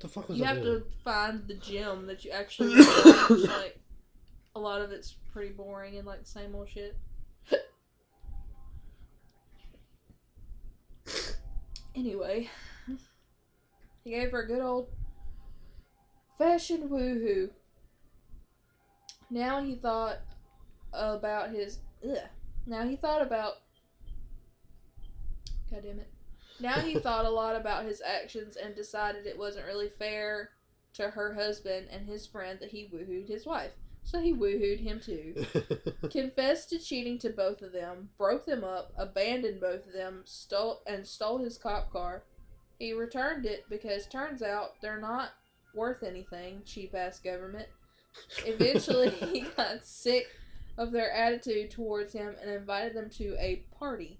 the 0.00 0.08
fuck 0.08 0.28
was 0.28 0.38
you 0.38 0.44
have 0.44 0.62
doing? 0.62 0.80
to 0.80 0.86
find 1.04 1.46
the 1.46 1.54
gym 1.54 2.06
that 2.06 2.24
you 2.24 2.30
actually 2.30 2.76
watch. 3.04 3.30
like 3.30 3.80
a 4.54 4.60
lot 4.60 4.80
of 4.82 4.90
it's 4.90 5.16
pretty 5.32 5.52
boring 5.52 5.96
and 5.96 6.06
like 6.06 6.20
the 6.20 6.28
same 6.28 6.54
old 6.54 6.68
shit. 6.68 6.96
anyway, 11.94 12.50
he 14.04 14.10
gave 14.10 14.32
her 14.32 14.42
a 14.42 14.46
good 14.46 14.60
old 14.60 14.88
fashioned 16.38 16.90
woohoo. 16.90 17.50
Now 19.30 19.62
he 19.62 19.74
thought 19.74 20.18
about 20.92 21.50
his. 21.50 21.78
Ugh. 22.04 22.18
Now 22.66 22.86
he 22.86 22.96
thought 22.96 23.22
about. 23.22 23.54
God 25.70 25.82
damn 25.82 25.98
it. 25.98 26.10
Now 26.60 26.80
he 26.80 26.94
thought 27.00 27.24
a 27.24 27.30
lot 27.30 27.56
about 27.56 27.84
his 27.84 28.02
actions 28.02 28.56
and 28.56 28.74
decided 28.74 29.26
it 29.26 29.38
wasn't 29.38 29.66
really 29.66 29.90
fair 29.98 30.50
to 30.94 31.10
her 31.10 31.34
husband 31.34 31.88
and 31.90 32.06
his 32.06 32.26
friend 32.26 32.58
that 32.60 32.70
he 32.70 32.88
woohooed 32.92 33.28
his 33.28 33.46
wife. 33.46 33.72
So 34.02 34.20
he 34.20 34.32
woohooed 34.32 34.80
him 34.80 35.00
too. 35.00 35.44
Confessed 36.10 36.70
to 36.70 36.78
cheating 36.78 37.18
to 37.18 37.30
both 37.30 37.60
of 37.60 37.72
them, 37.72 38.08
broke 38.16 38.46
them 38.46 38.62
up, 38.62 38.92
abandoned 38.96 39.60
both 39.60 39.84
of 39.86 39.92
them, 39.92 40.22
stole 40.24 40.82
and 40.86 41.04
stole 41.06 41.38
his 41.38 41.58
cop 41.58 41.92
car. 41.92 42.22
He 42.78 42.92
returned 42.92 43.46
it 43.46 43.64
because 43.68 44.06
turns 44.06 44.42
out 44.42 44.80
they're 44.80 45.00
not 45.00 45.30
worth 45.74 46.04
anything, 46.04 46.62
cheap 46.64 46.94
ass 46.94 47.18
government. 47.18 47.68
Eventually 48.46 49.10
he 49.10 49.40
got 49.56 49.84
sick 49.84 50.28
of 50.78 50.92
their 50.92 51.10
attitude 51.12 51.70
towards 51.70 52.12
him 52.12 52.34
and 52.40 52.50
invited 52.50 52.94
them 52.94 53.10
to 53.10 53.36
a 53.38 53.64
party. 53.78 54.18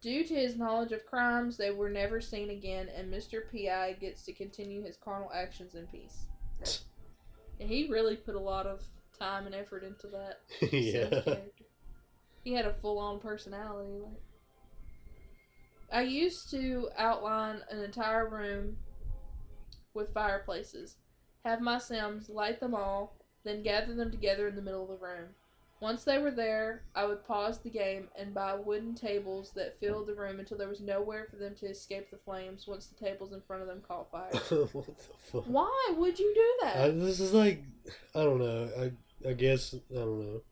Due 0.00 0.24
to 0.24 0.34
his 0.34 0.56
knowledge 0.56 0.92
of 0.92 1.06
crimes, 1.06 1.56
they 1.56 1.70
were 1.70 1.90
never 1.90 2.20
seen 2.20 2.50
again, 2.50 2.88
and 2.96 3.12
Mr. 3.12 3.48
P.I. 3.50 3.92
gets 3.94 4.22
to 4.24 4.32
continue 4.32 4.82
his 4.82 4.96
carnal 4.96 5.30
actions 5.32 5.74
in 5.74 5.86
peace. 5.86 6.26
And 7.60 7.68
he 7.68 7.88
really 7.88 8.16
put 8.16 8.34
a 8.34 8.40
lot 8.40 8.66
of 8.66 8.82
time 9.16 9.46
and 9.46 9.54
effort 9.54 9.84
into 9.84 10.08
that. 10.08 10.40
Yeah. 10.72 11.36
He 12.42 12.52
had 12.54 12.66
a 12.66 12.74
full 12.74 12.98
on 12.98 13.20
personality. 13.20 14.00
Like 14.00 14.20
I 15.92 16.02
used 16.02 16.50
to 16.50 16.88
outline 16.98 17.60
an 17.70 17.80
entire 17.80 18.28
room 18.28 18.78
with 19.94 20.12
fireplaces, 20.12 20.96
have 21.44 21.60
my 21.60 21.78
Sims 21.78 22.28
light 22.28 22.58
them 22.58 22.74
all, 22.74 23.16
then 23.44 23.62
gather 23.62 23.94
them 23.94 24.10
together 24.10 24.48
in 24.48 24.56
the 24.56 24.62
middle 24.62 24.82
of 24.82 24.88
the 24.88 25.06
room. 25.06 25.28
Once 25.82 26.04
they 26.04 26.16
were 26.16 26.30
there, 26.30 26.84
I 26.94 27.04
would 27.04 27.26
pause 27.26 27.58
the 27.58 27.68
game 27.68 28.06
and 28.16 28.32
buy 28.32 28.54
wooden 28.54 28.94
tables 28.94 29.50
that 29.56 29.80
filled 29.80 30.06
the 30.06 30.14
room 30.14 30.38
until 30.38 30.56
there 30.56 30.68
was 30.68 30.80
nowhere 30.80 31.26
for 31.28 31.34
them 31.34 31.56
to 31.56 31.66
escape 31.66 32.08
the 32.08 32.18
flames 32.18 32.68
once 32.68 32.86
the 32.86 33.04
tables 33.04 33.32
in 33.32 33.40
front 33.40 33.62
of 33.62 33.68
them 33.68 33.82
caught 33.88 34.08
fire. 34.08 34.30
what 34.72 34.86
the 34.86 34.92
fuck? 35.32 35.42
Why 35.48 35.92
would 35.96 36.20
you 36.20 36.32
do 36.32 36.66
that? 36.66 36.76
I, 36.76 36.90
this 36.90 37.18
is 37.18 37.32
like 37.32 37.64
I 38.14 38.22
don't 38.22 38.38
know. 38.38 38.70
I 38.80 39.28
I 39.28 39.32
guess 39.32 39.74
I 39.74 39.94
don't 39.94 40.20
know. 40.20 40.42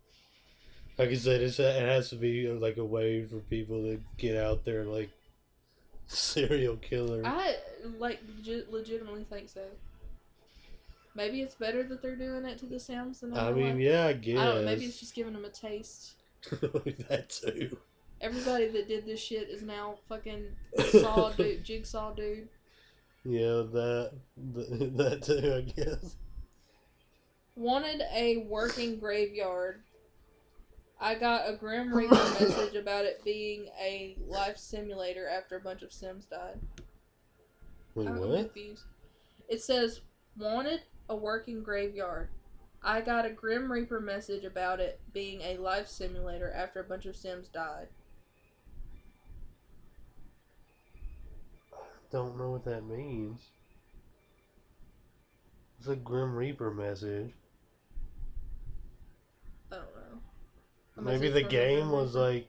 Like 0.99 1.11
I 1.11 1.15
said, 1.15 1.43
it's 1.43 1.61
it 1.61 1.81
has 1.81 2.11
to 2.11 2.17
be 2.17 2.49
like 2.49 2.79
a 2.79 2.85
way 2.85 3.25
for 3.25 3.37
people 3.37 3.83
to 3.83 4.01
get 4.19 4.37
out 4.37 4.65
there 4.65 4.85
like 4.85 5.11
serial 6.09 6.75
killer. 6.75 7.23
I 7.25 7.55
like 8.01 8.19
legit, 8.37 8.73
legitimately 8.73 9.27
think 9.31 9.49
so. 9.49 9.63
Maybe 11.21 11.43
it's 11.43 11.55
better 11.55 11.83
that 11.83 12.01
they're 12.01 12.17
doing 12.17 12.47
it 12.47 12.57
to 12.61 12.67
the 12.67 12.81
Sims 12.81 13.21
than 13.21 13.37
I 13.37 13.53
mean, 13.53 13.67
ones. 13.67 13.81
yeah, 13.81 14.07
I 14.07 14.15
guess 14.15 14.39
I 14.39 14.45
don't. 14.47 14.65
Maybe 14.65 14.87
it's 14.87 14.99
just 14.99 15.15
giving 15.15 15.35
them 15.35 15.45
a 15.45 15.51
taste. 15.51 16.15
that 16.51 17.29
too. 17.29 17.77
Everybody 18.23 18.69
that 18.69 18.89
did 18.89 19.05
this 19.05 19.21
shit 19.21 19.51
is 19.51 19.61
now 19.61 19.97
fucking 20.09 20.47
saw 20.89 21.29
dude, 21.37 21.63
jigsaw 21.63 22.15
dude. 22.15 22.49
Yeah, 23.27 23.65
that 23.71 24.13
th- 24.55 24.69
that 24.97 25.23
too. 25.23 25.57
I 25.57 25.61
guess. 25.61 26.17
Wanted 27.55 28.01
a 28.15 28.47
working 28.49 28.99
graveyard. 28.99 29.83
I 31.03 31.17
got 31.17 31.51
a 31.51 31.53
Grim 31.55 31.93
Reaper 31.93 32.15
message 32.15 32.77
about 32.77 33.05
it 33.05 33.23
being 33.27 33.67
a 33.79 34.17
life 34.27 34.57
simulator 34.57 35.29
after 35.29 35.57
a 35.57 35.61
bunch 35.61 35.83
of 35.83 35.93
Sims 35.93 36.25
died. 36.25 36.59
Wait, 37.95 38.09
I'm 38.09 38.19
what? 38.21 38.39
confused. 38.39 38.85
It 39.51 39.61
says 39.61 40.01
wanted 40.39 40.81
a 41.11 41.17
working 41.17 41.63
graveyard. 41.63 42.29
I 42.83 43.03
got 43.03 43.27
a 43.27 43.31
Grim 43.31 43.71
Reaper 43.71 44.01
message 44.01 44.45
about 44.45 44.81
it 44.81 45.01
being 45.13 45.43
a 45.43 45.59
life 45.59 45.89
simulator 45.89 46.51
after 46.53 46.81
a 46.81 46.85
bunch 46.85 47.05
of 47.05 47.17
Sims 47.17 47.49
died. 47.49 47.89
I 51.75 51.77
Don't 52.11 52.39
know 52.39 52.53
what 52.53 52.65
that 52.65 52.87
means. 52.87 53.41
It's 55.79 55.89
a 55.89 55.97
Grim 55.97 56.35
Reaper 56.35 56.71
message. 56.71 57.33
I 59.71 59.77
don't 59.77 59.85
know. 59.85 60.21
A 60.97 61.03
Maybe 61.03 61.29
the 61.29 61.43
game 61.43 61.91
was 61.91 62.15
like 62.15 62.49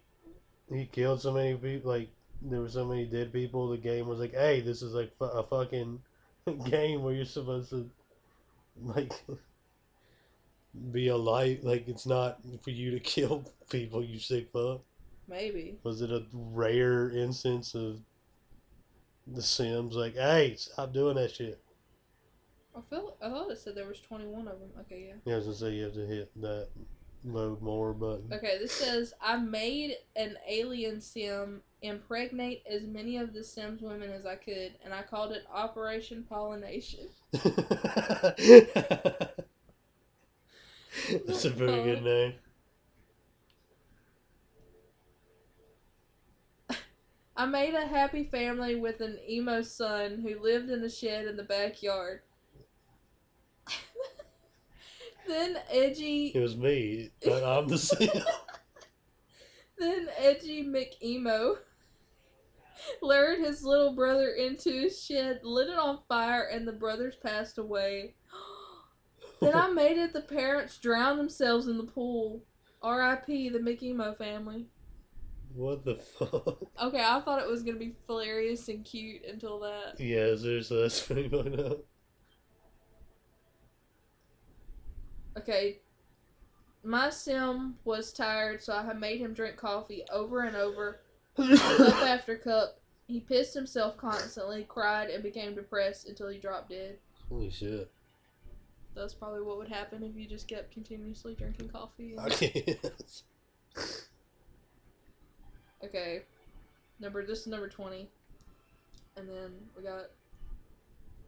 he 0.69 0.85
killed 0.85 1.21
so 1.21 1.33
many 1.33 1.55
people. 1.55 1.91
Like 1.91 2.09
there 2.41 2.61
were 2.61 2.69
so 2.69 2.85
many 2.85 3.05
dead 3.05 3.33
people. 3.33 3.69
The 3.69 3.77
game 3.77 4.07
was 4.07 4.19
like, 4.19 4.33
hey, 4.33 4.61
this 4.61 4.81
is 4.81 4.93
like 4.93 5.11
a 5.19 5.43
fucking 5.43 6.01
game 6.69 7.03
where 7.03 7.13
you're 7.13 7.25
supposed 7.25 7.69
to 7.71 7.89
like 8.81 9.13
be 10.91 11.09
a 11.09 11.17
light. 11.17 11.63
Like 11.63 11.87
it's 11.87 12.05
not 12.05 12.39
for 12.61 12.69
you 12.71 12.91
to 12.91 12.99
kill 13.15 13.43
people. 13.69 14.03
You 14.03 14.19
sick 14.19 14.49
fuck. 14.51 14.81
maybe. 15.27 15.77
Was 15.83 16.01
it 16.01 16.11
a 16.11 16.25
rare 16.33 17.09
instance 17.11 17.75
of 17.75 17.99
the 19.27 19.41
Sims? 19.41 19.95
Like, 19.95 20.15
hey, 20.15 20.55
stop 20.57 20.93
doing 20.93 21.15
that 21.15 21.31
shit. 21.31 21.61
I 22.75 22.79
feel 22.89 23.17
I 23.21 23.27
thought 23.29 23.51
it 23.51 23.57
said 23.57 23.75
there 23.75 23.87
was 23.87 23.99
twenty 23.99 24.25
one 24.25 24.47
of 24.47 24.59
them. 24.59 24.69
Okay, 24.81 25.07
yeah. 25.09 25.15
Yeah, 25.25 25.33
I 25.33 25.37
was 25.37 25.45
gonna 25.45 25.57
say 25.57 25.71
you 25.71 25.83
have 25.83 25.93
to 25.93 26.05
hit 26.05 26.31
that. 26.41 26.69
Load 27.23 27.61
more 27.61 27.93
button. 27.93 28.31
Okay, 28.33 28.57
this 28.59 28.71
says 28.71 29.13
I 29.21 29.37
made 29.37 29.95
an 30.15 30.37
alien 30.47 31.01
sim 31.01 31.61
impregnate 31.81 32.63
as 32.69 32.83
many 32.83 33.17
of 33.17 33.33
the 33.33 33.43
Sims 33.43 33.81
women 33.81 34.11
as 34.11 34.25
I 34.25 34.35
could, 34.35 34.73
and 34.83 34.93
I 34.93 35.03
called 35.03 35.31
it 35.31 35.45
Operation 35.51 36.25
Pollination. 36.27 37.09
That's 37.31 37.45
a 41.45 41.49
very 41.49 41.83
good 41.83 42.03
name. 42.03 42.33
I 47.35 47.45
made 47.45 47.73
a 47.73 47.87
happy 47.87 48.25
family 48.25 48.75
with 48.75 49.01
an 49.01 49.19
emo 49.27 49.61
son 49.61 50.21
who 50.21 50.41
lived 50.41 50.69
in 50.69 50.83
a 50.83 50.89
shed 50.89 51.25
in 51.25 51.37
the 51.37 51.43
backyard. 51.43 52.21
Then 55.27 55.57
edgy 55.71 56.27
It 56.35 56.39
was 56.39 56.55
me. 56.57 57.09
but 57.23 57.43
I'm 57.43 57.67
the 57.67 57.77
sim. 57.79 58.09
then 59.77 60.07
edgy 60.17 60.63
McEmo 60.63 61.55
lured 63.01 63.39
his 63.39 63.63
little 63.63 63.93
brother 63.93 64.29
into 64.29 64.71
his 64.71 65.03
shed, 65.03 65.41
lit 65.43 65.69
it 65.69 65.77
on 65.77 65.99
fire, 66.07 66.49
and 66.51 66.67
the 66.67 66.71
brothers 66.73 67.15
passed 67.15 67.57
away. 67.57 68.15
then 69.41 69.55
I 69.55 69.69
made 69.69 69.97
it 69.97 70.13
the 70.13 70.21
parents 70.21 70.77
drown 70.77 71.17
themselves 71.17 71.67
in 71.67 71.77
the 71.77 71.83
pool. 71.83 72.43
R.I.P. 72.81 73.49
the 73.49 73.59
McEmo 73.59 74.17
family. 74.17 74.65
What 75.53 75.85
the 75.85 75.95
fuck? 75.95 76.57
Okay, 76.81 77.03
I 77.05 77.19
thought 77.21 77.41
it 77.41 77.47
was 77.47 77.61
gonna 77.61 77.77
be 77.77 77.93
hilarious 78.07 78.67
and 78.69 78.83
cute 78.85 79.21
until 79.25 79.59
that. 79.59 79.99
Yeah, 79.99 80.35
seriously, 80.35 80.81
that's 80.81 81.01
pretty 81.05 81.29
fucked 81.29 81.59
up. 81.59 81.79
Okay, 85.41 85.79
my 86.83 87.09
sim 87.09 87.75
was 87.83 88.13
tired, 88.13 88.61
so 88.61 88.73
I 88.73 88.93
made 88.93 89.19
him 89.19 89.33
drink 89.33 89.57
coffee 89.57 90.03
over 90.11 90.41
and 90.41 90.55
over, 90.55 91.01
cup 91.35 91.49
after 92.03 92.35
cup. 92.35 92.79
He 93.07 93.21
pissed 93.21 93.55
himself 93.55 93.97
constantly, 93.97 94.65
cried, 94.69 95.09
and 95.09 95.23
became 95.23 95.55
depressed 95.55 96.07
until 96.07 96.29
he 96.29 96.37
dropped 96.37 96.69
dead. 96.69 96.99
Holy 97.27 97.49
shit. 97.49 97.89
That's 98.95 99.15
probably 99.15 99.41
what 99.41 99.57
would 99.57 99.67
happen 99.67 100.03
if 100.03 100.15
you 100.15 100.27
just 100.27 100.47
kept 100.47 100.71
continuously 100.71 101.33
drinking 101.33 101.69
coffee. 101.69 102.15
I. 102.19 102.29
Okay, 105.83 106.21
number 106.99 107.25
this 107.25 107.39
is 107.39 107.47
number 107.47 107.67
twenty, 107.67 108.07
and 109.17 109.27
then 109.27 109.51
we 109.75 109.81
got 109.81 110.11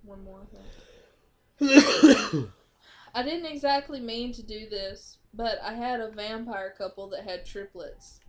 one 0.03 0.23
more. 0.23 0.41
I 1.59 1.65
think. 1.65 2.49
I 3.13 3.21
didn't 3.21 3.45
exactly 3.45 3.99
mean 3.99 4.33
to 4.33 4.43
do 4.43 4.67
this, 4.67 5.17
but 5.33 5.59
I 5.61 5.73
had 5.73 5.99
a 5.99 6.09
vampire 6.09 6.73
couple 6.75 7.09
that 7.09 7.23
had 7.23 7.45
triplets. 7.45 8.19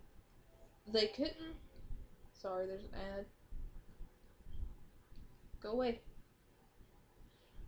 They 0.91 1.07
couldn't. 1.07 1.55
Sorry, 2.33 2.67
there's 2.67 2.83
an 2.83 2.99
ad. 3.17 3.25
Go 5.61 5.71
away. 5.71 6.01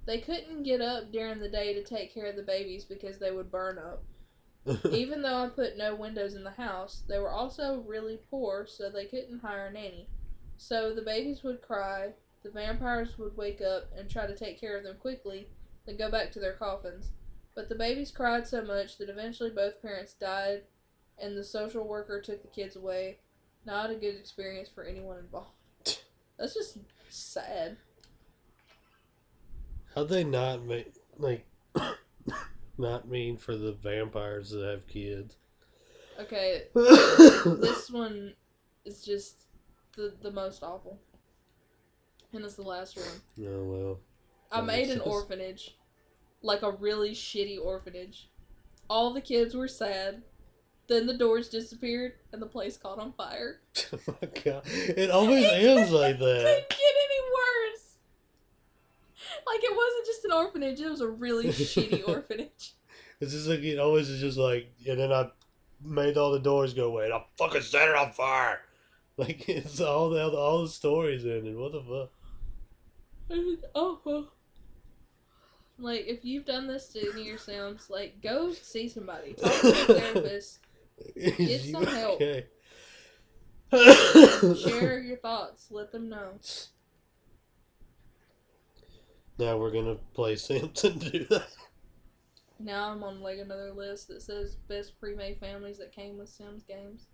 They 0.05 0.19
couldn't 0.19 0.63
get 0.63 0.79
up 0.79 1.11
during 1.11 1.39
the 1.39 1.49
day 1.49 1.73
to 1.73 1.83
take 1.83 2.13
care 2.13 2.27
of 2.27 2.35
the 2.35 2.43
babies 2.43 2.85
because 2.85 3.17
they 3.17 3.31
would 3.31 3.51
burn 3.51 3.79
up. 3.79 4.03
Even 4.91 5.21
though 5.21 5.45
I 5.45 5.49
put 5.49 5.77
no 5.77 5.95
windows 5.95 6.35
in 6.35 6.43
the 6.43 6.51
house, 6.51 7.03
they 7.07 7.17
were 7.17 7.31
also 7.31 7.83
really 7.87 8.19
poor, 8.29 8.67
so 8.67 8.89
they 8.89 9.05
couldn't 9.05 9.39
hire 9.39 9.67
a 9.67 9.71
nanny. 9.71 10.07
So 10.57 10.93
the 10.93 11.01
babies 11.01 11.43
would 11.43 11.61
cry, 11.61 12.13
the 12.43 12.51
vampires 12.51 13.17
would 13.17 13.35
wake 13.35 13.61
up 13.61 13.89
and 13.97 14.09
try 14.09 14.27
to 14.27 14.35
take 14.35 14.59
care 14.59 14.77
of 14.77 14.83
them 14.83 14.97
quickly, 14.97 15.47
then 15.87 15.97
go 15.97 16.11
back 16.11 16.31
to 16.33 16.39
their 16.39 16.53
coffins. 16.53 17.07
But 17.55 17.69
the 17.69 17.75
babies 17.75 18.11
cried 18.11 18.45
so 18.45 18.61
much 18.61 18.97
that 18.97 19.09
eventually 19.09 19.49
both 19.49 19.81
parents 19.81 20.13
died, 20.13 20.61
and 21.17 21.35
the 21.35 21.43
social 21.43 21.87
worker 21.87 22.21
took 22.21 22.43
the 22.43 22.49
kids 22.49 22.75
away. 22.75 23.17
Not 23.65 23.89
a 23.89 23.95
good 23.95 24.15
experience 24.15 24.69
for 24.69 24.83
anyone 24.83 25.17
involved. 25.17 25.49
That's 26.37 26.53
just 26.53 26.77
sad. 27.09 27.77
How'd 29.95 30.09
they 30.09 30.23
not 30.23 30.63
make 30.63 30.93
like 31.17 31.47
not 32.77 33.07
mean 33.07 33.37
for 33.37 33.55
the 33.55 33.71
vampires 33.71 34.51
that 34.51 34.63
have 34.63 34.87
kids? 34.87 35.37
Okay, 36.19 36.63
this 36.75 37.89
one 37.91 38.33
is 38.85 39.03
just 39.03 39.45
the 39.95 40.13
the 40.21 40.31
most 40.31 40.61
awful. 40.61 40.99
And 42.33 42.45
it's 42.45 42.55
the 42.55 42.61
last 42.61 42.97
one. 42.97 43.47
Oh, 43.47 43.63
well. 43.63 43.99
I 44.51 44.61
made 44.61 44.89
an 44.89 45.01
orphanage. 45.01 45.75
Like 46.41 46.61
a 46.61 46.71
really 46.71 47.11
shitty 47.11 47.63
orphanage. 47.63 48.29
All 48.89 49.13
the 49.13 49.21
kids 49.21 49.55
were 49.55 49.67
sad. 49.67 50.21
Then 50.87 51.05
the 51.05 51.17
doors 51.17 51.49
disappeared 51.49 52.13
and 52.31 52.41
the 52.41 52.45
place 52.45 52.77
caught 52.77 52.99
on 52.99 53.13
fire. 53.13 53.59
Oh 53.93 54.15
my 54.21 54.27
god. 54.43 54.63
It 54.65 55.11
always 55.11 55.45
ends 55.45 55.91
like 55.91 56.17
that. 56.19 56.43
Couldn't 56.43 56.69
get 56.69 56.79
any 56.79 57.21
worse. 57.35 57.95
Like 59.45 59.63
it 59.63 59.75
wasn't 59.75 60.05
just 60.05 60.25
an 60.25 60.31
orphanage, 60.31 60.79
it 60.81 60.89
was 60.89 61.01
a 61.01 61.07
really 61.07 61.47
shitty 61.47 62.07
orphanage. 62.07 62.73
It's 63.19 63.31
just 63.31 63.47
like 63.47 63.59
it 63.59 63.79
always 63.79 64.09
is 64.09 64.19
just 64.19 64.37
like 64.37 64.71
and 64.87 64.99
then 64.99 65.11
I 65.11 65.29
made 65.83 66.17
all 66.17 66.31
the 66.31 66.39
doors 66.39 66.73
go 66.73 66.87
away 66.87 67.05
and 67.05 67.13
I 67.13 67.23
fucking 67.37 67.61
set 67.61 67.89
it 67.89 67.95
on 67.95 68.11
fire. 68.11 68.61
Like 69.19 69.49
it's 69.49 69.81
all 69.81 70.11
the 70.11 70.29
all 70.29 70.61
the 70.61 70.69
stories 70.69 71.25
ended. 71.25 71.55
What 71.57 71.71
the 71.71 71.81
fuck? 71.81 72.11
It 73.35 73.43
was 73.43 73.65
awful. 73.73 74.27
Like 75.79 76.05
if 76.07 76.25
you've 76.25 76.45
done 76.45 76.67
this 76.67 76.87
to 76.89 76.99
any 76.99 77.21
of 77.21 77.27
your 77.27 77.37
Sims, 77.37 77.89
like 77.89 78.21
go 78.21 78.51
see 78.53 78.89
somebody. 78.89 79.33
Talk 79.33 79.51
to 79.61 79.69
a 79.69 79.73
therapist. 79.99 80.59
Get 81.15 81.61
some 81.61 81.85
help. 81.85 82.21
okay? 82.21 82.45
Share 83.71 84.99
your 84.99 85.17
thoughts. 85.17 85.67
Let 85.69 85.91
them 85.91 86.09
know. 86.09 86.39
Now 89.37 89.57
we're 89.57 89.71
gonna 89.71 89.97
play 90.13 90.35
Sims 90.35 90.83
and 90.83 90.99
do 91.11 91.25
that. 91.25 91.47
Now 92.59 92.89
I'm 92.91 93.03
on 93.03 93.21
like 93.21 93.37
another 93.37 93.71
list 93.71 94.07
that 94.07 94.23
says 94.23 94.55
best 94.67 94.99
pre-made 94.99 95.39
families 95.39 95.77
that 95.77 95.91
came 95.91 96.17
with 96.17 96.29
Sims 96.29 96.63
games. 96.63 97.05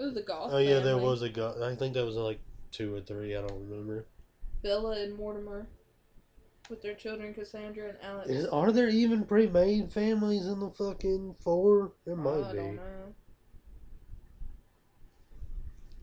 Ooh, 0.00 0.10
the 0.10 0.22
Goth. 0.22 0.52
Oh 0.52 0.58
yeah, 0.58 0.80
there 0.80 0.96
was 0.96 1.20
a 1.22 1.28
go- 1.28 1.62
I 1.62 1.74
think 1.76 1.94
that 1.94 2.04
was 2.06 2.16
like 2.16 2.40
two 2.70 2.94
or 2.94 3.00
three. 3.00 3.36
I 3.36 3.40
don't 3.42 3.68
remember. 3.68 4.06
Bella 4.62 4.92
and 5.02 5.14
Mortimer, 5.14 5.66
with 6.70 6.82
their 6.82 6.94
children 6.94 7.34
Cassandra 7.34 7.88
and 7.90 7.98
Alex. 8.02 8.30
Is, 8.30 8.46
are 8.46 8.72
there 8.72 8.88
even 8.88 9.24
pre-made 9.24 9.92
families 9.92 10.46
in 10.46 10.60
the 10.60 10.70
fucking 10.70 11.36
four? 11.40 11.92
There 12.04 12.16
might 12.16 12.30
oh, 12.30 12.44
I 12.44 12.52
be. 12.52 12.58
don't 12.58 12.76
know. 12.76 13.14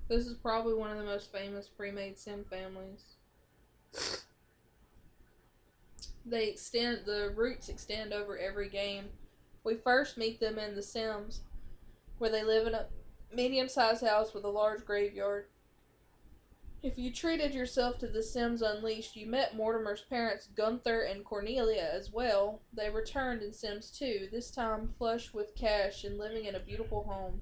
This 0.08 0.28
is 0.28 0.36
probably 0.36 0.74
one 0.74 0.92
of 0.92 0.98
the 0.98 1.06
most 1.06 1.32
famous 1.32 1.68
pre-made 1.68 2.18
sim 2.18 2.44
families. 2.50 3.16
They 6.26 6.50
extend 6.50 7.00
the 7.06 7.34
roots 7.36 7.70
extend 7.70 8.14
over 8.14 8.38
every 8.38 8.70
game. 8.70 9.06
We 9.64 9.76
first 9.76 10.18
meet 10.18 10.40
them 10.40 10.60
in 10.60 10.76
The 10.76 10.82
Sims, 10.82 11.42
where 12.18 12.30
they 12.30 12.44
live 12.44 12.68
in 12.68 12.74
a 12.74 12.88
medium-sized 13.34 14.06
house 14.06 14.34
with 14.34 14.44
a 14.44 14.50
large 14.50 14.86
graveyard. 14.86 15.46
If 16.84 16.98
you 16.98 17.14
treated 17.14 17.54
yourself 17.54 18.00
to 18.00 18.08
The 18.08 18.24
Sims 18.24 18.64
Unleashed, 18.64 19.16
you 19.16 19.28
met 19.28 19.56
Mortimer's 19.56 20.02
parents, 20.02 20.48
Gunther 20.48 21.02
and 21.02 21.24
Cornelia, 21.24 21.88
as 21.94 22.12
well. 22.12 22.64
They 22.74 22.90
returned 22.90 23.44
in 23.44 23.54
Sims 23.54 23.92
2, 23.92 24.30
this 24.32 24.50
time 24.50 24.90
flush 24.98 25.32
with 25.32 25.54
cash 25.54 26.04
and 26.06 26.18
living 26.18 26.46
in 26.46 26.56
a 26.56 26.60
beautiful 26.60 27.04
home. 27.04 27.42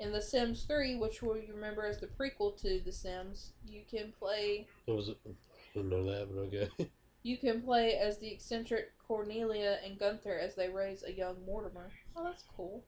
In 0.00 0.10
The 0.10 0.20
Sims 0.20 0.64
3, 0.64 0.96
which 0.96 1.22
we 1.22 1.48
remember 1.52 1.86
as 1.86 2.00
the 2.00 2.08
prequel 2.08 2.60
to 2.62 2.80
The 2.84 2.90
Sims, 2.90 3.52
you 3.64 3.82
can 3.88 4.12
play 4.18 4.66
It 4.88 4.90
was. 4.90 5.10
I 5.10 5.30
didn't 5.72 5.90
know 5.90 6.04
that, 6.10 6.28
but 6.28 6.40
okay. 6.48 6.90
you 7.22 7.36
can 7.36 7.62
play 7.62 7.94
as 7.94 8.18
the 8.18 8.28
eccentric 8.28 8.98
Cornelia 9.06 9.78
and 9.84 10.00
Gunther 10.00 10.36
as 10.36 10.56
they 10.56 10.68
raise 10.68 11.04
a 11.04 11.12
young 11.12 11.36
Mortimer. 11.46 11.92
Oh, 12.16 12.24
that's 12.24 12.42
cool. 12.56 12.82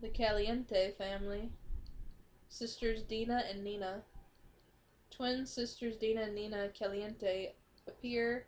The 0.00 0.08
Caliente 0.08 0.94
family. 0.98 1.52
Sisters 2.52 3.02
Dina 3.02 3.44
and 3.50 3.64
Nina. 3.64 4.02
Twin 5.10 5.46
sisters 5.46 5.96
Dina 5.96 6.24
and 6.24 6.34
Nina 6.34 6.68
Caliente 6.78 7.54
appear 7.88 8.44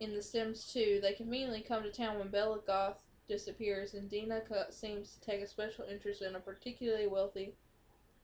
in 0.00 0.12
The 0.12 0.20
Sims 0.20 0.72
2. 0.72 0.98
They 1.00 1.12
conveniently 1.12 1.60
come 1.60 1.84
to 1.84 1.92
town 1.92 2.18
when 2.18 2.30
Bella 2.30 2.58
Goth 2.66 2.98
disappears, 3.28 3.94
and 3.94 4.10
Dina 4.10 4.42
seems 4.70 5.12
to 5.12 5.20
take 5.20 5.40
a 5.40 5.46
special 5.46 5.84
interest 5.88 6.20
in 6.20 6.34
a 6.34 6.40
particularly 6.40 7.06
wealthy 7.06 7.54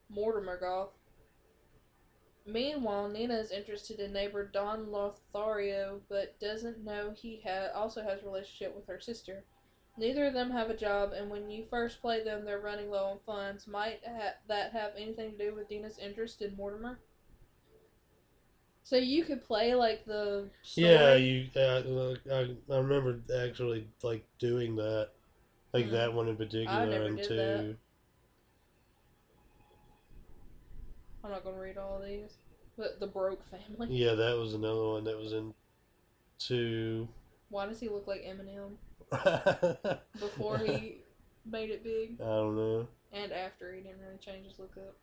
Mortimer 0.08 0.58
Goth. 0.58 0.90
Meanwhile, 2.44 3.08
Nina 3.08 3.34
is 3.34 3.52
interested 3.52 4.00
in 4.00 4.12
neighbor 4.12 4.44
Don 4.44 4.90
Lothario, 4.90 6.00
but 6.08 6.40
doesn't 6.40 6.84
know 6.84 7.14
he 7.16 7.40
ha- 7.46 7.70
also 7.72 8.02
has 8.02 8.20
a 8.20 8.26
relationship 8.26 8.74
with 8.74 8.88
her 8.88 8.98
sister. 8.98 9.44
Neither 9.96 10.26
of 10.26 10.34
them 10.34 10.50
have 10.50 10.70
a 10.70 10.76
job, 10.76 11.12
and 11.12 11.30
when 11.30 11.50
you 11.50 11.64
first 11.68 12.00
play 12.00 12.22
them, 12.24 12.44
they're 12.44 12.58
running 12.58 12.90
low 12.90 13.04
on 13.06 13.18
funds. 13.26 13.66
Might 13.66 14.00
ha- 14.06 14.34
that 14.48 14.72
have 14.72 14.92
anything 14.96 15.32
to 15.32 15.38
do 15.38 15.54
with 15.54 15.68
Dina's 15.68 15.98
interest 15.98 16.42
in 16.42 16.56
Mortimer? 16.56 16.98
So 18.84 18.96
you 18.96 19.24
could 19.24 19.44
play 19.44 19.74
like 19.74 20.04
the 20.04 20.48
story? 20.62 20.86
Yeah, 20.86 21.14
you. 21.14 21.48
Uh, 21.56 22.14
I 22.30 22.56
I 22.72 22.78
remember 22.78 23.20
actually 23.44 23.86
like 24.02 24.24
doing 24.38 24.76
that, 24.76 25.10
like 25.72 25.86
Hmm. 25.86 25.92
that 25.92 26.12
one 26.14 26.28
in 26.28 26.36
particular, 26.36 27.02
and 27.06 27.18
two. 27.22 27.36
that. 27.36 27.76
I'm 31.24 31.30
not 31.30 31.44
gonna 31.44 31.58
read 31.58 31.78
all 31.78 32.00
these. 32.00 32.36
But 32.76 32.98
the 33.00 33.06
broke 33.06 33.42
family. 33.50 33.94
Yeah, 33.94 34.14
that 34.14 34.36
was 34.36 34.54
another 34.54 34.82
one 34.82 35.04
that 35.04 35.16
was 35.16 35.32
in 35.32 35.54
two. 36.38 37.08
Why 37.50 37.66
does 37.66 37.80
he 37.80 37.88
look 37.88 38.06
like 38.06 38.22
Eminem 38.22 38.76
before 40.20 40.58
he 40.58 40.98
made 41.44 41.70
it 41.70 41.84
big 41.84 42.20
I 42.20 42.24
don't 42.24 42.56
know. 42.56 42.88
and 43.12 43.32
after 43.32 43.72
he 43.72 43.80
didn't 43.80 44.00
really 44.00 44.18
change 44.18 44.46
his 44.46 44.58
look 44.58 44.76
up? 44.76 44.94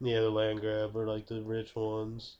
Yeah, 0.00 0.20
the 0.20 0.32
Landgraab 0.32 0.94
are 0.96 1.06
like 1.06 1.26
the 1.26 1.40
rich 1.42 1.76
ones. 1.76 2.36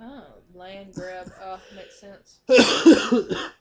Oh, 0.00 0.24
Landgraab. 0.56 1.32
Uh, 1.42 1.58
makes 1.74 2.00
sense. 2.00 2.40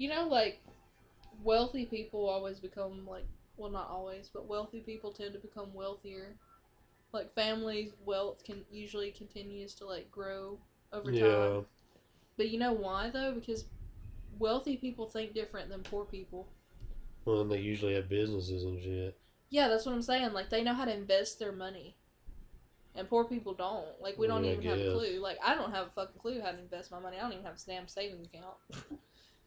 You 0.00 0.08
know, 0.08 0.28
like 0.28 0.62
wealthy 1.44 1.84
people 1.84 2.26
always 2.26 2.58
become 2.58 3.06
like 3.06 3.26
well, 3.58 3.70
not 3.70 3.90
always, 3.90 4.30
but 4.32 4.48
wealthy 4.48 4.80
people 4.80 5.12
tend 5.12 5.34
to 5.34 5.38
become 5.38 5.74
wealthier. 5.74 6.36
Like 7.12 7.34
families' 7.34 7.92
wealth 8.04 8.44
can 8.44 8.64
usually 8.70 9.10
continues 9.10 9.74
to 9.76 9.86
like 9.86 10.10
grow 10.10 10.58
over 10.92 11.12
time. 11.12 11.50
yeah, 11.54 11.60
But 12.36 12.50
you 12.50 12.58
know 12.58 12.72
why 12.72 13.10
though? 13.10 13.32
Because 13.34 13.66
wealthy 14.38 14.76
people 14.76 15.06
think 15.08 15.34
different 15.34 15.68
than 15.70 15.82
poor 15.82 16.04
people. 16.04 16.48
well, 17.24 17.40
and 17.40 17.50
they 17.50 17.58
usually 17.58 17.94
have 17.94 18.08
businesses 18.08 18.64
and 18.64 18.82
shit. 18.82 19.18
Yeah, 19.50 19.68
that's 19.68 19.84
what 19.86 19.94
I'm 19.94 20.02
saying. 20.02 20.32
Like 20.32 20.48
they 20.50 20.62
know 20.62 20.74
how 20.74 20.84
to 20.84 20.94
invest 20.94 21.38
their 21.38 21.52
money. 21.52 21.96
And 22.94 23.08
poor 23.08 23.24
people 23.24 23.54
don't. 23.54 24.00
Like 24.00 24.18
we 24.18 24.26
don't 24.26 24.44
Yeah, 24.44 24.52
even 24.52 24.64
have 24.64 24.80
a 24.80 24.84
clue. 24.84 25.20
Like 25.20 25.38
I 25.44 25.54
don't 25.54 25.72
have 25.72 25.88
a 25.88 25.90
fucking 25.90 26.20
clue 26.20 26.40
how 26.40 26.50
to 26.52 26.58
invest 26.58 26.90
my 26.90 26.98
money. 26.98 27.16
I 27.18 27.22
don't 27.22 27.32
even 27.32 27.44
have 27.44 27.54
a 27.56 27.66
damn 27.66 27.88
savings 27.88 28.26
account. 28.26 28.56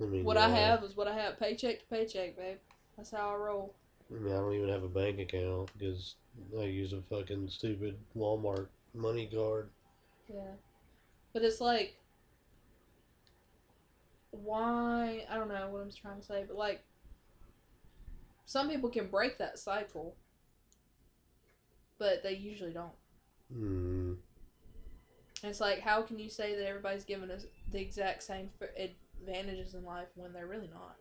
I 0.01 0.05
mean, 0.05 0.23
What 0.23 0.37
I 0.37 0.49
have 0.49 0.83
is 0.83 0.95
what 0.95 1.07
I 1.07 1.13
have, 1.15 1.37
paycheck 1.39 1.79
to 1.79 1.85
paycheck, 1.87 2.35
babe. 2.37 2.57
That's 2.97 3.11
how 3.11 3.29
I 3.29 3.35
roll. 3.35 3.75
I 4.13 4.19
mean, 4.19 4.33
I 4.33 4.37
don't 4.37 4.53
even 4.53 4.69
have 4.69 4.83
a 4.83 4.87
bank 4.87 5.19
account 5.19 5.71
because 5.77 6.15
I 6.59 6.63
use 6.63 6.93
a 6.93 7.01
fucking 7.09 7.49
stupid 7.49 7.97
Walmart 8.15 8.67
money 8.93 9.27
card. 9.33 9.69
Yeah. 10.31 10.53
But 11.33 11.43
it's 11.43 11.61
like 11.61 11.95
why 14.31 15.25
I 15.29 15.35
don't 15.35 15.47
know 15.47 15.69
what 15.69 15.81
I'm 15.81 15.91
trying 15.91 16.19
to 16.19 16.25
say, 16.25 16.43
but 16.47 16.57
like 16.57 16.83
some 18.45 18.69
people 18.69 18.89
can 18.89 19.07
break 19.07 19.37
that 19.37 19.57
cycle. 19.57 20.15
But 21.97 22.23
they 22.23 22.33
usually 22.33 22.73
don't. 22.73 22.91
Hmm. 23.51 24.13
It's 25.41 25.59
like 25.59 25.79
how 25.79 26.01
can 26.01 26.19
you 26.19 26.29
say 26.29 26.55
that 26.55 26.67
everybody's 26.67 27.03
giving 27.03 27.31
us 27.31 27.45
the 27.71 27.79
exact 27.79 28.23
same 28.23 28.49
advantages 29.21 29.73
in 29.73 29.83
life 29.83 30.07
when 30.15 30.33
they're 30.33 30.47
really 30.47 30.69
not? 30.73 30.97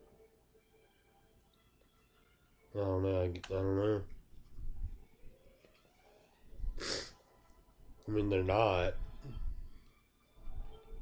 I 2.75 2.79
don't 2.79 3.03
know. 3.03 3.21
I, 3.21 3.25
I 3.25 3.29
don't 3.49 3.77
know. 3.77 4.03
I 8.09 8.11
mean, 8.11 8.31
they're 8.31 8.43
not. 8.43 8.95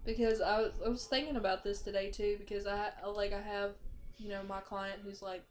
Because 0.05 0.41
I 0.41 0.61
was, 0.61 0.73
I 0.85 0.89
was 0.89 1.07
thinking 1.07 1.37
about 1.37 1.63
this 1.63 1.83
today 1.83 2.11
too 2.11 2.37
because 2.39 2.67
I 2.67 2.91
like 3.15 3.33
I 3.33 3.41
have 3.41 3.73
you 4.19 4.29
know 4.29 4.43
my 4.49 4.61
client 4.61 5.01
who's 5.05 5.23
like 5.23 5.45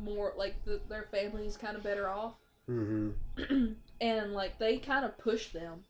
more 0.00 0.32
like 0.36 0.64
the, 0.64 0.80
their 0.88 1.06
family's 1.10 1.56
kind 1.56 1.76
of 1.76 1.82
better 1.82 2.08
off 2.08 2.34
Mm-hmm. 2.68 3.72
and 4.00 4.32
like 4.34 4.58
they 4.58 4.76
kind 4.76 5.04
of 5.04 5.16
push 5.16 5.48
them 5.52 5.84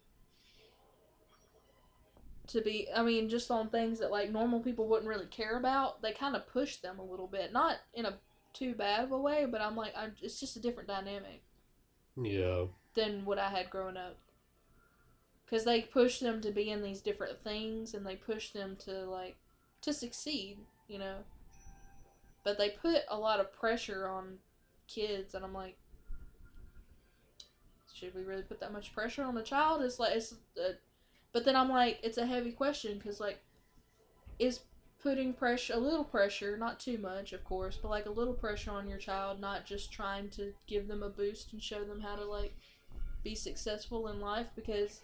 to 2.46 2.61
be 2.62 2.86
i 2.94 3.03
mean 3.03 3.28
just 3.28 3.51
on 3.51 3.68
things 3.68 3.99
that 3.99 4.12
like 4.12 4.30
normal 4.30 4.61
people 4.61 4.86
wouldn't 4.86 5.09
really 5.09 5.26
care 5.26 5.59
about 5.59 6.01
they 6.03 6.12
kind 6.12 6.36
of 6.36 6.46
push 6.46 6.76
them 6.76 6.99
a 7.01 7.05
little 7.05 7.26
bit 7.26 7.53
not 7.53 7.76
in 7.94 8.07
a 8.07 8.14
too 8.53 8.74
bad 8.74 9.05
of 9.05 9.12
a 9.12 9.18
way 9.18 9.46
but 9.51 9.61
i'm 9.61 9.76
like 9.76 9.92
I'm, 9.96 10.14
it's 10.22 10.40
just 10.40 10.57
a 10.57 10.61
different 10.61 10.88
dynamic 10.88 11.42
Yeah. 12.16 12.66
than 12.94 13.24
what 13.24 13.38
i 13.38 13.49
had 13.49 13.70
growing 13.70 13.96
up. 13.96 14.16
Because 15.44 15.64
they 15.64 15.82
push 15.82 16.20
them 16.20 16.42
to 16.42 16.51
be 16.51 16.70
in 16.70 16.82
these 16.82 17.01
different 17.01 17.42
things 17.42 17.94
and 17.94 18.05
they 18.05 18.16
push 18.16 18.51
them 18.51 18.76
to 18.80 19.05
like 19.05 19.36
to 19.82 19.92
succeed 19.92 20.59
you 20.88 20.99
know? 20.99 21.16
But 22.44 22.57
they 22.57 22.70
put 22.70 23.03
a 23.09 23.18
lot 23.18 23.40
of 23.40 23.53
pressure 23.53 24.09
on 24.09 24.38
kids 24.86 25.34
and 25.34 25.44
i'm 25.44 25.53
like 25.53 25.76
should 27.92 28.14
we 28.14 28.22
really 28.22 28.42
put 28.42 28.61
that 28.61 28.72
much 28.72 28.94
pressure 28.94 29.24
on 29.24 29.36
a 29.36 29.42
child? 29.42 29.82
It's 29.82 29.99
like 29.99 30.14
it's 30.14 30.32
uh, 30.59 30.72
but 31.32 31.44
then 31.44 31.57
i'm 31.57 31.68
like 31.68 31.99
it's 32.03 32.18
a 32.18 32.26
heavy 32.26 32.53
question 32.53 32.96
because 32.99 33.20
like 33.20 33.40
is 34.38 34.61
putting 35.03 35.32
pressure 35.32 35.74
a 35.74 35.78
little 35.78 36.05
pressure 36.05 36.57
not 36.57 36.80
too 36.80 36.99
much 36.99 37.32
of 37.32 37.44
course 37.44 37.78
but 37.80 37.88
like 37.88 38.07
a 38.07 38.11
little 38.11 38.34
pressure 38.34 38.70
on 38.70 38.88
your 38.88 38.99
child 38.99 39.40
not 39.40 39.64
just 39.64 39.92
trying 39.92 40.28
to 40.28 40.53
give 40.66 40.88
them 40.88 41.03
a 41.03 41.09
boost 41.09 41.53
and 41.53 41.62
show 41.62 41.84
them 41.84 42.01
how 42.01 42.16
to 42.16 42.24
like 42.24 42.55
be 43.22 43.34
successful 43.34 44.09
in 44.09 44.20
life 44.20 44.46
because 44.57 45.01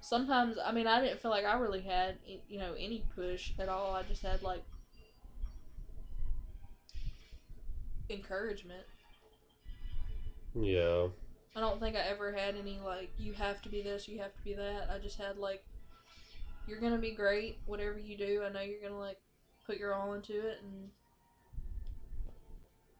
sometimes 0.00 0.56
i 0.64 0.72
mean 0.72 0.86
i 0.86 1.00
didn't 1.00 1.20
feel 1.20 1.30
like 1.30 1.44
i 1.44 1.54
really 1.54 1.80
had 1.80 2.16
you 2.48 2.58
know 2.58 2.74
any 2.78 3.04
push 3.14 3.52
at 3.58 3.68
all 3.68 3.94
i 3.94 4.02
just 4.02 4.22
had 4.22 4.42
like 4.42 4.64
encouragement 8.10 8.84
Yeah. 10.54 11.08
I 11.56 11.60
don't 11.60 11.78
think 11.80 11.96
I 11.96 12.00
ever 12.00 12.32
had 12.32 12.56
any 12.56 12.80
like 12.84 13.10
you 13.18 13.32
have 13.34 13.62
to 13.62 13.68
be 13.68 13.82
this, 13.82 14.08
you 14.08 14.18
have 14.18 14.34
to 14.34 14.42
be 14.42 14.54
that. 14.54 14.90
I 14.90 14.98
just 14.98 15.18
had 15.18 15.36
like 15.36 15.64
you're 16.66 16.80
gonna 16.80 16.98
be 16.98 17.12
great, 17.12 17.58
whatever 17.66 17.98
you 17.98 18.16
do. 18.16 18.42
I 18.44 18.50
know 18.50 18.60
you're 18.60 18.80
gonna 18.80 18.98
like 18.98 19.18
put 19.66 19.78
your 19.78 19.94
all 19.94 20.14
into 20.14 20.34
it 20.46 20.58
and 20.62 20.90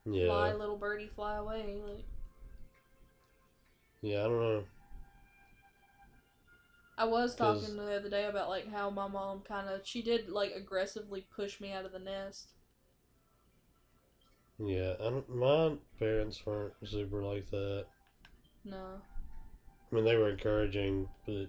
Yeah. 0.06 0.26
fly, 0.26 0.52
little 0.52 0.76
birdie, 0.76 1.08
fly 1.08 1.36
away. 1.36 1.80
Like 1.82 2.04
Yeah. 4.02 4.20
I 4.20 4.24
don't 4.24 4.40
know. 4.40 4.64
I 6.98 7.04
was 7.04 7.34
talking 7.36 7.76
the 7.76 7.94
other 7.94 8.08
day 8.08 8.24
about 8.24 8.48
like 8.48 8.66
how 8.68 8.90
my 8.90 9.06
mom 9.06 9.42
kind 9.42 9.68
of 9.68 9.86
she 9.86 10.02
did 10.02 10.28
like 10.28 10.52
aggressively 10.54 11.20
push 11.20 11.60
me 11.60 11.72
out 11.72 11.84
of 11.84 11.92
the 11.92 11.98
nest. 12.00 12.52
Yeah. 14.58 14.94
I 15.00 15.10
don't. 15.10 15.28
My 15.28 15.76
parents 15.98 16.44
weren't 16.44 16.74
super 16.84 17.22
like 17.22 17.50
that. 17.50 17.86
No, 18.64 19.02
I 19.90 19.94
mean, 19.94 20.04
they 20.04 20.16
were 20.16 20.28
encouraging, 20.30 21.08
but 21.26 21.48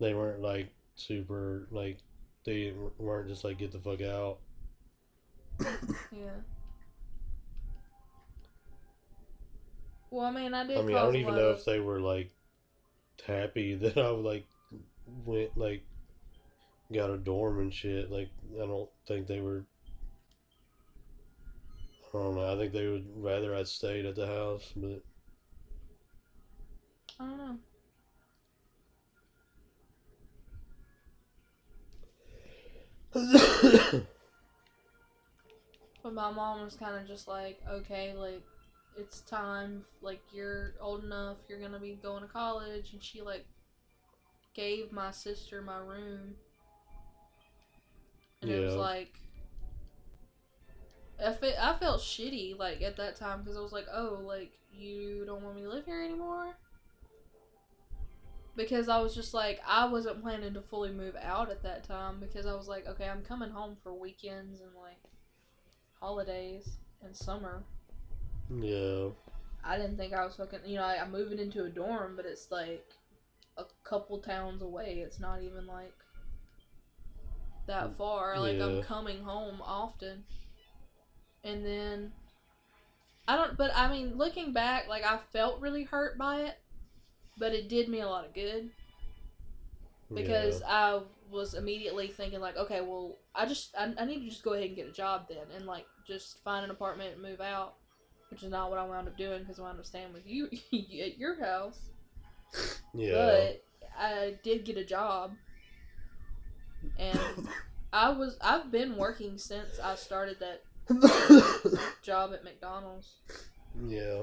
they 0.00 0.14
weren't 0.14 0.42
like 0.42 0.70
super 0.94 1.66
like 1.70 1.98
they 2.44 2.72
weren't 2.98 3.28
just 3.28 3.44
like 3.44 3.58
get 3.58 3.72
the 3.72 3.78
fuck 3.78 4.00
out. 4.00 4.38
yeah. 6.12 6.40
Well, 10.10 10.24
I 10.26 10.30
mean, 10.30 10.54
I 10.54 10.66
did. 10.66 10.78
I 10.78 10.82
mean, 10.82 10.96
I 10.96 11.02
don't 11.02 11.16
even 11.16 11.34
know 11.34 11.48
of- 11.48 11.58
if 11.58 11.64
they 11.64 11.80
were 11.80 12.00
like 12.00 12.30
happy 13.26 13.74
that 13.76 13.96
I 13.98 14.08
like 14.10 14.46
went 15.24 15.56
like 15.56 15.82
got 16.92 17.10
a 17.10 17.16
dorm 17.16 17.60
and 17.60 17.72
shit. 17.72 18.10
Like, 18.10 18.28
I 18.54 18.66
don't 18.66 18.88
think 19.06 19.26
they 19.26 19.40
were. 19.40 19.64
I 22.14 22.18
don't 22.18 22.36
know. 22.36 22.50
I 22.52 22.56
think 22.56 22.72
they 22.72 22.86
would 22.86 23.06
rather 23.16 23.54
I 23.54 23.64
stayed 23.64 24.06
at 24.06 24.14
the 24.16 24.26
house, 24.26 24.72
but 24.74 25.02
I 27.20 27.24
don't 27.26 27.38
know. 27.38 27.58
But 36.02 36.14
my 36.14 36.30
mom 36.30 36.62
was 36.62 36.76
kind 36.76 36.94
of 36.94 37.04
just 37.08 37.26
like, 37.26 37.60
okay, 37.68 38.14
like, 38.16 38.42
it's 38.96 39.22
time. 39.22 39.84
Like, 40.00 40.20
you're 40.32 40.74
old 40.80 41.02
enough. 41.02 41.38
You're 41.48 41.58
going 41.58 41.72
to 41.72 41.80
be 41.80 41.98
going 42.00 42.22
to 42.22 42.28
college. 42.28 42.92
And 42.92 43.02
she, 43.02 43.22
like, 43.22 43.44
gave 44.54 44.92
my 44.92 45.10
sister 45.10 45.60
my 45.62 45.78
room. 45.78 46.36
And 48.40 48.52
it 48.52 48.64
was 48.64 48.76
like, 48.76 49.14
I, 51.20 51.32
fe- 51.32 51.56
I 51.60 51.74
felt 51.74 52.00
shitty, 52.02 52.56
like, 52.56 52.82
at 52.82 52.96
that 52.98 53.16
time. 53.16 53.40
Because 53.40 53.56
I 53.56 53.60
was 53.60 53.72
like, 53.72 53.86
oh, 53.92 54.20
like, 54.24 54.52
you 54.72 55.24
don't 55.26 55.42
want 55.42 55.56
me 55.56 55.62
to 55.62 55.70
live 55.70 55.86
here 55.86 56.04
anymore? 56.04 56.54
Because 58.56 58.88
I 58.88 58.98
was 59.00 59.14
just 59.14 59.34
like, 59.34 59.60
I 59.66 59.86
wasn't 59.86 60.22
planning 60.22 60.54
to 60.54 60.62
fully 60.62 60.90
move 60.90 61.14
out 61.22 61.50
at 61.50 61.62
that 61.62 61.84
time. 61.84 62.20
Because 62.20 62.46
I 62.46 62.54
was 62.54 62.68
like, 62.68 62.86
okay, 62.86 63.08
I'm 63.08 63.22
coming 63.22 63.50
home 63.50 63.76
for 63.82 63.92
weekends 63.92 64.60
and, 64.60 64.70
like, 64.74 65.02
holidays 66.00 66.68
and 67.02 67.14
summer. 67.14 67.62
yeah, 68.50 69.08
I 69.64 69.76
didn't 69.76 69.96
think 69.96 70.12
I 70.12 70.24
was 70.24 70.36
fucking. 70.36 70.60
You 70.64 70.76
know, 70.76 70.84
I, 70.84 71.00
I'm 71.00 71.10
moving 71.10 71.38
into 71.38 71.64
a 71.64 71.68
dorm, 71.68 72.14
but 72.16 72.24
it's 72.24 72.50
like 72.50 72.86
a 73.56 73.64
couple 73.84 74.20
towns 74.20 74.62
away. 74.62 75.02
It's 75.04 75.18
not 75.18 75.42
even 75.42 75.66
like 75.66 75.94
that 77.66 77.90
mm, 77.90 77.96
far. 77.96 78.38
Like 78.38 78.60
I'm 78.60 78.82
coming 78.82 79.22
home 79.22 79.60
often, 79.62 80.24
and 81.42 81.64
then 81.64 82.12
I 83.26 83.36
don't. 83.36 83.56
But 83.56 83.72
I 83.74 83.90
mean, 83.90 84.16
looking 84.16 84.52
back, 84.52 84.88
like 84.88 85.04
I 85.04 85.18
felt 85.32 85.60
really 85.60 85.84
hurt 85.84 86.16
by 86.16 86.42
it, 86.42 86.58
but 87.38 87.52
it 87.52 87.68
did 87.68 87.88
me 87.88 88.00
a 88.00 88.08
lot 88.08 88.24
of 88.26 88.34
good. 88.34 88.70
Because 90.14 90.62
I 90.66 91.00
was 91.30 91.54
immediately 91.54 92.08
thinking 92.08 92.40
like, 92.40 92.56
okay, 92.56 92.80
well, 92.80 93.18
I 93.34 93.44
just 93.46 93.74
I, 93.76 93.92
I 93.98 94.04
need 94.04 94.20
to 94.20 94.28
just 94.30 94.44
go 94.44 94.52
ahead 94.52 94.66
and 94.68 94.76
get 94.76 94.88
a 94.88 94.92
job 94.92 95.26
then, 95.28 95.46
and 95.54 95.66
like 95.66 95.86
just 96.06 96.42
find 96.44 96.64
an 96.64 96.70
apartment 96.70 97.14
and 97.14 97.22
move 97.22 97.40
out, 97.40 97.74
which 98.30 98.42
is 98.42 98.50
not 98.50 98.70
what 98.70 98.78
I 98.78 98.86
wound 98.86 99.08
up 99.08 99.16
doing 99.18 99.40
because 99.40 99.58
I 99.58 99.62
wound 99.62 99.78
up 99.78 99.86
staying 99.86 100.12
with 100.12 100.26
you 100.26 100.46
at 101.02 101.18
your 101.18 101.40
house. 101.44 101.90
yeah, 102.94 103.12
But 103.12 103.64
I 103.98 104.38
did 104.42 104.64
get 104.64 104.76
a 104.78 104.84
job, 104.84 105.36
and 106.98 107.48
I 107.92 108.10
was 108.10 108.36
I've 108.40 108.70
been 108.70 108.96
working 108.96 109.38
since 109.38 109.78
I 109.78 109.96
started 109.96 110.38
that 110.40 110.62
job 112.02 112.32
at 112.32 112.44
McDonald's. 112.44 113.16
yeah, 113.86 114.22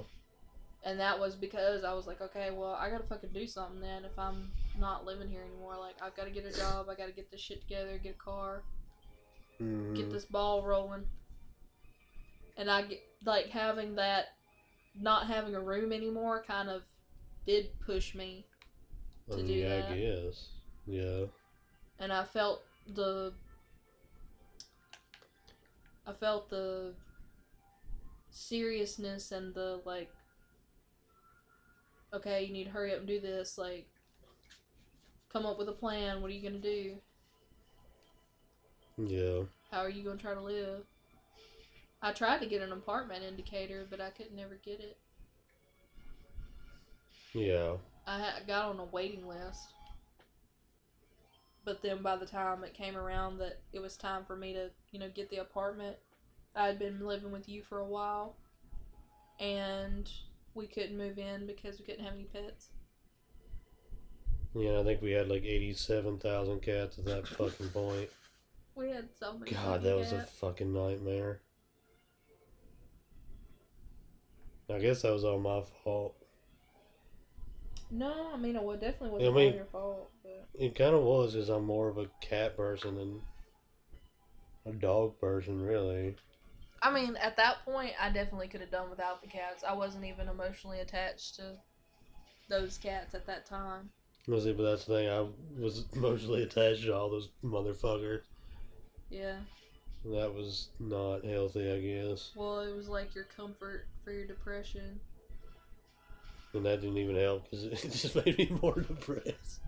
And 0.86 1.00
that 1.00 1.18
was 1.18 1.36
because 1.36 1.86
I 1.86 1.94
was 1.94 2.08
like, 2.08 2.20
okay, 2.20 2.50
well, 2.52 2.74
I 2.74 2.90
gotta 2.90 3.06
fucking 3.06 3.30
do 3.34 3.48
something 3.48 3.80
then 3.80 4.04
if 4.04 4.20
I'm 4.20 4.52
not 4.78 5.06
living 5.06 5.30
here 5.30 5.42
anymore. 5.42 5.78
Like, 5.78 5.96
I've 6.02 6.16
gotta 6.16 6.30
get 6.30 6.46
a 6.46 6.52
job, 6.52 6.90
I 6.90 6.96
gotta 6.96 7.14
get 7.14 7.32
this 7.32 7.40
shit 7.40 7.62
together, 7.62 7.98
get 7.98 8.16
a 8.16 8.24
car, 8.24 8.64
Mhm. 9.62 9.96
get 9.96 10.12
this 10.12 10.26
ball 10.26 10.62
rolling. 10.64 11.08
And 12.58 12.70
I 12.70 12.82
get, 12.84 13.02
like, 13.26 13.48
having 13.48 13.96
that, 13.96 14.36
not 14.96 15.28
having 15.28 15.56
a 15.56 15.62
room 15.62 15.94
anymore 15.94 16.44
kind 16.44 16.70
of 16.70 16.84
did 17.46 17.80
push 17.80 18.14
me. 18.14 18.46
To 19.30 19.38
mean, 19.38 19.48
do 19.48 19.54
yeah, 19.54 19.70
that. 19.70 19.92
I 19.92 19.98
guess. 19.98 20.50
Yeah, 20.86 21.26
And 22.00 22.12
I 22.12 22.26
felt 22.26 22.66
the. 22.88 23.34
I 26.06 26.12
felt 26.12 26.50
the 26.50 26.94
seriousness 28.30 29.32
and 29.32 29.54
the, 29.54 29.82
like, 29.86 30.14
okay, 32.14 32.44
you 32.44 32.54
need 32.54 32.66
to 32.66 32.70
hurry 32.70 32.94
up 32.94 33.00
and 33.00 33.08
do 33.08 33.20
this. 33.20 33.58
Like, 33.58 33.88
come 35.32 35.46
up 35.46 35.58
with 35.58 35.70
a 35.70 35.74
plan. 35.74 36.22
What 36.22 36.30
are 36.32 36.34
you 36.34 36.42
going 36.42 36.62
to 36.62 36.74
do? 36.74 36.96
yeah. 38.98 39.44
How 39.72 39.80
are 39.80 39.90
you 39.90 40.04
going 40.04 40.18
to 40.18 40.24
try 40.24 40.34
to 40.34 40.42
live? 40.42 40.84
I 42.02 42.12
tried 42.12 42.42
to 42.42 42.46
get 42.46 42.62
an 42.62 42.72
apartment 42.72 43.24
indicator, 43.24 43.88
but 43.90 44.00
I 44.00 44.10
could 44.10 44.34
never 44.36 44.56
get 44.64 44.80
it. 44.80 44.98
Yeah. 47.34 47.74
I 48.06 48.20
ha- 48.20 48.40
got 48.46 48.66
on 48.70 48.80
a 48.80 48.86
waiting 48.86 49.28
list. 49.28 49.74
But 51.66 51.82
then 51.82 52.04
by 52.04 52.18
the 52.18 52.26
time 52.26 52.64
it 52.64 52.74
came 52.74 52.98
around 52.98 53.40
that 53.40 53.62
it 53.72 53.82
was 53.82 53.96
time 53.96 54.26
for 54.26 54.36
me 54.36 54.54
to, 54.54 54.70
you 54.92 55.00
know, 55.00 55.10
get 55.16 55.30
the 55.30 55.38
apartment, 55.38 55.96
I 56.56 56.68
had 56.68 56.78
been 56.78 57.00
living 57.06 57.32
with 57.32 57.48
you 57.48 57.64
for 57.64 57.80
a 57.80 57.86
while. 57.86 58.36
And 59.40 60.12
we 60.56 60.68
couldn't 60.68 60.98
move 60.98 61.18
in 61.18 61.48
because 61.48 61.80
we 61.80 61.86
couldn't 61.86 62.04
have 62.04 62.14
any 62.14 62.26
pets. 62.26 62.70
Yeah, 64.56 64.80
I 64.80 64.84
think 64.84 65.02
we 65.02 65.12
had 65.12 65.30
like 65.30 65.44
87,000 65.44 66.62
cats 66.62 67.00
at 67.00 67.06
that 67.06 67.28
fucking 67.28 67.70
point. 67.70 68.10
We 68.76 68.90
had 68.90 69.10
so 69.20 69.38
many. 69.38 69.52
God, 69.52 69.84
that 69.84 69.96
was 69.96 70.12
a 70.12 70.22
fucking 70.24 70.74
nightmare. 70.74 71.42
I 74.72 74.80
guess 74.80 75.02
that 75.02 75.12
was 75.14 75.24
all 75.24 75.40
my 75.40 75.62
fault. 75.84 76.16
No, 77.92 78.32
I 78.34 78.38
mean, 78.38 78.56
it 78.56 78.82
definitely 78.82 79.10
wasn't 79.10 79.36
mean- 79.36 79.52
all 79.52 79.56
your 79.58 79.66
fault. 79.66 80.12
But 80.24 80.48
It 80.56 80.76
kind 80.76 80.96
of 80.96 81.04
was, 81.04 81.34
because 81.34 81.50
I'm 81.50 81.66
more 81.66 81.90
of 81.90 81.98
a 81.98 82.10
cat 82.22 82.56
person 82.58 82.96
than 82.96 83.22
a 84.66 84.72
dog 84.72 85.20
person, 85.20 85.62
really. 85.62 86.16
I 86.84 86.92
mean, 86.92 87.16
at 87.16 87.38
that 87.38 87.64
point, 87.64 87.94
I 88.00 88.10
definitely 88.10 88.50
could 88.50 88.60
have 88.60 88.70
done 88.70 88.90
without 88.90 89.22
the 89.22 89.28
cats. 89.28 89.64
I 89.64 89.74
wasn't 89.74 90.04
even 90.04 90.28
emotionally 90.28 90.82
attached 90.82 91.36
to 91.38 91.54
those 92.50 92.78
cats 92.78 93.16
at 93.16 93.26
that 93.26 93.46
time. 93.46 93.90
Was 94.28 94.46
it? 94.46 94.58
But 94.58 94.64
that's 94.64 94.84
the 94.84 94.96
thing. 94.96 95.10
I 95.10 95.26
was 95.62 95.86
emotionally 95.96 96.44
attached 96.44 96.84
to 96.84 96.94
all 96.94 97.10
those 97.10 97.30
motherfuckers. 97.44 98.22
Yeah. 99.10 99.38
That 100.04 100.34
was 100.34 100.68
not 100.80 101.24
healthy, 101.24 101.72
I 101.72 101.80
guess. 101.80 102.32
Well, 102.36 102.60
it 102.60 102.76
was 102.76 102.90
like 102.90 103.16
your 103.16 103.28
comfort 103.36 103.86
for 104.04 104.12
your 104.12 104.26
depression. 104.26 105.00
And 106.54 106.66
that 106.66 106.82
didn't 106.82 106.98
even 106.98 107.16
help 107.16 107.50
because 107.50 107.64
it 107.64 107.72
just 107.92 108.16
made 108.16 108.38
me 108.38 108.52
more 108.62 108.76
depressed. 108.76 109.62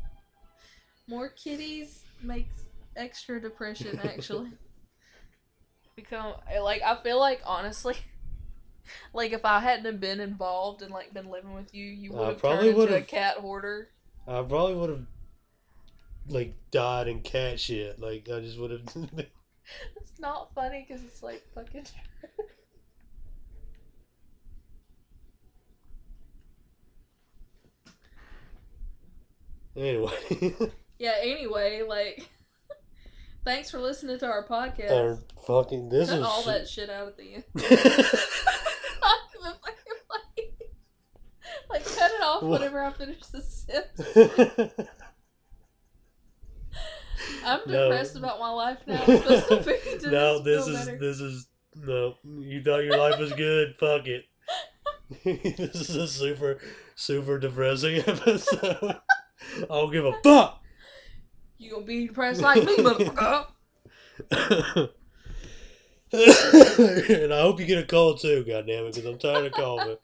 More 1.07 1.29
kitties 1.29 2.03
makes 2.21 2.65
extra 2.97 3.39
depression, 3.39 3.99
actually. 4.03 4.49
Become 5.95 6.33
eh, 6.51 6.59
like 6.59 6.81
I 6.81 6.95
feel 6.97 7.17
like 7.19 7.41
honestly, 7.45 7.95
like 9.13 9.31
if 9.31 9.45
I 9.45 9.61
hadn't 9.61 9.85
have 9.85 10.01
been 10.01 10.19
involved 10.19 10.81
and 10.81 10.91
like 10.91 11.13
been 11.13 11.29
living 11.29 11.53
with 11.53 11.73
you, 11.73 11.85
you 11.85 12.11
would 12.11 12.27
have 12.27 12.37
probably 12.37 12.73
turned 12.73 12.81
into 12.81 12.95
a 12.97 13.01
cat 13.01 13.37
hoarder. 13.37 13.87
I 14.27 14.41
probably 14.41 14.75
would 14.75 14.89
have, 14.89 15.05
like, 16.27 16.55
died 16.71 17.07
in 17.07 17.21
cat 17.21 17.59
shit. 17.59 17.99
Like, 17.99 18.27
I 18.27 18.39
just 18.41 18.59
would 18.59 18.71
have. 18.71 18.81
It's 18.95 20.19
not 20.19 20.53
funny 20.53 20.83
because 20.85 21.03
it's 21.05 21.21
like 21.23 21.43
fucking. 21.53 21.85
anyway. 29.77 30.71
Yeah. 30.97 31.15
Anyway, 31.21 31.83
like, 31.87 32.27
thanks 33.45 33.71
for 33.71 33.79
listening 33.79 34.19
to 34.19 34.25
our 34.25 34.45
podcast. 34.45 34.91
Or 34.91 35.19
fucking. 35.47 35.87
This 35.95 36.09
Cut 36.09 36.19
is. 36.19 36.25
all 36.25 36.43
that 36.43 36.67
shit 36.67 36.89
out 36.89 37.07
at 37.07 37.17
the 37.17 37.35
end. 37.35 37.43
like, 41.69 41.85
cut 41.85 42.11
it 42.11 42.21
off 42.21 42.43
whenever 42.43 42.83
I 42.83 42.91
finish 42.91 43.25
the 43.27 43.41
sentence. 43.41 44.73
I'm 47.45 47.59
No. 47.67 47.89
depressed 47.89 48.15
about 48.17 48.39
my 48.39 48.49
life 48.49 48.79
now. 48.87 49.03
No, 49.07 50.39
this 50.43 50.67
is 50.67 50.85
better. 50.85 50.97
this 50.99 51.19
is 51.19 51.47
no. 51.75 52.15
You 52.23 52.61
thought 52.63 52.83
your 52.83 52.97
life 52.97 53.19
was 53.19 53.33
good. 53.33 53.75
Fuck 53.79 54.07
it. 54.07 54.25
this 55.23 55.89
is 55.89 55.95
a 55.95 56.07
super 56.07 56.57
super 56.95 57.39
depressing 57.39 57.97
episode. 58.07 58.77
I 58.83 59.65
don't 59.69 59.91
give 59.91 60.05
a 60.05 60.13
fuck. 60.23 60.61
You 61.65 61.71
gonna 61.71 61.83
be 61.83 62.05
depressed 62.05 62.41
like 62.41 62.63
me, 62.63 62.77
motherfucker? 62.77 63.47
and 67.23 67.33
I 67.33 67.41
hope 67.41 67.59
you 67.59 67.65
get 67.65 67.79
a 67.79 67.85
call 67.87 68.13
too, 68.13 68.45
goddammit, 68.47 68.93
because 68.93 69.05
I'm 69.05 69.17
tired 69.17 69.47
of 69.47 69.53
coughing. 69.53 69.97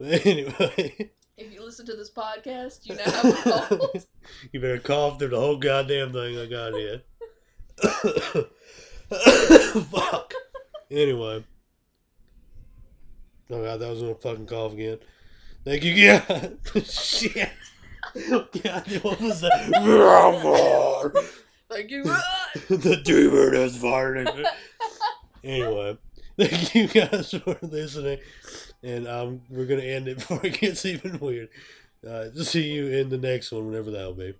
anyway, 0.00 1.10
If 1.36 1.52
you 1.52 1.62
listen 1.62 1.84
to 1.86 1.94
this 1.94 2.10
podcast, 2.10 2.86
you 2.86 2.94
now 2.94 3.04
have 3.04 3.24
a 3.26 3.32
cold. 3.76 4.06
you 4.52 4.60
better 4.60 4.78
cough 4.78 5.18
through 5.18 5.28
the 5.28 5.38
whole 5.38 5.58
goddamn 5.58 6.14
thing 6.14 6.38
I 6.38 6.46
got 6.46 6.72
here. 6.72 7.02
Fuck. 9.90 10.32
Anyway. 10.90 11.44
Oh 13.50 13.62
god, 13.62 13.76
that 13.76 13.90
was 13.90 14.00
gonna 14.00 14.14
fucking 14.14 14.46
cough 14.46 14.72
again. 14.72 15.00
Thank 15.66 15.84
you, 15.84 16.18
God. 16.18 16.56
Shit. 16.82 17.50
God, 18.14 18.86
what 19.02 19.20
was 19.20 19.40
that? 19.42 19.70
Thank 21.70 21.90
you. 21.90 22.02
the 22.68 23.00
demon 23.04 23.54
has 23.54 23.78
farted. 23.78 24.44
anyway, 25.44 25.96
thank 26.38 26.74
you 26.74 26.88
guys 26.88 27.30
for 27.30 27.56
listening, 27.62 28.18
and 28.82 29.06
um, 29.06 29.42
we're 29.48 29.66
gonna 29.66 29.82
end 29.82 30.08
it 30.08 30.18
before 30.18 30.44
it 30.44 30.58
gets 30.60 30.84
even 30.84 31.18
weird. 31.20 31.48
Uh, 32.06 32.30
see 32.42 32.72
you 32.72 32.86
in 32.88 33.08
the 33.08 33.18
next 33.18 33.52
one, 33.52 33.66
whenever 33.66 33.90
that'll 33.90 34.14
be. 34.14 34.34